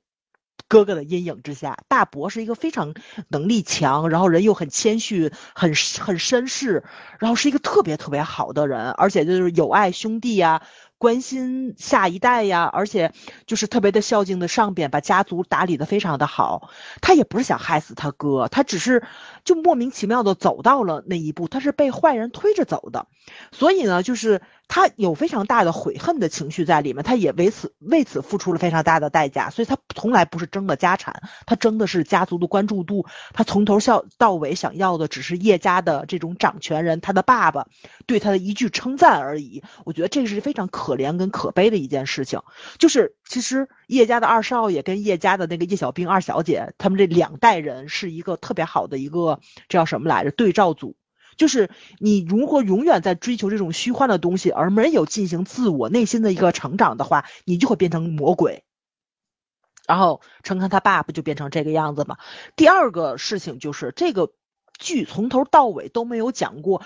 [0.70, 2.94] 哥哥的阴影之下，大伯是一个非常
[3.30, 6.84] 能力强，然后人又很谦虚、很很绅士，
[7.20, 10.64] 然后是一个特别特别好的人，而且就是友爱兄弟呀，
[10.98, 13.12] 关心下一代呀，而且
[13.46, 16.70] 就是特别的孝敬的上边，把家族打理的非常的好。
[17.02, 19.04] 他也不是想害死他哥，他只是
[19.44, 23.08] 就莫名其妙的走到了那一步，他是被坏人推着走的。
[23.52, 33.06] 所以呢，就是他有非常大的悔恨的情绪在里面，他也为此为此付出了非常大的代价，所以他从来不是争的家产，他争的是家族的关注度。
[33.34, 37.68] 他从头笑到尾想要的只是叶家的这种掌权人，他的爸爸
[38.06, 39.64] 对他的一句称赞而已。
[39.86, 42.42] 我觉得这是非常可怜跟可悲的一件事情。
[42.78, 49.40] 就是其实叶家的二少爷跟叶家的那个叶小兵二小姐，他们这两代人是一个特别好的一个
[49.70, 50.32] 这叫什么来着？
[50.32, 50.96] 对照组。
[51.38, 51.70] 就是
[52.00, 58.64] 你如果永远在追求这种虚幻的东西，而没有进行自我内心的一个成长的话，你就会变成魔鬼。
[59.88, 62.18] 然后陈康他爸不就变成这个样子吗？
[62.58, 64.34] 第二个事情就是这个
[64.78, 66.82] 剧从头到尾都没有讲过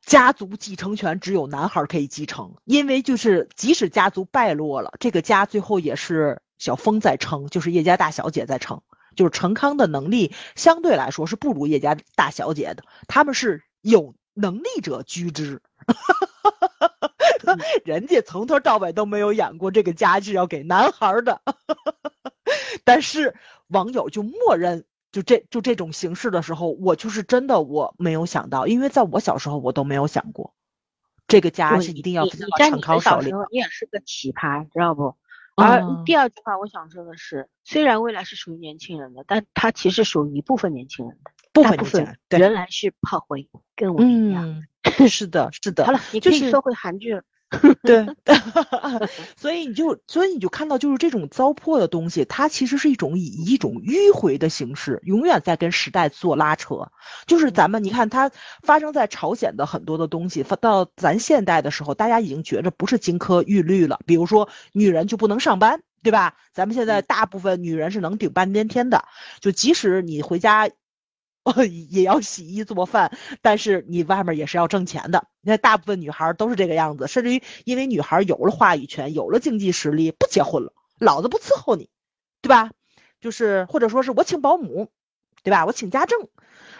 [0.00, 8.80] 家族继承权只有男孩可以继承，因为就是即使家族败落了，这个家最后也是小峰在撑，就是叶家大小姐在撑，
[9.14, 13.62] 就是陈康的能力相对来说是不如叶家大小姐的，他们是。
[13.84, 15.60] 有能力者居之，
[17.84, 21.42] 人家从头到尾都没有演过这个家是要给男孩的，
[22.82, 23.36] 但是
[23.66, 30.54] 网友就默认就这就这种形式的时候，我就是真的我没有想到，因为在我小时候我都没有想过，
[31.28, 33.32] 这个家是一定要在陈康手里。
[33.50, 35.14] 你也是个奇葩，知道不？
[35.56, 41.30] 而第二句话我想说的是，虽然未来是属于年轻人的，但它其实属于一部分年轻人的。
[41.52, 44.64] 部分部分仍然是炮灰，跟我一样。
[45.08, 45.86] 是的，是的。
[45.86, 47.22] 好了，你可以说回韩剧了。
[47.82, 48.06] 对，
[49.36, 56.88] 所以你就，所以你就看到，就是这种糟粕的东西，它其实是一种以一种迂回的形式，永远在跟时代做拉扯。
[57.26, 58.30] 就是咱们，你看它
[58.62, 63.98] 发生在朝鲜的很多的东西，发到咱现代的时候，大家已经觉着不是金科玉律了。
[64.06, 66.36] 比如说，女人就不能上班，对吧？
[66.52, 69.04] 咱们现在大部分女人是能顶半边天的，
[69.40, 70.70] 就即使你回家。
[71.90, 75.28] 也要洗衣做饭，但是你外面也是要挣钱的。
[75.42, 81.90] 你看，大部分女孩都是这个样子，甚至于因为女孩有了话语权，有了经济实力，不结婚了，老子不伺候你，
[82.40, 82.70] 对吧？
[83.20, 84.88] 就是或者说是我请保姆，
[85.42, 85.66] 对吧？
[85.66, 86.28] 我请家政，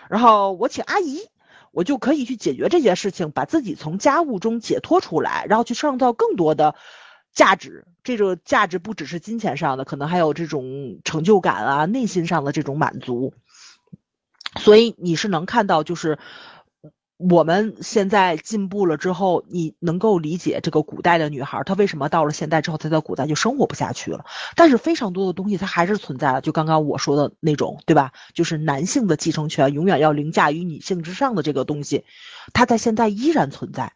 [0.08, 1.20] 然后我请阿姨，
[1.70, 6.74] 我就可以去解决这件事情，把自己从家务中解脱出来，然后去创造更多的
[7.32, 7.86] 价值。
[8.02, 13.32] 这种价值不只是金钱上的，可能还有这种成就感啊，内心上的这种满足。
[14.58, 16.18] 所以你是能看到，就是
[17.16, 24.24] 我们现在进步了之后，你能够理解这个古代的女孩，她为什么到了现代之后，她在古代就生活不下去了。
[24.56, 28.12] 但是非常多的东西它还是存在的，就刚刚我说的那种，对吧？
[28.34, 32.04] 就是男性的继承权永远要凌驾于女性之上的这个东西，
[32.52, 33.92] 它在现在依然存在。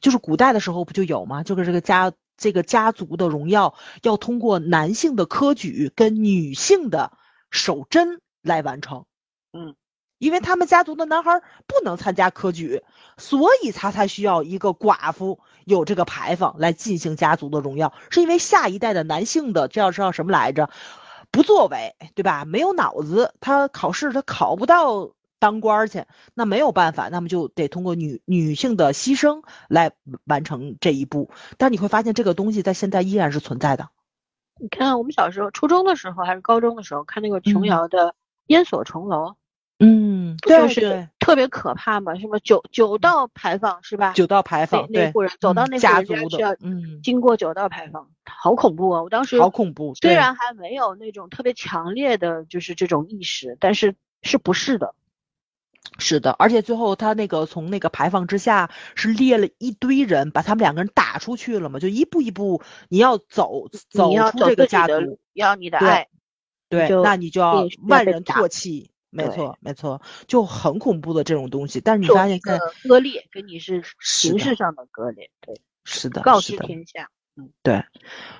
[0.00, 1.42] 就是古代的时候不就有吗？
[1.42, 7.12] 就是这个家这个家族的荣耀要通过男性的科举跟女性的
[7.50, 9.06] 守贞来完成。
[9.52, 9.74] 嗯。
[10.18, 12.82] 因为他们家族的男孩不能参加科举，
[13.16, 17.92] 所以他才需要一个寡妇有这个牌坊来进行家族的荣耀。
[18.10, 20.68] 是因为下一代的男性的这要知道什么来着？
[21.30, 22.44] 不作为，对吧？
[22.44, 29.92] 没有脑子，他考试他考不到当官去，那没有办法，那么就得通过女女性的牺牲来
[30.24, 31.30] 完成这一步。
[31.58, 33.90] 但你会发现这个东西在现在依然是存在的。
[34.58, 38.08] 你看我们小时候，初中的时候还是高中的时候，看那个琼瑶的
[38.46, 39.26] 《烟锁重楼》。
[39.32, 39.36] 嗯，
[40.42, 44.12] 就是特别可怕嘛，什么九九道牌坊是吧？
[44.12, 49.02] 九道牌坊，那户人走到那家族需要嗯经过九道牌坊，好恐怖啊！
[49.02, 54.94] 我当时好恐怖，虽然还没有那种特别强烈的就是这种意识，但是是不是的？
[55.98, 61.78] 是的，而且最后他那个从那个牌坊之下是列了一堆人，把他们两个人打出去了嘛？
[61.78, 66.08] 就一步一步你要走走出这个家族，要你的爱，
[66.68, 68.90] 对，那你就要万人唾弃。
[69.10, 71.80] 没错，没错，就很恐怖的这种东西。
[71.80, 72.38] 但是你发现，
[72.86, 77.82] 割裂跟你是形式上的割裂，对，是的，告知天下，嗯，对，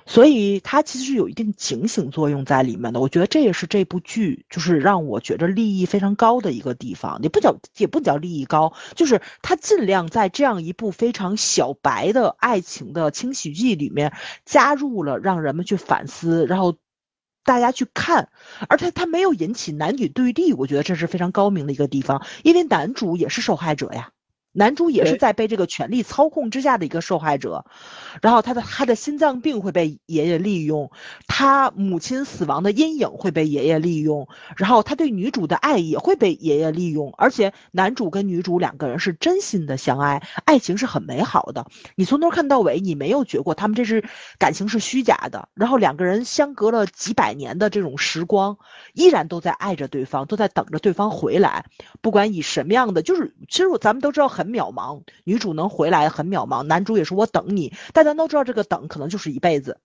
[0.05, 2.99] 所以它其实是有一定警醒作用在里面的。
[2.99, 7.19] 我觉得这也是这部剧就是让我觉着利益非常高的一个地方。
[7.23, 14.13] 也不叫也不叫利益高，就是它尽量在这样一部非常小白的爱情的轻喜剧里面
[14.45, 16.75] 加入了让人们去反思，然后。
[17.49, 18.29] 大家去看，
[18.69, 24.11] 而且他没有引起男女对立，我觉得这是非常高明的一个地方，因为男主也是受害者呀。
[24.51, 27.65] 男主也是在被这个权力操控之下的一个受害者，
[28.21, 30.89] 然后他的他的心脏病会被爷爷利用，
[31.27, 34.27] 他母亲死亡的阴影会被爷爷利用，
[34.57, 44.03] 然后他对女主的爱也会被爷爷利用，而且男主跟女主两个人是真心的相爱，爱情是很美好的，你从头看到尾，你没有觉过他们这是
[44.39, 48.57] 感情是虚假的，然后两个人相隔了几百年的这种时光，
[48.93, 51.65] 依然都在爱着对方，都在等着对方回来，
[52.01, 54.38] 不管以什么样的，就是其实咱们都知道。
[54.39, 59.81] 很渺茫，女主能回来很渺茫，男主也说我等你，大家都知道这个等可能就是一辈子。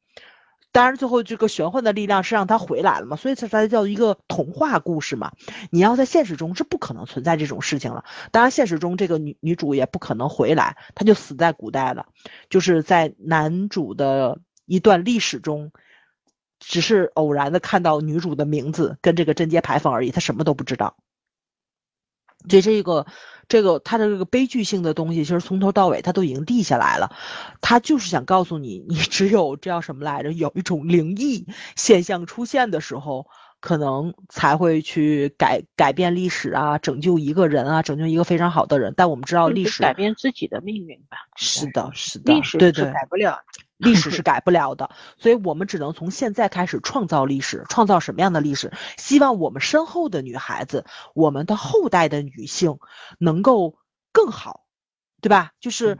[0.70, 5.32] 当然，最后这个玄幻的力量是让他回来了嘛，所以才才叫一个童话故事嘛。
[5.70, 8.04] 你要在现实中是不可能存在这种事情了。
[8.30, 12.06] 当然，现实中这个女女主也不可能回来，她就死在古代了，
[12.48, 15.72] 就是在男主的一段历史中，
[16.60, 20.96] 只是偶然的看到女主的名字跟这个贞节牌坊而已，他什么都不知道。
[22.48, 23.06] 这这个
[23.48, 27.14] 这个他的这个悲剧性的东西，其实从头到尾他都已经立下来了。
[27.60, 30.32] 他就是想告诉你，你只有这叫什么来着？
[30.32, 31.46] 有一种灵异
[31.76, 33.26] 现象出现的时候，
[33.64, 38.92] 可能才会去改改变历史啊，拯救一个人啊，拯救一个非常好的人。
[38.94, 41.16] 但我们知道历史改变自己的命运吧？
[41.34, 43.40] 是的，是的，历史对对，改不了。
[43.78, 48.70] 历史是改不了的，所以我们只能从现在开始创造历史，创造什么样的历史？
[48.98, 50.84] 希望我们身后的女孩子，
[51.14, 52.76] 我们的后代的女性
[53.18, 53.78] 能够
[54.12, 54.66] 更好，
[55.22, 55.52] 对吧？
[55.58, 55.98] 就是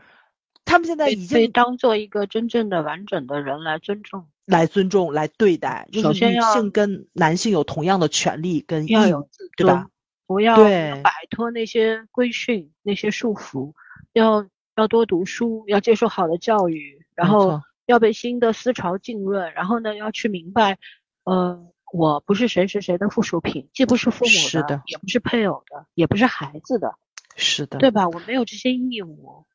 [0.67, 5.89] 他们现在已经被当做一个真正的完整的人来尊重，来尊重，来对待。
[5.93, 9.89] 首先，女性跟男性有同样的权利跟义务，对吧？
[10.27, 13.75] 不要摆脱那些规训、那些束缚，
[14.13, 14.47] 要
[14.77, 17.05] 要多读书，要接受好的教育。
[17.15, 20.79] 然后要被新的思潮浸润，然后呢，要去明白，
[21.23, 26.97] 呃，我不是谁谁谁的附属品，既不是父母的，也不是配偶的，也不是孩子的，
[27.37, 28.09] 是的，对吧？
[28.09, 29.47] 我没有这些义务，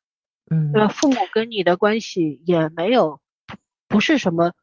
[0.50, 0.88] 嗯，对吧？
[0.88, 3.20] 父母跟你的关系也没有，
[3.88, 4.54] 不是什么，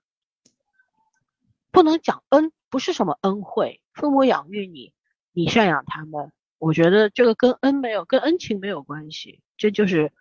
[1.78, 3.82] 不能讲恩，不是什么恩惠。
[3.94, 4.94] 父母养育你，
[5.32, 10.12] 你赡养他们，我觉得这个跟恩没有，跟恩情没有关系，这就是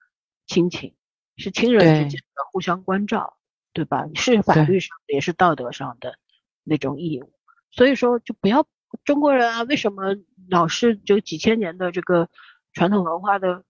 [0.46, 0.94] 亲情。
[1.38, 3.38] 是亲人之间的互相关照，
[3.72, 4.06] 对吧？
[4.14, 6.18] 是法律上的，也是道德上的
[6.62, 7.32] 那种义务。
[7.70, 8.66] 所以说，就不要
[9.02, 10.14] 中国人啊，为什么
[10.50, 12.28] 老是就几千年的这个
[12.74, 13.64] 传统文化的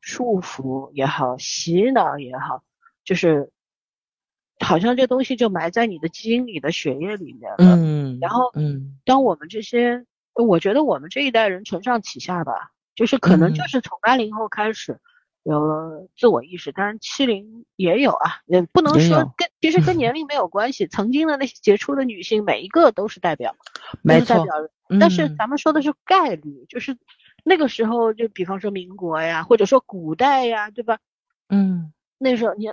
[0.00, 2.62] 束缚也好，洗脑也好，
[3.02, 3.50] 就是
[4.62, 7.76] 好像这东西就埋在你的基因里的血液里面了。
[7.76, 8.18] 嗯。
[8.20, 14.98] 然后，嗯，当我们这些，我觉得我们这一代人承上启下吧，就是可能就是从八零后开始。
[15.44, 20.86] 有了自我意识，当然七零也有啊，也不能说跟其实跟年龄没有关系。
[20.86, 23.56] 曾经的那些杰出的女性，每一个都是代表，
[24.02, 24.46] 没错。
[25.00, 26.96] 但是咱们说的是概率，就是
[27.42, 31.00] 那个时候，就比方说民国呀，或者说古代呀，对吧？
[31.48, 32.72] 嗯，那时候你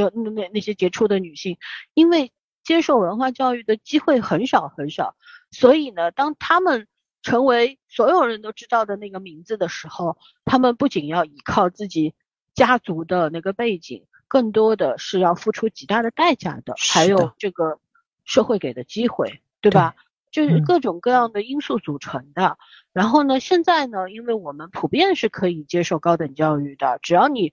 [0.00, 1.58] 有那那那些杰出的女性，
[1.94, 2.32] 因为
[2.62, 5.16] 接受文化教育的机会很少很少，
[5.50, 6.86] 所以呢，当她们。
[7.22, 12.14] 成为所有人都知道的那个名字的时候，他们不仅要依靠自己
[12.54, 17.80] 家族的那个背景，更多的是要付出极大的代价的，还有这个
[18.24, 19.96] 社会给的机会，对吧？
[20.30, 22.58] 就是各种各样的因素组成的。
[22.92, 27.52] 然后呢，现在呢，因为我们普遍是可以接受高等教育的，只要你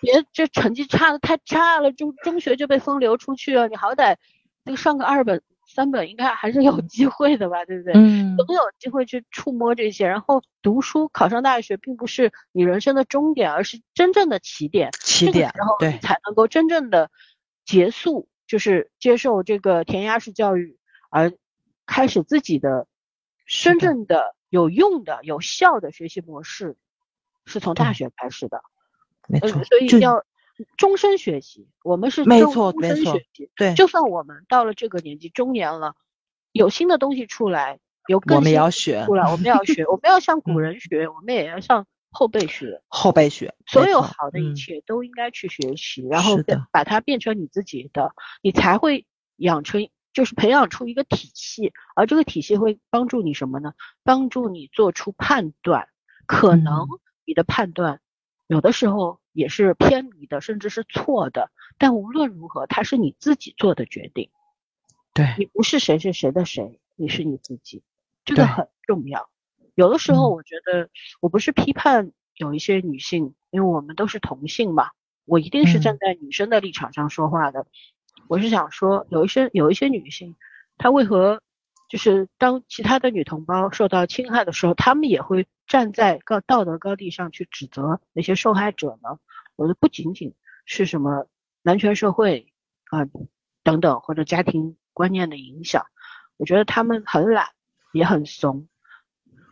[0.00, 4.16] 别这成绩差的太差了，中中学就被分流出去了，你好歹
[4.64, 5.42] 那个上个二本。
[5.68, 7.92] 三本应该还是有机会的吧，对不对？
[7.94, 10.06] 嗯，总有机会去触摸这些。
[10.06, 14.90] 然后读书考上大学，并不是你人生的终点，而是真正的起点。
[15.00, 17.10] 起点，然后你才能够真正的
[17.64, 20.78] 结束，就是接受这个填鸭式教育，
[21.10, 21.32] 而
[21.84, 22.86] 开始自己的
[23.44, 26.76] 真正的有用的、有效的学习模式，
[27.44, 28.62] 是从大学开始的。
[29.28, 30.24] 没错，所以要。
[30.78, 33.20] 终身学习，我们是没错没错，
[33.56, 35.96] 对，就算我们到了这个年纪中年了，
[36.50, 37.78] 有新的东西出来，
[38.08, 38.54] 有更新
[39.04, 46.38] 出来，我们要学，我们要向古人学，我们也要向后辈学， 后辈学，所有好的一切都应该去学习，然后
[46.72, 49.04] 把它变成你自己的，你才会
[49.36, 53.74] 养成，就是培养出一个体系，而这个体系会帮助你什么呢？
[54.04, 55.88] 帮助你做出判断，
[56.24, 56.88] 可能
[57.26, 58.00] 你的判断
[58.46, 59.20] 有的时候。
[59.36, 61.50] 也是偏离的，甚至是错的。
[61.76, 64.30] 但无论如何，它是你自己做的决定。
[65.12, 67.82] 对你不是谁谁谁的谁，你是你自己，
[68.24, 69.28] 这个很重要。
[69.74, 70.88] 有的时候，我觉得
[71.20, 74.88] 我不是批判有一些女性，因为我们都是同性嘛，
[75.26, 77.66] 我一定是站在女生的立场上说话的。
[78.28, 80.34] 我是想说，有一些有一些女性，
[80.78, 81.42] 她为何
[81.88, 89.18] 就是当其他的女同胞受到侵害的时候，她们也会站在高道德高地上去指责那些受害者呢？
[89.56, 90.34] 我的不仅仅
[90.64, 91.26] 是什么
[91.62, 92.52] 男权社会
[92.90, 93.06] 啊
[93.62, 95.86] 等等，或者家庭观念的影响，
[96.36, 97.50] 我觉得他们很懒，
[97.92, 98.68] 也很怂。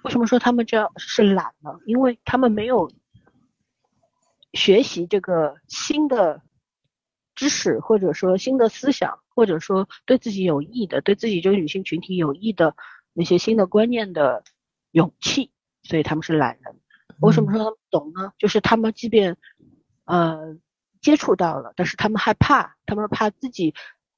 [0.02, 1.78] 为什么说他们这样是懒呢？
[1.86, 2.90] 因为他们没有
[4.52, 6.42] 学习这个新的
[7.34, 12.76] 知识，或者说新的思想，或者说对自己有益的、对自己这个女性群体有益的
[13.12, 14.44] 那些新的观念的
[14.92, 15.50] 勇气，
[15.82, 16.76] 所以他们是懒人。
[17.20, 18.32] 为什么说他们懂呢？
[18.38, 19.36] 就是他们即便
[20.04, 20.56] 呃
[21.00, 23.74] 接触到了，但是他们害怕，他们怕自己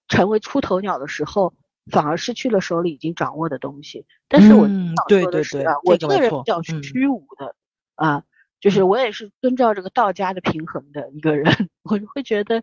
[0.09, 1.55] 成为出头鸟的时候，
[1.90, 4.06] 反而失去了手里已经掌握的东西。
[4.28, 7.55] 但是我想说的是啊，我这个人比较虚无的
[7.97, 8.24] 啊，
[8.60, 12.62] 就是我也是遵照这个道家的平衡的一个人， 我就会觉得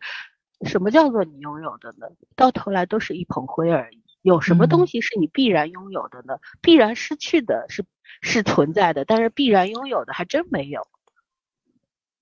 [0.66, 2.08] 什么叫做你拥有的呢？
[2.36, 4.02] 到头来都是一捧灰而已。
[4.22, 6.40] 有什么东西是你必然拥有的呢？
[6.62, 7.86] 必然失去的是
[8.22, 10.88] 是存在的，但是必然拥有的还真没有。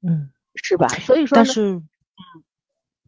[0.02, 0.88] 嗯，是吧？
[0.88, 1.84] 所以说，但是，嗯，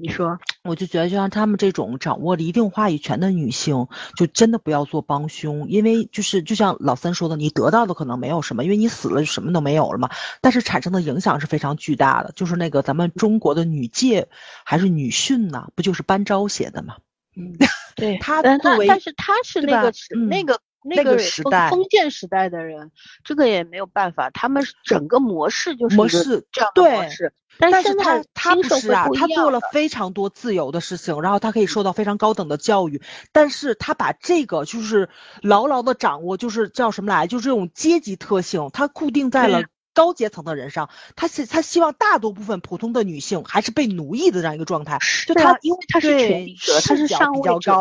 [0.04, 10.10] 你说，我就觉得，就像他们这种掌握了一定话语权的女性，就真的不要做帮凶，因为就是就像老三说的，你得到的可能没有什么，因为你死了就什么都没有了嘛。
[10.42, 12.34] 但是产生的影响是非常巨大的。
[12.36, 14.28] 就是那个咱们中国的女诫
[14.66, 16.98] 还是女训呐，不就是班昭写的吗？
[17.36, 17.56] 嗯，
[17.96, 18.60] 对他但
[19.00, 19.94] 是他是那个
[20.28, 22.92] 那个那个时代封建时代的人，
[23.24, 27.34] 这个也没有办法，他们整个模式就是模式这样的模式。
[27.60, 33.02] 但是他他不是啊，他做了非常多自由的事情，然后他可以受到非常高等的教育，
[33.32, 35.10] 但是他把这个就是
[35.42, 39.64] 牢牢的掌握，就是叫什么来，就是这种阶级特性，他固定在了。
[39.96, 44.98] 高阶层的人上，他是他希望大多部分普通的女性还是被奴役的这样一个状态。
[45.28, 47.72] 就他，因为他是权力者，他是上位者，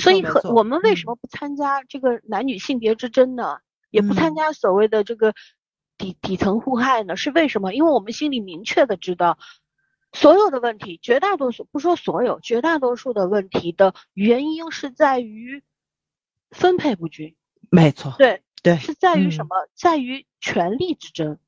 [0.00, 3.58] 所以和我们为什么不参加这个男女性别之争呢？
[3.90, 5.34] 也不参加所谓的这个
[5.96, 7.16] 底底层互害呢？
[7.16, 7.74] 是为什么？
[7.74, 9.38] 因为我们心里明确的知道，
[10.12, 15.62] 所有的问题，绝大多数不说所有，绝大多数的问题的原因是在于
[16.50, 17.34] 分配不均。
[17.70, 18.14] 没错。
[18.18, 18.42] 对。
[18.62, 19.54] 对，是在于什么？
[19.76, 21.38] 在于权力之争，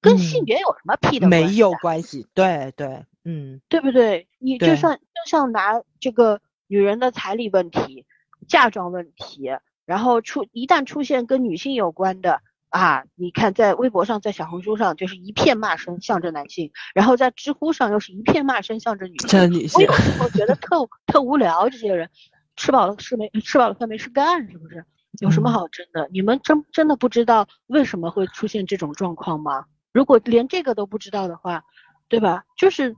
[0.00, 1.46] 跟性别有什么屁的关系？
[1.46, 2.26] 没有关系。
[2.34, 4.26] 对对，嗯，对不对？
[4.38, 8.06] 你就算就像拿这个女人的彩礼问题、
[8.48, 9.50] 嫁妆问题，
[9.84, 19.52] 然后出一旦出现跟女性有关的啊，你看在微博上、在小红书上就是一片骂声，向着男性；然后在知乎上又是一片骂声，向着女性。
[19.52, 22.10] 女性，我有时候觉得特特无聊，这些人
[22.56, 24.84] 吃饱了吃没吃饱了饭没事干，是不是？
[25.20, 26.08] 有什么好争的？
[26.10, 29.66] 你们真真的不知道为什么会出现这种状况吗？
[29.92, 31.62] 如果连这个都不知道的话，
[32.08, 32.42] 对吧？
[32.58, 32.96] 就是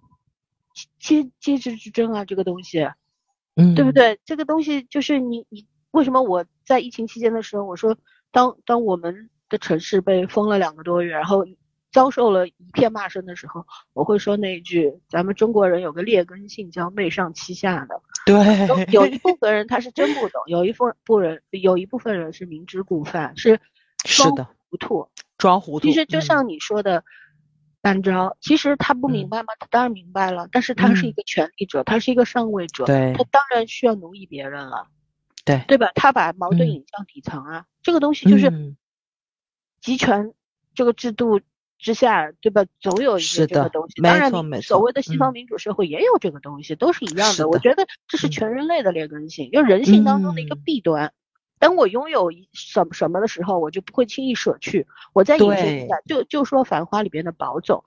[0.99, 2.89] 阶阶级之争啊，这个东西，
[3.57, 4.21] 嗯，对不对？
[4.25, 7.97] 这个东西就是你你为什么我在疫情期间的时候，我说
[8.31, 11.45] 当当我们的城市被封了两个多月，然后。
[11.93, 13.65] 遭受了一片骂声的时候，
[13.95, 18.03] 我会说那一句：咱们中国人有个劣根性，叫媚上欺下的。
[18.27, 23.59] 对，有一部分人他是真不懂，有一部分人有一部分人是明知故犯，是
[24.05, 25.09] 是的糊涂，
[25.39, 25.87] 装糊涂。
[25.87, 27.03] 其实就像你说的，
[27.87, 29.53] 班昭，其实他不明白吗？
[29.61, 34.89] 他当然明白了，但是他是一个权力者，他是一个上位者，他当然需要奴役别人了。
[35.45, 35.93] 对，对吧？
[35.95, 38.75] 他把矛盾引向底层啊，这个东西就是
[39.81, 40.33] 集权
[40.75, 41.41] 这个制度。
[41.79, 42.65] 之下，对吧？
[42.81, 44.01] 总有一些这个东西。
[44.01, 44.33] 当然，
[44.63, 47.49] 所谓的西方民主社会也有这个东西，都是一样的。
[47.49, 51.13] 我觉得这是全人类的劣根性，就人性当中的一个弊端。
[51.59, 54.87] 当我拥有什什么的时候，我就不会轻易舍去。
[55.13, 57.85] 我再引申一下，就就说《繁花》里边的宝总，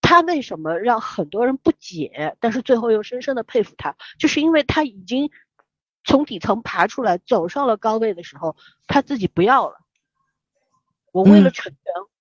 [0.00, 5.30] 他为什么让很多人不解，但是最后又深深的佩服他，就是因为他已经
[6.04, 8.56] 从底层爬出来，走上了高位的时候，
[8.86, 9.76] 他自己不要了。
[11.12, 11.78] 我为了成全。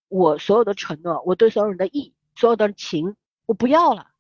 [0.10, 3.16] 我所有的承诺，我对所有人的义，所有的情，
[3.48, 4.13] 我不要了。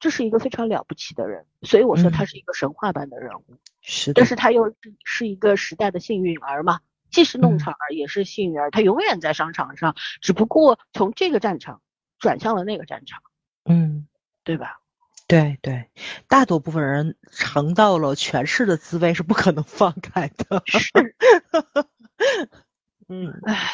[0.00, 3.44] 这是一个非常了不起的人，所以我说他是一个神话般的人物。
[3.80, 6.80] 是，但是他又是是一个时代的幸运儿嘛，
[7.10, 8.70] 既是弄潮儿，也是幸运儿。
[8.70, 11.80] 他永远在商场上，只不过从这个战场
[12.18, 13.22] 转向了那个战场。
[13.64, 14.06] 嗯，
[14.42, 14.80] 对吧？
[15.26, 15.88] 对对，
[16.28, 20.62] 大多部分人尝到了权势的滋味，是不可能放开的。
[20.66, 20.90] 是。
[23.08, 23.70] 嗯，唉。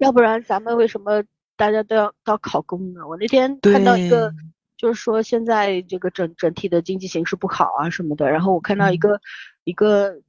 [0.00, 1.24] 要不然咱们为什么
[1.56, 3.06] 大家都要都要考公呢？
[3.06, 4.32] 我那天看到一个，
[4.80, 9.20] 就是说现在这个整整体的经济形势不好啊什么的，然后我看到一个
[9.64, 10.22] 一个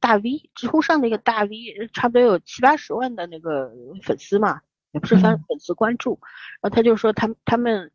[0.00, 3.70] 大 V，知乎上的一个大 V，差不多有七八十万的那个
[4.02, 4.62] 粉丝嘛，
[4.92, 6.18] 也不是粉粉丝关注，
[6.62, 7.90] 然后他就说他们他们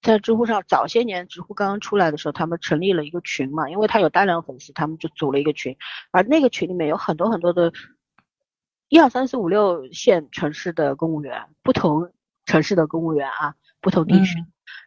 [0.00, 5.76] 在知乎上早些年知乎刚刚出来的时候，他们成立了一个群嘛，因为他有大量粉丝，他们就组了一个群，
[6.12, 7.72] 而那个群里面有很多很多的。
[8.88, 12.12] 一二三四五六线城市的公务员，不同
[12.44, 14.36] 城市的公务员啊，不同地区。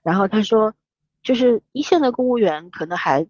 [0.04, 0.74] 然后他说，
[1.24, 3.28] 就是一线的公务员可能还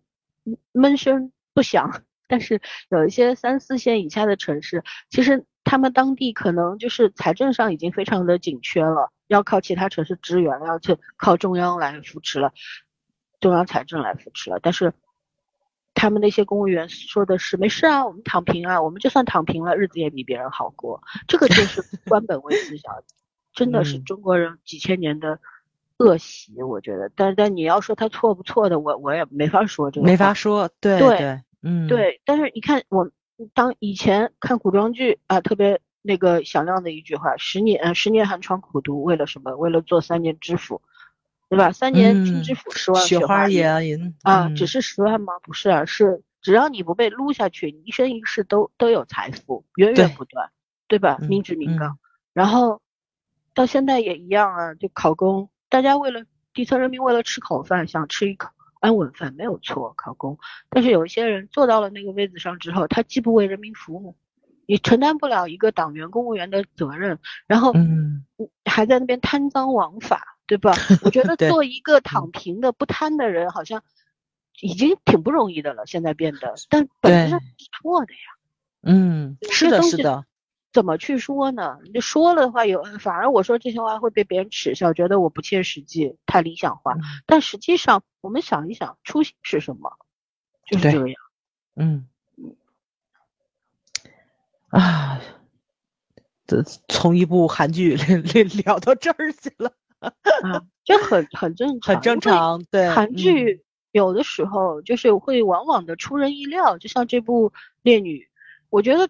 [0.71, 12.53] 闷声不响，但是有一些三四线以下的城市，其实他们当地可能就是财政上已经非常的紧缺了，要靠其他城市支援，要去靠中央来扶持了，
[13.39, 14.93] 中央财政来扶持了，但是。
[15.97, 21.01] 他们那些公务员说的是没事啊，我们躺平啊，我们就算躺平了，日子也比别人好过。
[21.25, 22.93] 这个就是官本位思想，
[23.53, 25.39] 真的是中国人几千年的
[25.97, 27.09] 恶习，我觉得。
[27.15, 30.05] 但但你要说他错不错的，我我也没法说这个。
[30.05, 32.21] 没法说，对对，嗯，对。
[32.25, 33.09] 但是你看，我
[33.53, 39.55] 当以前看古装剧啊，特别那个响亮的一句话：“十年十年寒窗苦读，为了什么？
[39.55, 40.81] 为了做三年知府，
[41.49, 41.71] 对吧？
[41.71, 45.33] 三年听知府，十万雪花银啊，只是十万吗？
[45.43, 50.49] 不是啊，是只要你不被撸下去，你一生一世都都有财富，源源不断，
[50.87, 51.17] 对吧？
[51.21, 51.97] 民脂民膏，
[52.33, 52.81] 然后。
[53.53, 56.23] 到现在也一样啊，就考公，大家为了
[56.53, 58.49] 底层人民为了吃口饭，想吃一口
[58.79, 60.39] 安稳饭没有错，考公。
[60.69, 64.15] 但是有一些人坐到了那个位子上之后，他既不为人民服务，
[64.67, 68.23] 也承担不了一个党员公务员的责任，然后嗯，
[68.63, 70.71] 还在那边贪赃枉法，对吧？
[71.03, 73.83] 我觉得 做一个躺平的不贪的人，好像
[74.61, 75.85] 已经挺不容易的了。
[75.85, 78.19] 现在变得，但本质上是错的呀。
[78.81, 80.23] 嗯，是的，是的。
[80.75, 81.79] 怎么去说呢？
[81.93, 86.95] 你说了的话，有反而我说这些话会被别人耻笑，觉得我不切实际，太理想化。
[87.25, 89.89] 但实际上，我们想一想，初心是什么？
[90.69, 91.15] 就是这样。
[91.77, 92.09] 嗯。
[94.67, 95.21] 啊，
[96.45, 99.71] 这从一部韩剧聊到这儿去了。
[99.99, 100.11] 啊，
[100.83, 101.95] 这很 很正常。
[101.95, 102.65] 很正常。
[102.69, 102.89] 对。
[102.89, 107.49] 韩剧有的时候就是会往往的出人意料，就像这部
[107.81, 108.19] 《烈女》，
[108.69, 109.09] 我觉得。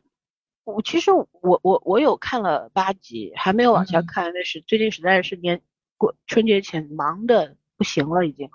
[0.66, 4.34] 我其实我我我有看了八集，还没有往下看。
[4.34, 5.62] 那是最近实在是年
[5.96, 8.50] 过春节前忙的不行了已经，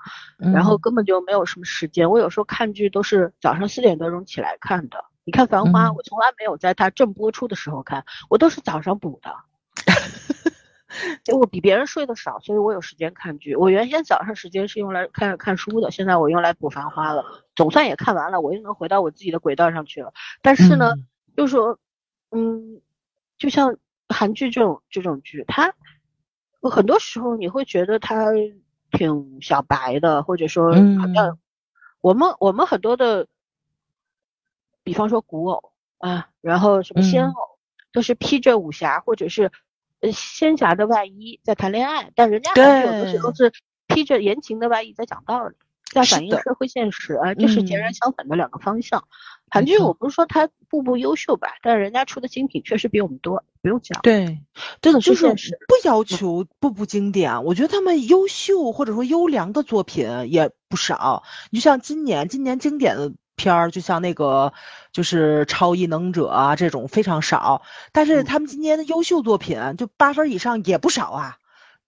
[0.53, 2.11] 然后根本就没有什么时间。
[2.11, 5.05] 我有时候看剧都是早上四点多钟起来看的。
[5.23, 9.33] 你看《繁花》，我从来没有在它正播出的时候看，我都是早上补的。
[11.23, 13.55] 就我比别人睡得少，所以我有时间看剧。
[13.55, 17.25] 我原先早上时间是用来看看书的，现在我用来补《繁花》了。
[17.55, 20.13] 总算也看完了，我又能回到我自己的轨道上去了。
[20.43, 20.95] 但是呢，
[21.37, 21.79] 就说。
[22.31, 22.81] 嗯，
[23.39, 23.77] 就像
[24.09, 25.75] 韩剧这种这种剧，它
[26.63, 28.33] 很多时候你会觉得它
[28.91, 31.39] 挺小白的，或者说好像
[32.01, 33.27] 我们我们很多的，
[34.83, 37.59] 比方说古偶啊，然后什么仙偶，
[37.93, 39.51] 都是披着武侠或者是
[40.01, 42.53] 呃仙侠的外衣在谈恋爱，但人家
[42.85, 43.53] 有的时候是
[43.87, 45.57] 披着言情的外衣在讲道理，
[45.91, 49.05] 在反映社会现实啊，这是截然相反的两个方向。
[49.53, 54.01] 韩剧我不是说它步步优秀吧，但是人家出的精品确实比我们多，不用讲。
[54.03, 54.41] 对，
[54.81, 55.27] 这个就是
[55.67, 61.25] 不要求步步经典，我觉得他们优秀或者说优良的作品也不少。
[61.51, 64.53] 你就像今年，今年经典的片儿，就像那个
[64.93, 71.39] 就是《超异能者》啊这种非常少，但是他们今年的优秀作品就八分以上也不少啊。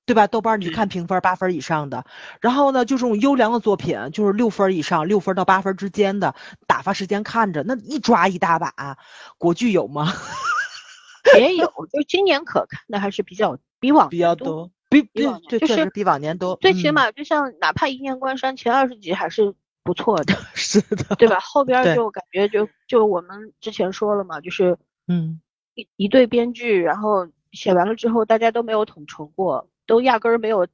[0.04, 0.26] 对吧？
[0.26, 2.04] 豆瓣你看评分八分以上的，
[2.40, 6.34] 然后呢，就这种优良的作品，就是六分以上，六分到八分之间的，
[6.66, 8.96] 打发时间看着，那一抓一大把。
[9.38, 10.12] 国剧有吗？
[11.38, 16.56] 也有，就今年可看的还是比较比往比较多，比比就是比往年多。
[16.56, 19.54] 最起码就像哪怕《一念关山》前二十集还是
[19.84, 21.38] 不错的， 是的，对吧？
[21.40, 24.76] 后边就感觉就就我们之前说了嘛，就是
[25.06, 25.40] 嗯，
[25.74, 29.68] 一一对编剧，然后写完了之后，大家都没有统筹过。
[29.86, 30.66] 都压根儿没有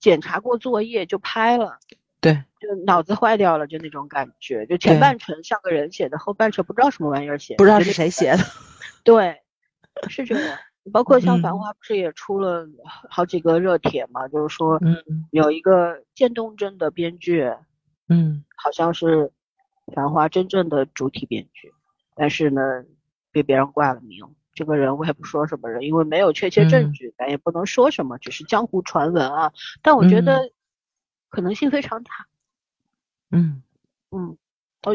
[0.00, 1.78] 检查过作业就拍了，
[2.20, 4.66] 对，就脑子坏掉了，就那种感觉。
[4.66, 8.38] 就前半程像个人写的，后半程不知道什么玩意儿写的，不知道是谁写的。
[9.04, 9.42] 对，
[10.08, 10.58] 是这样。
[10.92, 12.66] 包括像《繁花》不是也出了
[13.10, 14.26] 好几个热帖嘛？
[14.28, 14.96] 就是说，嗯，
[15.32, 17.52] 有一个渐冻症的编剧，
[18.08, 19.26] 嗯，好像是
[19.94, 21.74] 《繁花》真正的主体编剧，
[22.14, 22.62] 但是呢，
[23.30, 24.34] 被别人挂了名。
[24.58, 29.52] 这个人我也不说什么人，因为没有确切证据，咱也不能说什么，只是江湖传闻啊。
[29.82, 30.50] 但我觉得
[31.28, 32.10] 可能性非常大。
[33.30, 33.62] 嗯
[34.10, 34.36] 嗯，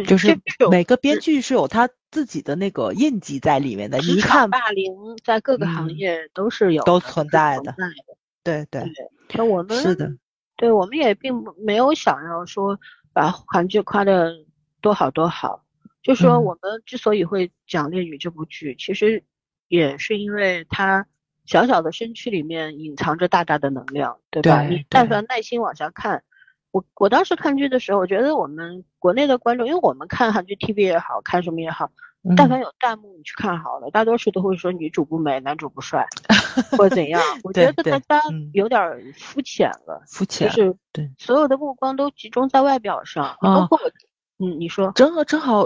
[0.06, 0.38] 就是
[0.70, 4.00] 每个编剧是有他自己的那个印记在里面的。
[4.00, 7.74] 你看，霸凌在各个行业都是有都存在的。
[8.44, 8.84] 对对，
[9.30, 10.12] 像我们是的，
[10.58, 12.78] 对我们也并没有想要说
[13.14, 14.34] 把韩剧夸的
[14.82, 15.64] 多好多好。
[16.02, 19.24] 就说我们之所以会讲《烈女》这部剧，其实。
[19.74, 21.08] 也是因为它
[21.48, 24.62] 小小的身躯里面隐藏着大大的能量，对吧？
[24.62, 26.24] 你但凡耐心往下看，
[26.70, 31.90] 我我当时看剧的时候，我觉得我们国内的观众，因为我们看韩剧 TV 也好看什么也好，
[32.38, 36.06] 但凡有弹幕你去看好了，大多数都会说女主不美，男主不帅，
[36.78, 37.20] 或者怎样。
[37.44, 38.22] 我觉得大家
[38.54, 38.80] 有点
[39.18, 43.80] 肤浅了，肤浅就是对所有的目光都集中在外表上，包括
[44.38, 45.66] 嗯，你说正好正好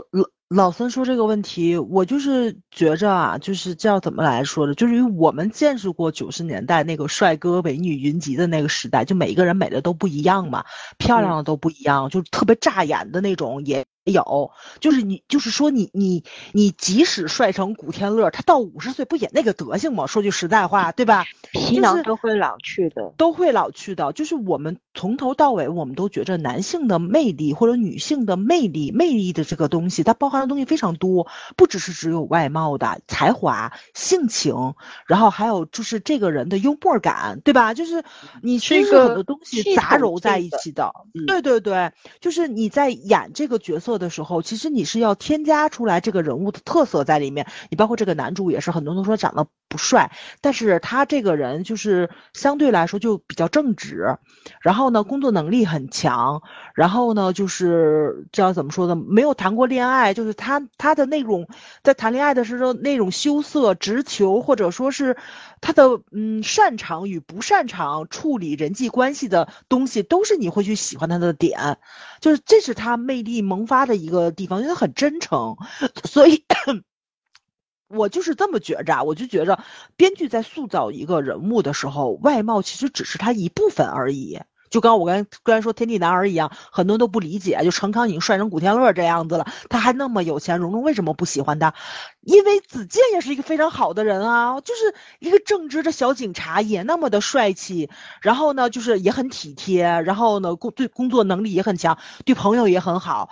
[0.49, 10.63] 老孙说这个问题，我就是觉着啊，就是叫怎么来说的，就是因为我们见识过九十年代那个帅哥美女云集的那个时代，就每一个人美的都不一样嘛，
[10.97, 16.23] 漂亮的都不一样，就特别扎眼的那种也有，就是你，就是说你你
[16.53, 20.07] 你，即使帅成古天乐，他到五十岁不也那个德行吗？
[20.07, 21.25] 说句实在话，对吧？
[21.51, 24.13] 皮囊都会老去的，都会老去的。
[24.13, 31.27] 就是我们从头到尾，我们都觉着男性的魅力或者女性的魅力，魅力的这个东西，它包含的东西非常多，
[31.57, 34.73] 不只是只有外貌的才华、性情，
[35.05, 37.73] 然后还有就是这个人的幽默感，对吧？
[37.73, 38.05] 就是
[38.41, 40.93] 你其实很多东西杂糅在一起的。
[41.27, 43.96] 对对对，就是你在演这个角色。
[43.97, 47.47] 的时候，其实你是要添加出来这个人物的特色在里面。
[47.69, 50.11] 你包括这个男主也是，很多人都说长得不帅，
[50.41, 54.17] 但是他这个人就是相对来说就比较正直，
[54.61, 56.41] 然后呢，工作能力很强，
[56.73, 58.95] 然后呢，就是叫怎么说呢？
[58.95, 61.47] 没有谈过恋爱，就是他他的那种
[61.83, 65.17] 在谈恋爱的时候那种羞涩、直球，或者说是
[65.61, 71.77] 他的嗯擅长与不擅长处理人际关系的东西，都是你会去喜欢他的点。
[72.19, 75.57] 就是这是他魅力萌发的一个地方，因为他很真诚，
[76.05, 76.43] 所以，
[77.89, 79.03] 我就是这么觉着。
[79.03, 79.59] 我就觉着，
[79.95, 84.39] 编剧在塑造一个人物的时候，外貌其实只是他一部分而已。
[84.69, 87.61] 就刚我刚刚才说天地男儿一样，很多人都不理解。
[87.63, 91.73] 就陈康已经帅成古天乐这样子了，他还那么有钱，蓉蓉为什么不喜欢他？
[92.19, 97.89] 因为子健也是一个非常好的人啊，就是一个正直的小警察，也那么的帅气。
[98.21, 103.29] 然后呢，就是也很体贴，然后呢，工对工作能力也很强，对朋友也很好。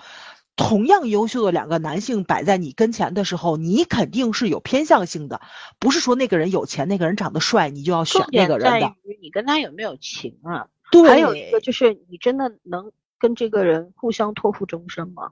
[0.56, 5.42] 同样优秀的两个男性摆在你跟前的时候，你肯定是有偏向性的，
[5.80, 8.80] 不是说那个人有钱，那个人长得帅，你就要选那个人的。
[8.80, 10.68] 在于你跟他有没有情啊？
[10.92, 15.32] 对，还有一个就是你真的能跟这个人互相托付终身吗？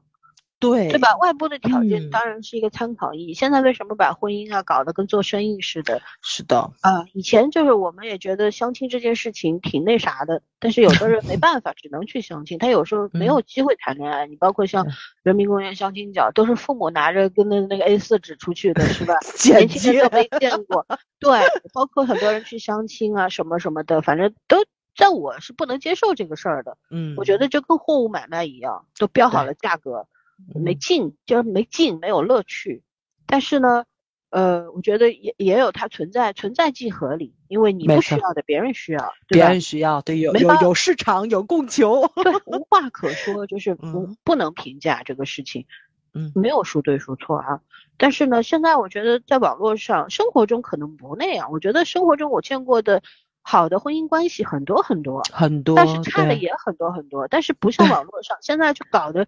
[0.64, 1.18] 对，对吧？
[1.18, 3.34] 外部的条件当然是一个参考意义。
[3.34, 6.02] 现在为什么把婚姻啊搞得跟做生意似的？
[6.22, 12.58] 是的，啊，以前就是我们也觉得相亲这件事情挺那啥的，但是有的人没办法，只能去相亲。
[12.58, 14.26] 他有时候没有机会谈恋爱。
[14.26, 14.88] 你包括像
[15.22, 19.16] 人民公园相亲角，都是父母拿着跟那那个 A 四纸出去的，是吧？
[19.46, 20.86] 年轻人都没见过。
[21.20, 21.40] 对，
[21.74, 24.64] 包括很多人去相亲啊什么什么的，反正都。
[24.96, 30.06] 在我是不能接受这个事儿的，嗯，我觉得就跟货物买卖一样，都标好了价格，
[30.54, 32.84] 没劲，就是没劲，没有乐趣。
[33.26, 33.86] 但是呢，
[34.30, 45.66] 呃，我觉得也也有它存在，存在即合理，因为你不需要的，别人需要，别人需要，对，有有有市场，有供求，对， 无话可说，就是不不能评价这个事情，
[46.14, 47.62] 嗯，没有孰对孰错啊。
[47.98, 51.52] 但是呢，现在我觉得在网络上，生活中可能不那样。
[51.52, 53.02] 我觉得生活中我见过的。
[53.46, 59.28] 好的婚姻关系很多很多很多，但是差的也很多很多，但是不像网络上现在就搞得，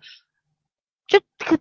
[1.08, 1.60] 这个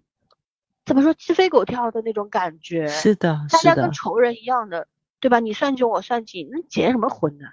[0.84, 2.88] 怎么说鸡飞狗跳的那种感觉？
[2.88, 4.88] 是的，大家跟仇人一样的，
[5.20, 5.40] 对吧？
[5.40, 7.46] 你算计我算计，那结什么婚呢？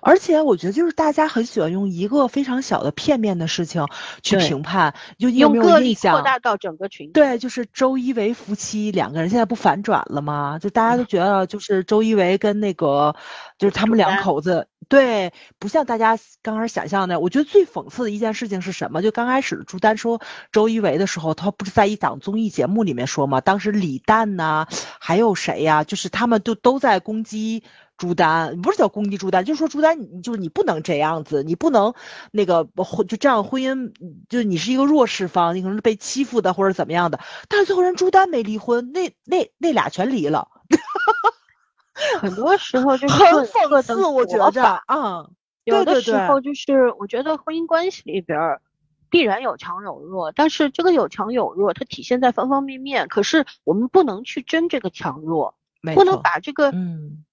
[0.00, 3.86] 而且我觉得，就是大家很喜欢用一个非常小的片面的事情
[4.22, 6.14] 去评判，就有没有印象？
[6.14, 7.10] 扩大到整个群。
[7.12, 10.58] 对，就是周一围夫妻两个人现在不反转了吗？
[10.60, 13.16] 就大家都觉得，就是周一围跟那个，
[13.58, 17.18] 就是他们两口子，对，不像大家刚开始想象的。
[17.20, 19.02] 我觉得最讽刺的一件事情是什么？
[19.02, 20.20] 就刚开始朱丹说
[20.52, 23.40] 周一围的时候，他不是在一档综艺节目里面说吗？
[23.40, 24.66] 当时李诞呐，
[25.00, 25.82] 还有谁呀？
[25.84, 27.64] 就是他们就都在攻击。
[27.96, 31.94] 朱丹不是叫攻击朱丹，就是说朱丹，你就是你不能这样子，你不能
[32.30, 33.92] 那个婚就这样婚姻，
[34.28, 37.20] 就你是一个弱势方，你可能是被欺负的或者怎么样的。
[37.48, 40.48] 但是最后人朱丹没离婚，那那那俩全离了。
[42.20, 45.26] 很多时候就是很讽刺，我觉得啊，
[45.64, 48.60] 有的时候就是我觉得婚姻关系里边
[49.08, 53.08] 必然有强有弱，但是这个有强有弱，它体现在方方面面。
[53.08, 55.54] 可是我们不能去争这个强弱，
[55.94, 57.24] 不能把这个嗯。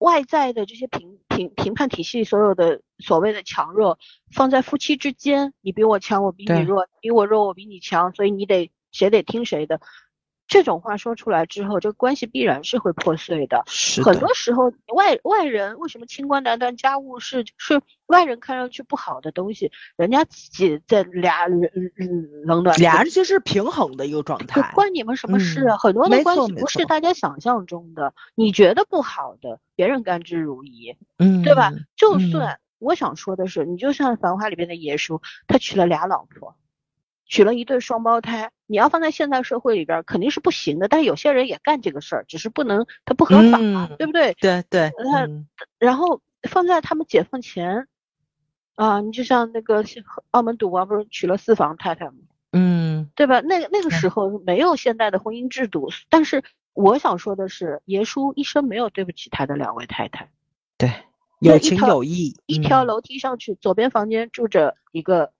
[0.00, 3.98] 外在的这些评评评判体系，所有的所谓的强弱，
[4.34, 9.80] 放在夫妻之间，你比我强，我比你弱，比我弱，我比你强，所以你得谁得听谁的。
[10.50, 13.62] 这种话说出来之后，这个关系必然是会破碎的。
[13.68, 17.44] 是很多时候，外外人为什么清官难断家务事？
[17.56, 21.70] 是外人看上去不好的东西，人家自己在俩人
[22.44, 24.72] 冷暖，俩人其实是平衡的一个状态。
[24.74, 25.78] 关你们什么事啊？
[25.78, 28.12] 很多的关系不是大家想象中的。
[28.34, 31.70] 你觉得不好的，别人甘之如饴，嗯，对吧？
[31.94, 36.56] 就算我想说的是，你就像《繁花》里边的爷叔，他娶了俩老婆。
[37.30, 40.88] 娶了一对双胞胎，你要放在现代社会里边肯定是不行的。
[40.88, 43.58] 但是有些人也干这个事儿，只是不能，他不合法，
[43.96, 44.34] 对不对？
[44.40, 44.90] 对对。
[45.12, 45.28] 他
[45.78, 46.20] 然后
[46.50, 47.86] 放在他们解放前，
[48.74, 49.84] 啊，你就像那个
[50.32, 52.14] 澳门赌王不是娶了四房太太吗？
[52.50, 53.40] 嗯，对吧？
[53.42, 56.42] 那个那个时候没有现代的婚姻制度，但是
[56.74, 60.28] 我想说的是，爷叔一生没有对不起他的两位太太。
[60.76, 60.92] 对，
[61.38, 62.34] 有情有义。
[62.46, 65.30] 一条楼梯上去，左边房间住着一个。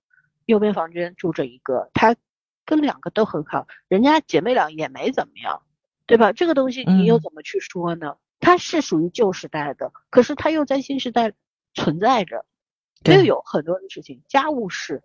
[0.51, 2.17] 右边房间住着一个，他
[2.65, 5.63] 跟两个都很好，人家姐妹俩也没怎么样，
[6.07, 6.33] 对吧？
[6.33, 8.17] 这个东西你又怎么去说呢？
[8.41, 11.35] 它是属于旧时代的，可是它又在新时代
[11.73, 12.45] 存在着，
[13.05, 14.25] 又有很多的事情。
[14.27, 15.05] 家务事，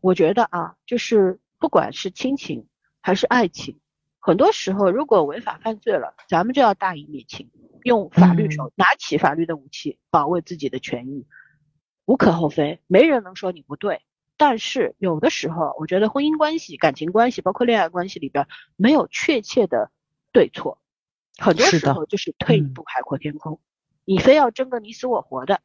[0.00, 2.66] 我觉得啊，就是不管是亲情
[3.00, 3.78] 还是爱情，
[4.18, 7.48] 很多时候如果违法犯罪了，咱们就要大义灭亲，
[7.84, 11.28] 用法律手拿起法律的武器保卫自己的权益，
[12.06, 14.00] 无可厚非，没人能说你不对。
[14.40, 19.90] 但是有的时候，我觉得婚姻关系、感情关系，包括恋爱关系里边，没有确切的
[20.32, 20.78] 对错，
[21.36, 23.60] 很多时候就是退一步海阔天空。
[24.06, 25.60] 你非要争个你死我活的，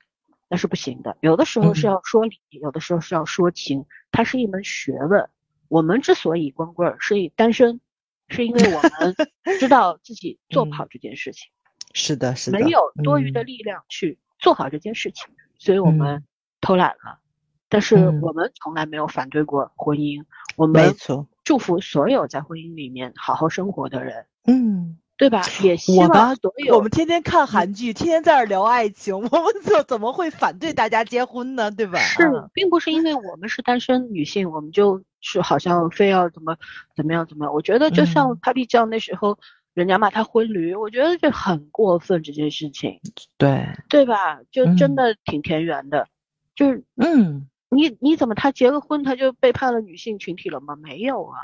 [0.49, 1.15] 那是不行的。
[1.21, 5.29] 有的时候是要说理，有的时候是要说情，它是一门学问。
[5.69, 7.79] 我们之所以光棍，是以单身，
[8.27, 9.15] 是因为我们
[9.57, 11.49] 知道自己 做不好这件事情。
[11.93, 16.25] 是的，是的，没有多余的力量去做好这件事情，所以我们
[16.59, 17.19] 偷懒了。
[17.67, 20.23] 但是我们从来没有反对过婚姻，
[20.55, 20.95] 我们
[21.43, 25.41] 祝福所有在婚姻里面好好生活的人，嗯，对吧？
[25.63, 31.71] 也希望所有我们天天看韩剧，天天在这聊爱情， 我们怎怎么会反对大家结婚呢？
[31.71, 31.97] 对吧？
[31.99, 36.55] 是，并不是因为我们是单身女性，我们就是好像非要怎么
[36.95, 37.53] 怎么样怎么样。
[37.53, 39.37] 我觉得就像 Papi 酱那时候，
[39.73, 42.99] 人家骂他婚驴，我觉得这很过分这件事情，
[43.37, 44.39] 对对吧？
[44.51, 46.07] 就真的挺田园的，
[46.55, 47.47] 就是嗯。
[47.75, 50.75] 你你怎么他结个婚他就背叛了女性群体了吗？
[50.77, 51.43] 没有啊，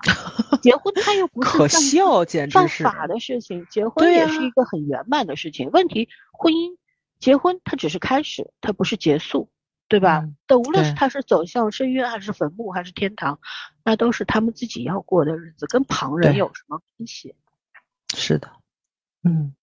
[0.62, 3.68] 结婚他又不是可笑，简直是犯法的事情。
[3.70, 5.70] 结婚也是一个很圆满的事情。
[5.72, 6.78] 问题婚姻
[7.20, 9.50] 结婚它只是开始，它不是结束，
[9.88, 10.26] 对吧？
[10.48, 13.40] 但无论是他是走向深渊还是坟墓还是天堂，
[13.84, 17.36] 那都是他们自己要过的日子，跟旁人有什么关系？
[18.16, 18.50] 是的，
[19.24, 19.54] 嗯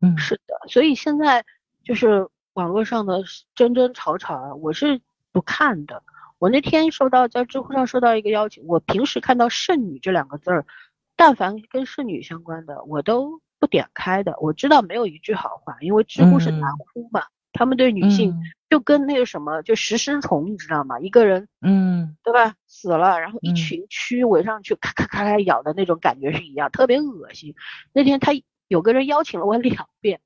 [0.00, 0.68] 嗯，是的。
[0.68, 1.44] 所以现在
[1.84, 3.24] 就是网络上的
[3.54, 5.00] 争争吵吵啊，我是。
[5.34, 6.02] 不看的，
[6.42, 10.66] 我那天收到在知乎上收到一个邀请，我平时看到剩女这两个字儿，
[11.14, 14.34] 但凡跟剩女相关的，我都不点开的。
[14.40, 18.34] 我知道没有一句好话，因为知乎是男呼嘛，他们对女性
[18.68, 20.98] 就跟那个什么就食尸虫，你知道吗？
[20.98, 22.56] 一个人，嗯，对吧？
[22.66, 27.54] 死了，然后一群蛆围上去，咔咔咔咔咬的那种感觉是一样，特别恶心。
[27.92, 28.32] 那天他
[28.66, 30.18] 有个人邀请了我两遍，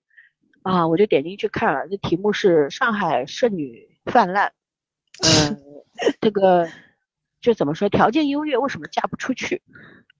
[0.62, 4.54] 啊，我就点进去看了，这题目是上海剩女泛滥。
[5.22, 5.58] 嗯，
[6.20, 6.68] 这个
[7.40, 7.88] 就怎么说？
[7.88, 9.62] 条件优越为什么嫁不出去？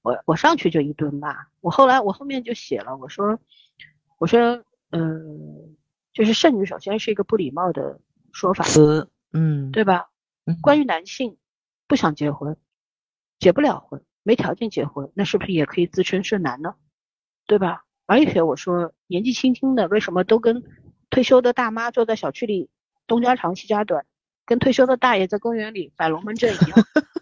[0.03, 1.47] 我我上去就一顿骂。
[1.61, 3.40] 我后来我后面就写了，我说
[4.19, 5.77] 我说嗯，
[6.12, 8.01] 就是剩女首先是一个不礼貌的
[8.32, 10.09] 说法词，嗯，对吧？
[10.62, 11.36] 关于男性
[11.89, 12.57] 不想结婚，
[13.40, 16.77] 结不了婚，没条件结婚，那是不是也可以自称剩男呢？
[17.47, 17.85] 对吧？
[18.07, 20.62] 而且我说年纪轻轻的为什么都跟
[21.11, 22.70] 退休的大妈坐在小区里
[23.09, 24.07] 东家长西家短？
[24.47, 26.78] 跟退休的大爷在公园里摆龙门阵一样，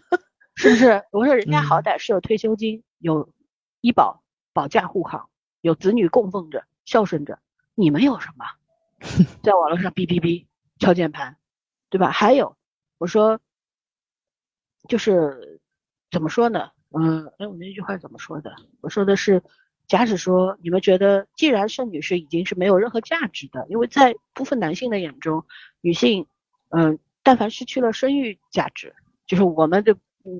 [0.55, 1.03] 是不是？
[1.11, 3.33] 我说人家好歹是有退休金、有
[3.81, 4.23] 医保
[4.53, 5.27] 保驾护航、
[5.61, 7.39] 有子女供奉着、孝顺着，
[7.73, 8.45] 你们有什么？
[9.43, 10.45] 在网络上哔哔哔
[10.79, 11.35] 敲键盘，
[11.89, 12.11] 对吧？
[12.11, 12.55] 还有，
[12.99, 13.39] 我说
[14.87, 15.59] 就是
[16.11, 16.69] 怎么说呢？
[16.97, 18.55] 嗯，哎，我那句话怎么说的？
[18.81, 19.41] 我说的是，
[19.87, 25.43] 假使说你们觉得，既然盛女士已经是没有任何价值的，因为在部分男性的眼中，
[25.81, 26.27] 女性，
[26.69, 26.99] 嗯。
[27.25, 28.93] 但凡失去了生育价值，
[29.25, 29.93] 就是我们的
[30.23, 30.39] 嗯，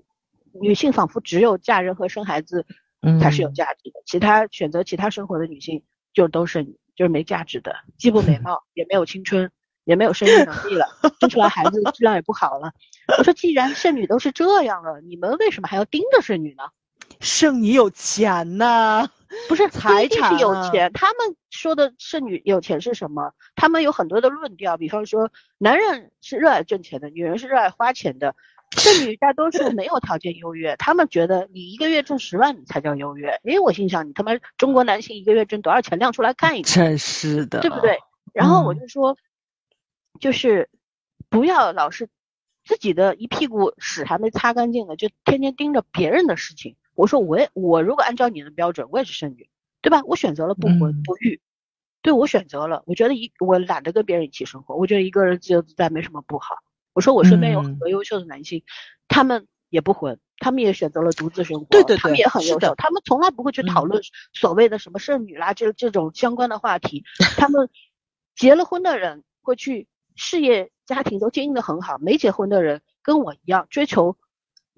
[0.62, 2.64] 女性仿佛只有嫁人和生孩子
[3.20, 5.84] 才是有价值的，其他选择其他生活的女性
[6.14, 6.64] 就都是
[6.96, 9.52] 就是没价值的，既不美貌，也没有青春，
[9.84, 10.86] 也没有生育能力了，
[11.20, 12.72] 生出来孩子质量也不好了。
[13.18, 16.66] 我说，既然剩女都是这样了，你们为什么还要盯着剩女呢？
[17.20, 19.10] 剩女有钱呐。
[19.48, 23.34] 不是财产是有钱，他们说的剩女有钱是什么？
[23.56, 28.36] 他们有很多的论调，比方说，男人是热爱挣钱的，女人是热爱花钱的。
[28.72, 33.30] 剩女大多数没有条件优越，他们觉得你一个月挣十万你才叫优越。
[33.30, 35.98] 哎，我心想，你他妈中国男性一个月挣多少钱？
[36.00, 36.74] 亮出来看一看。
[36.74, 37.98] 真是的，对不对？
[38.34, 39.18] 然后我就说，
[40.20, 40.70] 就是
[41.30, 42.10] 不要老是
[42.66, 46.76] 自己的一屁股屎还没擦干净呢，就天天盯着别人的事情。
[46.96, 49.48] 我说我也我如果按照你的标准，我也是剩女，
[49.82, 50.02] 对吧？
[50.06, 51.42] 我选择了不婚不育，
[52.02, 56.56] 对我选择了，我觉得一我懒得跟别人一起生活，我觉得一个人自由自在没什么不好。
[56.94, 58.64] 我说我身边有很多优秀的男性，
[59.08, 64.02] 他们也不婚，他们也选择了独自生活，对对对，他们也很优秀，他们从来不会去讨论
[64.34, 67.04] 所谓的什么剩女啦这这种相关的话题。
[67.38, 67.70] 他们
[68.36, 74.18] 结了婚的人会去事业家庭都经营的很好，没结婚的人跟我一样追求。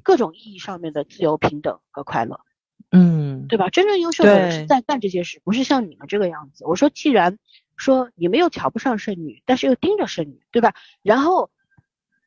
[0.03, 2.41] 各种意义上面的自由、平等和快乐，
[2.91, 3.69] 嗯，对吧？
[3.69, 6.65] 真正优秀的人是在干这些事，不是像你们这个样子。
[6.65, 7.38] 我说，既然
[7.76, 10.74] 说你们又瞧不上剩女，但是又盯着剩女，对吧？
[11.02, 11.49] 然后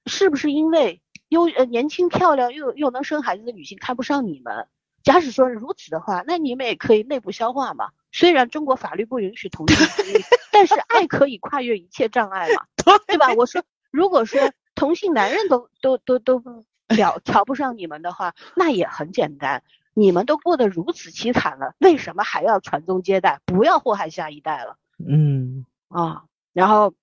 [0.06, 4.68] 是不是因为优呃年轻漂亮又又能生孩子的女性看不上你们。
[5.02, 7.88] 假使说如此的话，那你们也可以内部消化嘛。
[8.12, 10.20] 虽然中国法律不允许同性 婚姻，
[10.52, 12.66] 但是爱可以跨越一切障碍嘛，
[13.06, 13.32] 对吧？
[13.32, 16.42] 我说，如果说同性男人都都都都
[16.98, 19.62] 了瞧不上你们的话，那也很简单，
[19.94, 23.40] 你们都过得如此凄惨了，为什么还要传宗接代？
[23.46, 24.76] 不要祸害下一代了。
[24.98, 26.94] 嗯啊，然后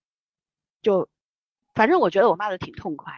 [0.81, 1.09] 就
[1.73, 3.13] 反正我觉得我骂的挺痛快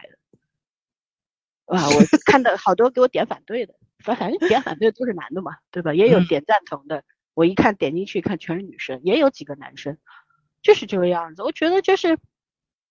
[1.66, 3.74] 的，啊，我 看到好多给我点反对的。
[3.98, 5.92] 反反正点反对都是男的嘛，对吧？
[5.92, 7.04] 也有点赞同的。
[7.34, 9.98] 我一看点进去看全是女生，也有几个男生，
[10.62, 11.42] 就是这个样子。
[11.42, 12.18] 我觉得就是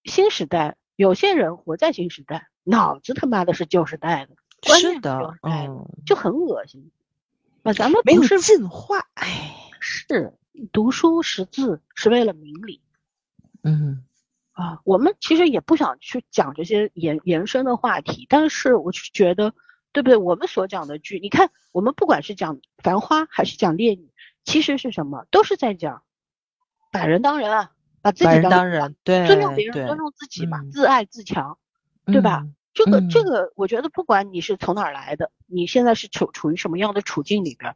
[0.03, 4.35] 新时代，有些人活在新时代，脑子他妈的是旧时代的，
[4.77, 6.91] 是的，嗯，就很恶心。
[7.63, 10.33] 啊，咱们没有进化，哎，是
[10.71, 12.81] 读书识字是为了明理，
[13.63, 14.03] 嗯，
[14.51, 19.53] 啊，我们其实也不想去讲这些延延伸的话题，但是我就觉得。
[19.91, 20.17] 对不对？
[20.17, 24.03] 我们所讲的剧，你看，我们不管是讲《繁花》还是讲《烈女》，
[24.45, 25.25] 其实是什么？
[25.31, 26.03] 都是在讲
[26.91, 27.71] 把人当人啊，
[28.03, 31.57] 把自己当人，对，尊重别人，尊重自己嘛，自爱自强，
[32.11, 32.45] 对吧？
[32.73, 37.75] 这个这个，我觉得不管你是从哪儿来的，你现在是处处于什么样的处境里边，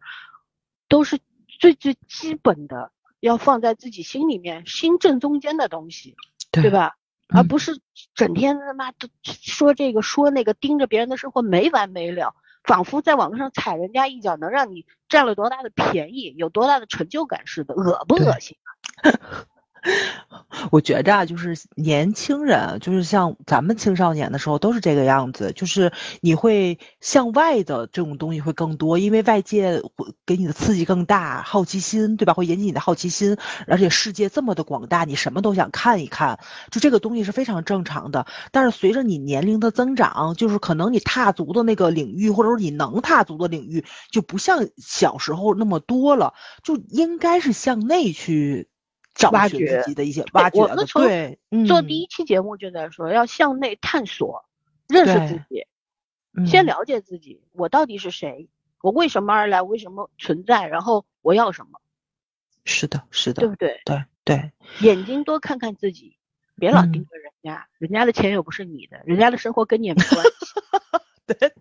[0.87, 1.19] 都是
[1.59, 6.15] 最最基本的要放在自己心里面心正中间的东西，
[6.51, 6.95] 对吧？
[7.29, 7.79] 而不是
[8.13, 18.69] 整天他妈的说这个说那个，盯着别人的生活没完没了，仿佛在网络上踩人家一脚能让你占了多大的便宜，有多大的成就感似的，恶不恶心啊？
[20.71, 25.91] 我觉着啊，就是年轻人，就是像咱们青少年的时候，都是这个样子，就是
[26.21, 32.33] 你会向外的这种东西会更多，因为外界会给你的刺激更大，好奇心，对吧？
[32.33, 33.37] 会引起你的好奇心，
[33.67, 36.39] 而且世界这么的广大，你什么都想看一看，
[36.71, 38.25] 就这个东西是非常正常的。
[38.51, 46.33] 但是随着你年龄的增长，就是可能你踏足的那个领域，或者说你能踏足的领域，就不像小时候那么多了，
[46.63, 48.69] 就应该是向内去。
[49.31, 51.03] 挖掘自己的一些挖掘我们从
[51.65, 54.45] 做第一期节目就在说，要向内探索，
[54.87, 55.65] 认识自己，
[56.45, 58.49] 先了解自己，我到底是谁？
[58.81, 59.61] 我为什么而来？
[59.61, 60.67] 为什么存在？
[60.67, 61.79] 然后我要什么？
[62.65, 63.81] 是的，是的，对不对？
[63.85, 64.51] 对对。
[64.81, 66.17] 眼睛多看看自己，
[66.55, 70.31] 别老盯着人家，人家的钱又不是你的，人家的生活跟你也没关系。
[71.27, 71.53] 对。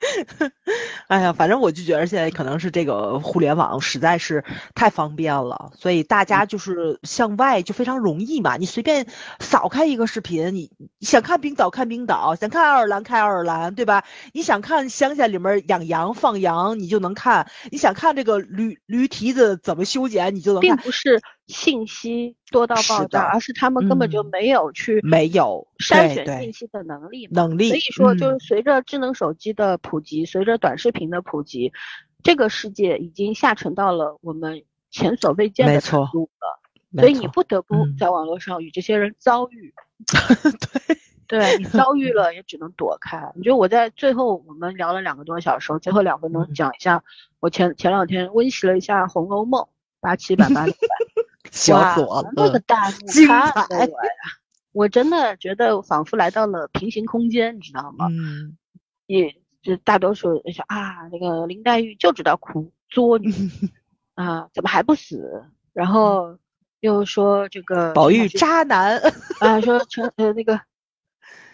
[1.08, 4.44] 哎呀，反正我就觉得现在可能是这个互联网实在是
[4.74, 8.56] 太方便了，所以大家就是向外就非常容易嘛。
[8.56, 9.06] 你随便
[9.40, 10.70] 扫开一个视频，你
[11.00, 14.04] 想看冰岛看冰岛，想看爱尔兰看爱尔兰，对吧？
[14.32, 20.76] 你想看乡下里面养羊放羊，你就能看；你想看这个驴驴蹄子怎么修剪，你就能看。
[20.76, 21.20] 并不是
[21.50, 27.28] 信息多到爆炸，而是他们根本就没有去没有筛选信息的能力。
[27.30, 27.68] 能力。
[27.68, 31.72] 所以说，就是随着智能手机的普及，随着短视频的普及，
[32.22, 36.60] 这个世界已经下沉到了我们前所未见的程度了。
[36.98, 39.74] 所以你不得不在网络上与这些人遭遇。
[41.28, 43.30] 对，对你遭遇了也只能躲开。
[43.36, 47.04] 你觉得我在最后我们聊了两个多小时，最后两分钟讲一下，
[47.38, 49.62] 我前前两天温习了一下《红楼梦》
[50.00, 50.88] 八七版八六版，
[51.50, 52.96] 笑死我了，那个大幕
[53.26, 54.12] 看的我呀，
[54.72, 58.06] 我真的觉得仿佛来到了平行空间，你知道吗？
[58.10, 58.56] 嗯，
[59.06, 59.36] 也。
[59.62, 63.30] 就大多数人说啊，那个林黛玉就知道哭作女
[64.16, 65.44] 啊，怎么还不死？
[65.74, 66.38] 然后
[66.80, 68.98] 又说这个宝玉渣男
[69.38, 70.58] 啊，说成呃那个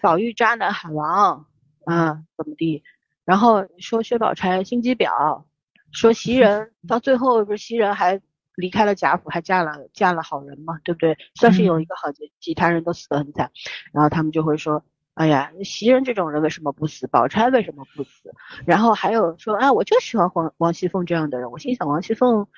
[0.01, 1.47] 宝玉渣男海王
[1.85, 2.85] 啊，怎么地？
[3.25, 5.43] 然后说薛宝钗心机婊，
[5.91, 8.21] 说袭人 到最后不是袭人还
[8.57, 11.17] 离开了贾府，还嫁了嫁了好人嘛，对不对？
[11.37, 13.53] 算是有一个好结局，其他人都死得很惨。
[13.93, 14.85] 然后他们就会说。
[15.17, 17.07] 哎呀，袭人这种人为什么不死？
[17.07, 18.35] 宝钗为什么不死？
[18.67, 21.51] 然后还有说，啊，我就喜欢王王熙凤这样的人。
[21.51, 22.49] 我心想，王熙凤，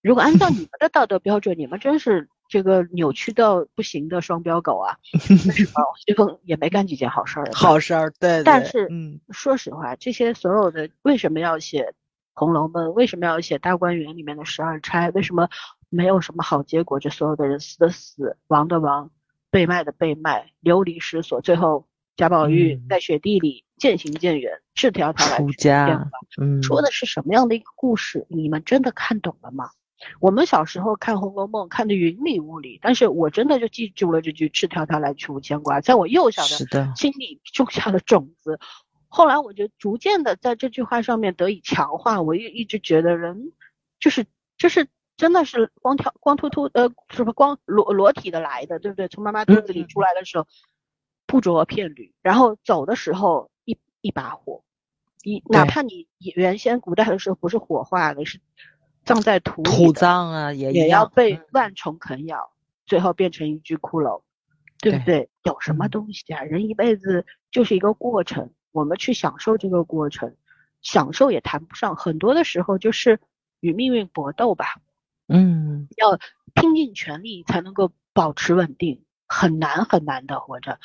[0.00, 4.96] 如果按照你们的道德标准，你们真是这个扭曲到不行的双标狗啊！
[5.28, 7.50] 为什么王熙凤也没干几件好事儿？
[7.52, 8.42] 好事儿，对。
[8.42, 11.82] 但是，嗯，说实话，这些所有的为什么要写
[12.38, 12.88] 《红楼梦》？
[12.92, 15.10] 为什么要写大观园里面的十二钗？
[15.10, 15.48] 为什么
[15.88, 17.00] 没有什么好结果？
[17.00, 19.10] 这所有的人死的死，亡的亡，
[19.50, 21.86] 被卖的被卖，流离失所，最后。
[22.16, 26.10] 贾宝玉在雪地里渐行渐远，赤条条来出家。
[26.40, 28.26] 嗯，说的是什么样的一个故事？
[28.28, 29.70] 你们真的看懂了吗？
[30.18, 38.58] 我们小时候看《红楼梦》看的云里雾里，但是我真的就记住了这句“赤条条来去无牵挂”，在我幼小的心里种下了种子。
[39.08, 42.22] 后来我就逐渐的在这句话上面得以强化。
[42.22, 43.52] 我一一直觉得人
[43.98, 44.26] 就是
[44.56, 49.08] 就是真的是光条光秃秃呃，什么光裸裸体的来的，对不对？
[49.08, 50.46] 从妈妈肚子里出来的时候。
[51.30, 54.64] 不着片缕，然后走的时候一一把火，
[55.22, 58.40] 你哪怕你原先古代的时候不是火化的，是
[59.04, 62.50] 葬在土里土葬啊，也也要被万虫啃咬，
[62.86, 64.22] 最后变成一具骷髅，
[64.78, 65.28] 对不对？
[65.42, 66.44] 有什么东西啊？
[66.44, 70.36] 人一辈子就是一个过程，我们去享受这个过程，
[70.80, 73.20] 享受也谈不上，很多的时候就是
[73.60, 74.76] 与命运搏斗吧。
[75.26, 76.18] 嗯，要
[76.54, 80.78] 拼尽全力才能够保持稳定，很难很难的活着。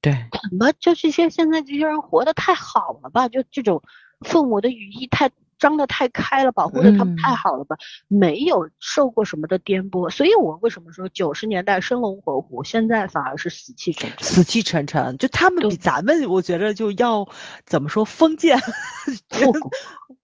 [0.00, 3.28] 对，怎么就这些现在这些人活得太好了吧？
[3.28, 3.82] 就这种
[4.20, 7.76] 父母的羽翼太张得太开了，保护的他们太好了吧？
[8.08, 14.26] 没有受过什么的颠簸，所以我为什么说九十年代生龙活虎，现在反而是死气沉沉？
[14.26, 17.26] 死气沉沉，就他们比咱们，我觉得就要
[17.64, 18.58] 怎么说封建
[19.30, 19.70] 复古，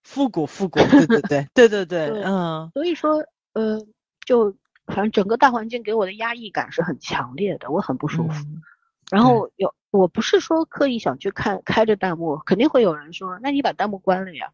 [0.03, 3.25] 复古复古，对对对对对对，嗯，所以说。
[3.55, 3.79] 呃，
[4.25, 4.57] 就
[4.87, 8.47] 反正整个大环境给我的压抑感是很强烈的，我很不舒服。
[9.11, 14.47] 然后有，我不是说刻意想去看开着弹幕，肯定会有人说，那你把弹幕关了呀？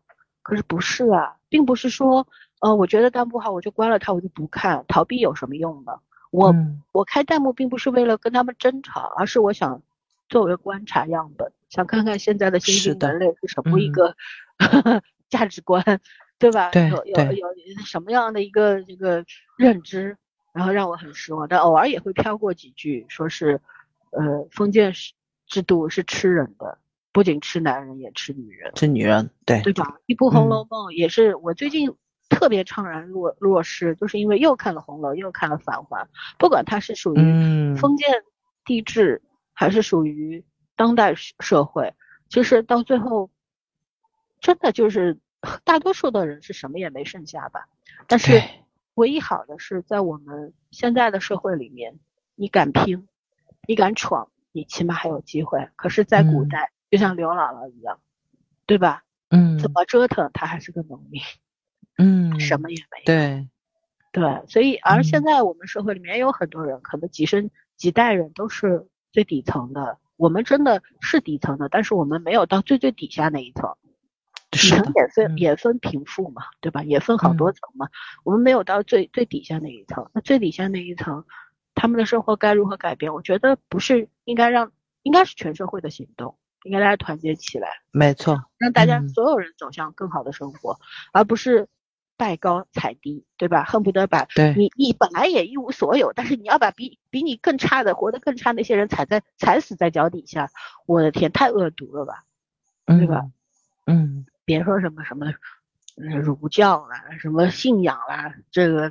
[0.48, 2.26] 可是不是啊，并不是说，
[2.60, 5.92] 呃，我觉得弹幕好，我就关了它，我就不看，逃避有什么用呢？
[6.30, 6.54] 我
[6.90, 9.82] 我开弹幕并不是为了跟他们争吵，而是我想
[10.30, 14.16] 作为观察样本，想看看现在的新兴人类是什么一个
[15.28, 16.00] 价值观。
[16.40, 16.70] 对吧？
[17.04, 19.24] 有有有什么样的一个这个
[19.56, 20.16] 认知，
[20.52, 21.48] 然后让我很失望。
[21.48, 23.60] 但偶尔也会飘过几句，说是，
[24.12, 24.92] 呃，封建
[25.48, 26.78] 制度是吃人的，
[27.12, 28.72] 不仅吃男人，也吃女人。
[28.74, 29.98] 吃女人，对对吧？
[30.06, 31.94] 一部《红楼梦》也是我最近
[32.28, 36.05] 特别怅然若若失，就是因为又看了《红楼》，又看了《繁华》，
[36.39, 38.22] 不管它是属于封建
[38.64, 39.22] 帝制，
[39.52, 40.44] 还是属于
[40.76, 41.94] 当代社会，
[42.28, 43.30] 其实到最后，
[44.40, 45.18] 真的就是。
[45.62, 47.68] 大多数的人是什么也没剩下吧，
[48.09, 48.43] 但是
[48.94, 52.01] 唯一好的是在我们现在的社会里面，
[52.35, 53.06] 你敢拼，
[53.68, 55.68] 你敢闯，你起码还有机会。
[55.76, 58.01] 可是，在古代，就像刘姥姥一样，
[58.66, 59.05] 对吧？
[59.31, 61.23] 嗯，怎么折腾，他还是个农民，
[61.98, 63.05] 嗯，什么也没有。
[63.05, 63.48] 对，
[64.12, 69.98] 对，所以而现在我们社会里面也有很多人，可能几生几代人都是最底层的。
[70.16, 73.77] 我们真的是底层的，但是我们没有到最最底下那一层。
[74.51, 76.82] 底层也分也分贫富嘛，对吧？
[76.82, 77.86] 也分好多层嘛。
[78.24, 81.27] 我们没有到最最底下那一层，那最底下那一层，
[81.74, 83.12] 他们的生活该如何改变？
[83.12, 87.68] 我觉得不是应该让，应该是全社会的行动，应该大家团结起来。
[87.90, 90.78] 没错，让大家所有人走向更好的生活，
[91.12, 91.68] 而不是
[92.16, 93.64] 拜高踩低，对吧？
[93.64, 94.26] 恨不得把
[94.56, 100.51] 你你本来也一无所有，但是你要把比比你更差的、活得更差那些人踩在踩死在脚底下，
[100.86, 102.24] 我的天，太恶毒了吧，
[102.86, 103.26] 对吧？
[103.86, 104.26] 嗯。
[104.48, 105.26] 别说什么什么，
[105.94, 108.90] 儒教啦，什么信仰啦，这个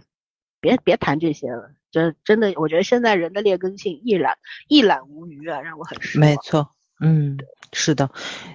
[0.59, 1.71] 别别谈这些了。
[1.89, 4.37] 这真的，我觉得现在人的劣根性一览
[4.67, 6.29] 一览无余啊，让我很失望。
[6.29, 7.37] 没错，嗯，
[7.73, 8.09] 是的，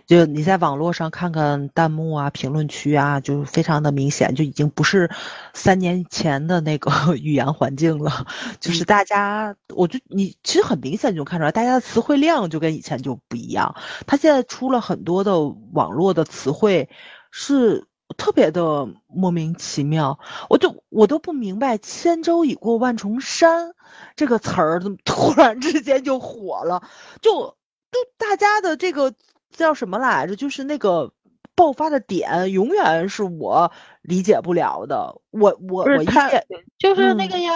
[0.07, 5.11] 就你在网络上看看弹幕啊、评论区啊，就非常的明显，就已经不是
[5.55, 8.27] 三年前的那个 语言环境了。
[8.61, 13.77] 就是大家，我就你其实很明显就看出来，大家的词汇量就跟以前就不一样。
[14.07, 15.41] 他现在出了很多的
[15.73, 16.89] 网络的词汇，
[17.31, 17.87] 是。
[18.19, 20.19] 特别的莫名其妙，
[20.51, 23.73] 我就我都不明白“千舟已过万重山”
[24.17, 26.83] 这个词儿怎么突然之间就火了，
[27.23, 27.57] 就
[27.93, 29.15] 就大家的这个
[29.51, 30.35] 叫什么来着？
[30.35, 31.13] 就是那个
[31.55, 33.71] 爆发的点，永远是我
[34.03, 35.21] 理解不了的。
[35.31, 36.47] 我我我理解
[36.79, 37.53] 就是那个呀，“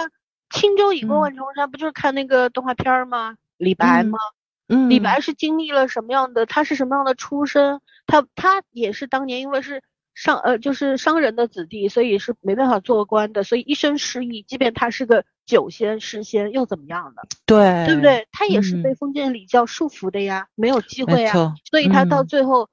[0.53, 3.35] 轻舟已过万重山”不就是看那个动画片吗？
[3.57, 4.17] 李白吗？
[4.69, 6.45] 嗯，李白是经历了什么样的？
[6.45, 7.81] 他是什么样的出身？
[8.05, 9.81] 他他也是当年因为是。
[10.17, 14.41] 商呃就是商人的子弟，所以是没办法做官的，所以一生失意。
[14.41, 17.21] 即便他是个酒仙诗仙，又怎么样呢？
[17.45, 18.27] 对，对不对？
[18.31, 21.53] 他也是被封建礼教束缚的呀，没有机会啊。
[21.69, 22.67] 所以他到最后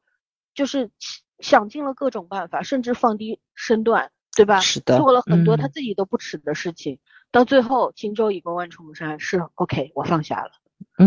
[0.55, 0.91] 就是
[1.39, 4.61] 想尽了各种办法，甚至放低身段，对吧？
[4.61, 6.99] 是的，做了很多他自己都不耻的事情。
[7.31, 10.53] 到最后，轻舟已过万重山，是 OK，我放下了。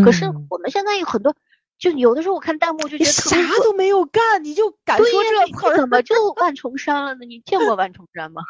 [0.04, 1.36] 可是我们现在有很多。
[1.80, 7.26] 就有的时候我看弹幕就觉得啥都没有干，你就敢说这话，怎么就 万重山了呢？
[7.26, 8.42] 你见过万重山吗？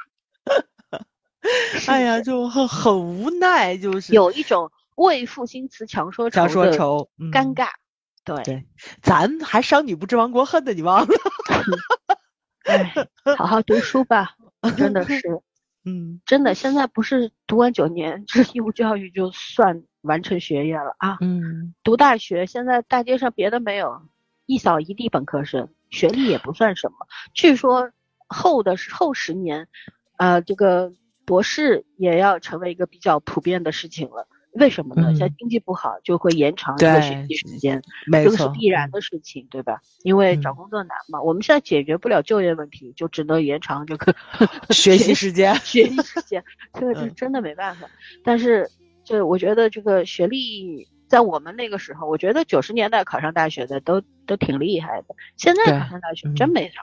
[1.87, 7.67] 哎呀，就很很无奈，就是有一种为赋新词强说愁强说愁尴尬。
[8.23, 8.67] 对，
[9.01, 11.07] 咱还商女不知亡国恨呢，你忘了？
[12.65, 12.93] 哎，
[13.37, 14.35] 好好读书吧，
[14.77, 15.21] 真的是，
[15.87, 19.83] 嗯，真的，现在不是读完九年这义务教育就算。
[20.03, 24.03] 完成学业了啊，嗯，读大学，现在大街上别的没有，
[24.45, 26.95] 一扫一地本科生，学历也不算什么。
[27.33, 27.91] 据说
[28.25, 29.67] 后的后十年，
[30.17, 30.93] 呃，这个
[31.25, 34.29] 博士也要成为一个比较普遍的事情了。
[34.57, 35.11] 为什么呢？
[35.11, 37.81] 嗯现在经济不好，就会延长这个学习时间，
[38.11, 39.81] 这个是，必然的事情，对吧？
[40.03, 44.15] 因为找嗯工作难嘛，我们现在解决不了就业问题，就只能延长这个
[44.71, 46.43] 学习时间，学习时间，
[46.73, 47.87] 这个是嗯真的没办法。
[48.23, 48.69] 但是，
[49.03, 56.81] 这我觉得这个学历在我们那个时候，我觉得九十年代考上大学的都都挺厉害的，现在考上大学嗯真没啥。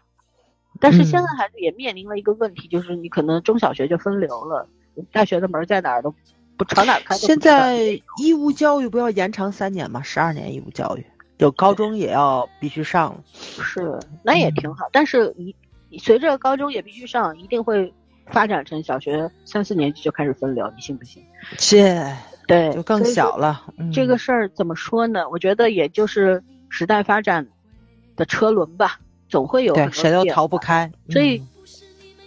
[0.81, 4.69] 但是现在嗯孩子也面临了一个问题，就是你可能中小学就分流了，
[5.13, 6.13] 大学的门在哪儿都
[6.57, 7.39] 不朝哪儿开现。
[7.39, 10.03] 在义务教育不要延长三年吗？
[10.03, 11.05] 十二年义务教育，
[11.39, 13.21] 有高中也要必须上了。
[13.33, 14.87] 是，那也嗯挺好。
[14.93, 15.55] 但是一
[15.99, 17.93] 随着高中也必须上，一定会
[18.27, 21.23] 发展成小学三四年级就开始分流，你信不信？
[21.59, 22.13] 这
[22.47, 23.65] 对，就更小了。
[23.77, 25.29] 嗯这个事儿怎么说呢？
[25.31, 27.47] 我觉得也就是时代发展
[28.17, 30.91] 的车轮吧，总会有对谁都逃不开。
[31.11, 31.49] 所以嗯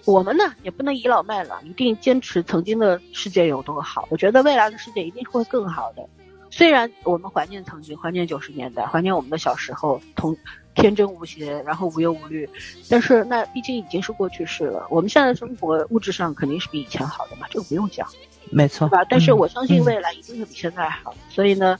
[0.07, 4.07] 我们呢也不能倚老卖老，一定坚持曾经的世界有多好。
[4.09, 6.07] 我觉得未来的世界一定会更好的。
[6.49, 10.35] 虽然我们怀念曾经，怀念九十年代，怀念我们的小时候，童
[10.73, 12.49] 天真无邪，然后无忧无虑，
[12.89, 14.88] 但是那毕竟已经是过去式了。
[14.89, 18.07] 我们现在的生活物质上肯定是比以前好的嘛，这个不用讲。
[18.49, 19.05] 没错对吧？
[19.09, 21.77] 但是嗯我相信嗯未来一定会比现在好，所以呢，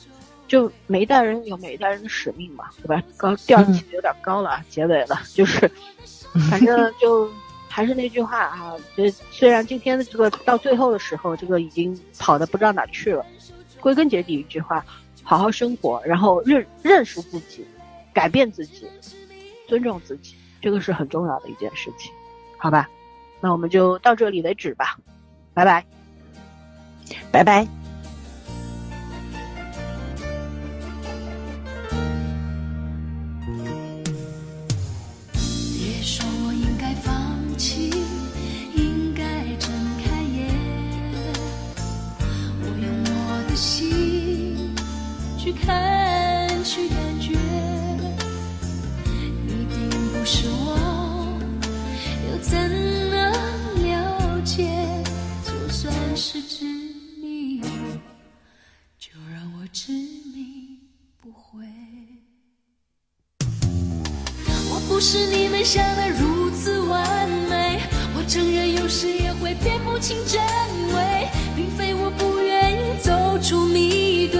[0.50, 3.02] 就每一代人有每一代人的使命嘛，对吧？
[3.16, 5.72] 高调嗯起的有点高了，啊，结尾了，就是
[6.52, 7.32] 反正就
[7.78, 13.24] 还是那句话啊，这虽然今天的这个到最后的时候，这个已经跑的不知道哪去了，
[13.80, 14.84] 归根结底一句话，
[15.22, 17.64] 好好生活，然后认认识自己，
[18.12, 18.88] 改变自己，
[19.68, 22.12] 尊重自己，这个是很重要的一件事情，
[22.58, 22.90] 好吧？
[23.42, 24.98] 那我们就到这里为止吧，
[25.54, 25.86] 拜拜。
[27.32, 27.87] 拜拜。
[45.68, 47.38] 看，去感觉。
[49.46, 51.38] 你并不是我，
[52.32, 52.58] 又怎
[53.10, 53.34] 能
[53.84, 54.64] 了解？
[55.44, 56.64] 就算是执
[57.22, 57.60] 迷，
[58.98, 60.80] 就让我执迷
[61.22, 61.66] 不悔。
[64.72, 67.82] 我不是你们想的如此完美，
[68.16, 70.42] 我承认有时也会辨不清真
[70.96, 71.28] 伪，
[71.58, 74.40] 并非我不愿意走出迷堆，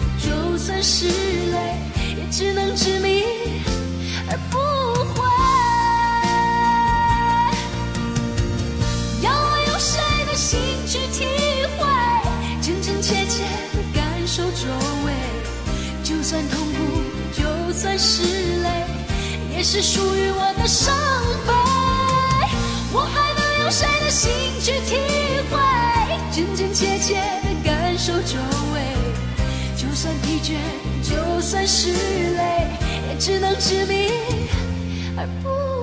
[0.63, 1.75] 算是累，
[2.17, 3.23] 也只能执迷
[4.29, 4.59] 而不
[5.05, 5.25] 悔。
[9.23, 11.25] 要我用谁的心去体
[11.79, 11.83] 会，
[12.61, 13.41] 真真切切
[13.73, 14.67] 的感受周
[15.03, 15.11] 围，
[16.03, 16.77] 就算痛苦，
[17.33, 18.21] 就算是
[18.61, 18.85] 泪，
[19.57, 20.93] 也是属于我的伤
[21.47, 21.53] 悲。
[22.93, 24.31] 我还能用谁的心
[24.61, 24.95] 去体
[25.49, 25.57] 会，
[26.31, 28.37] 真真切切的感受周
[28.75, 28.79] 围，
[30.01, 30.57] 就算疲倦，
[31.07, 32.65] 就算是累，
[33.07, 34.07] 也只能执迷
[35.15, 35.80] 而不。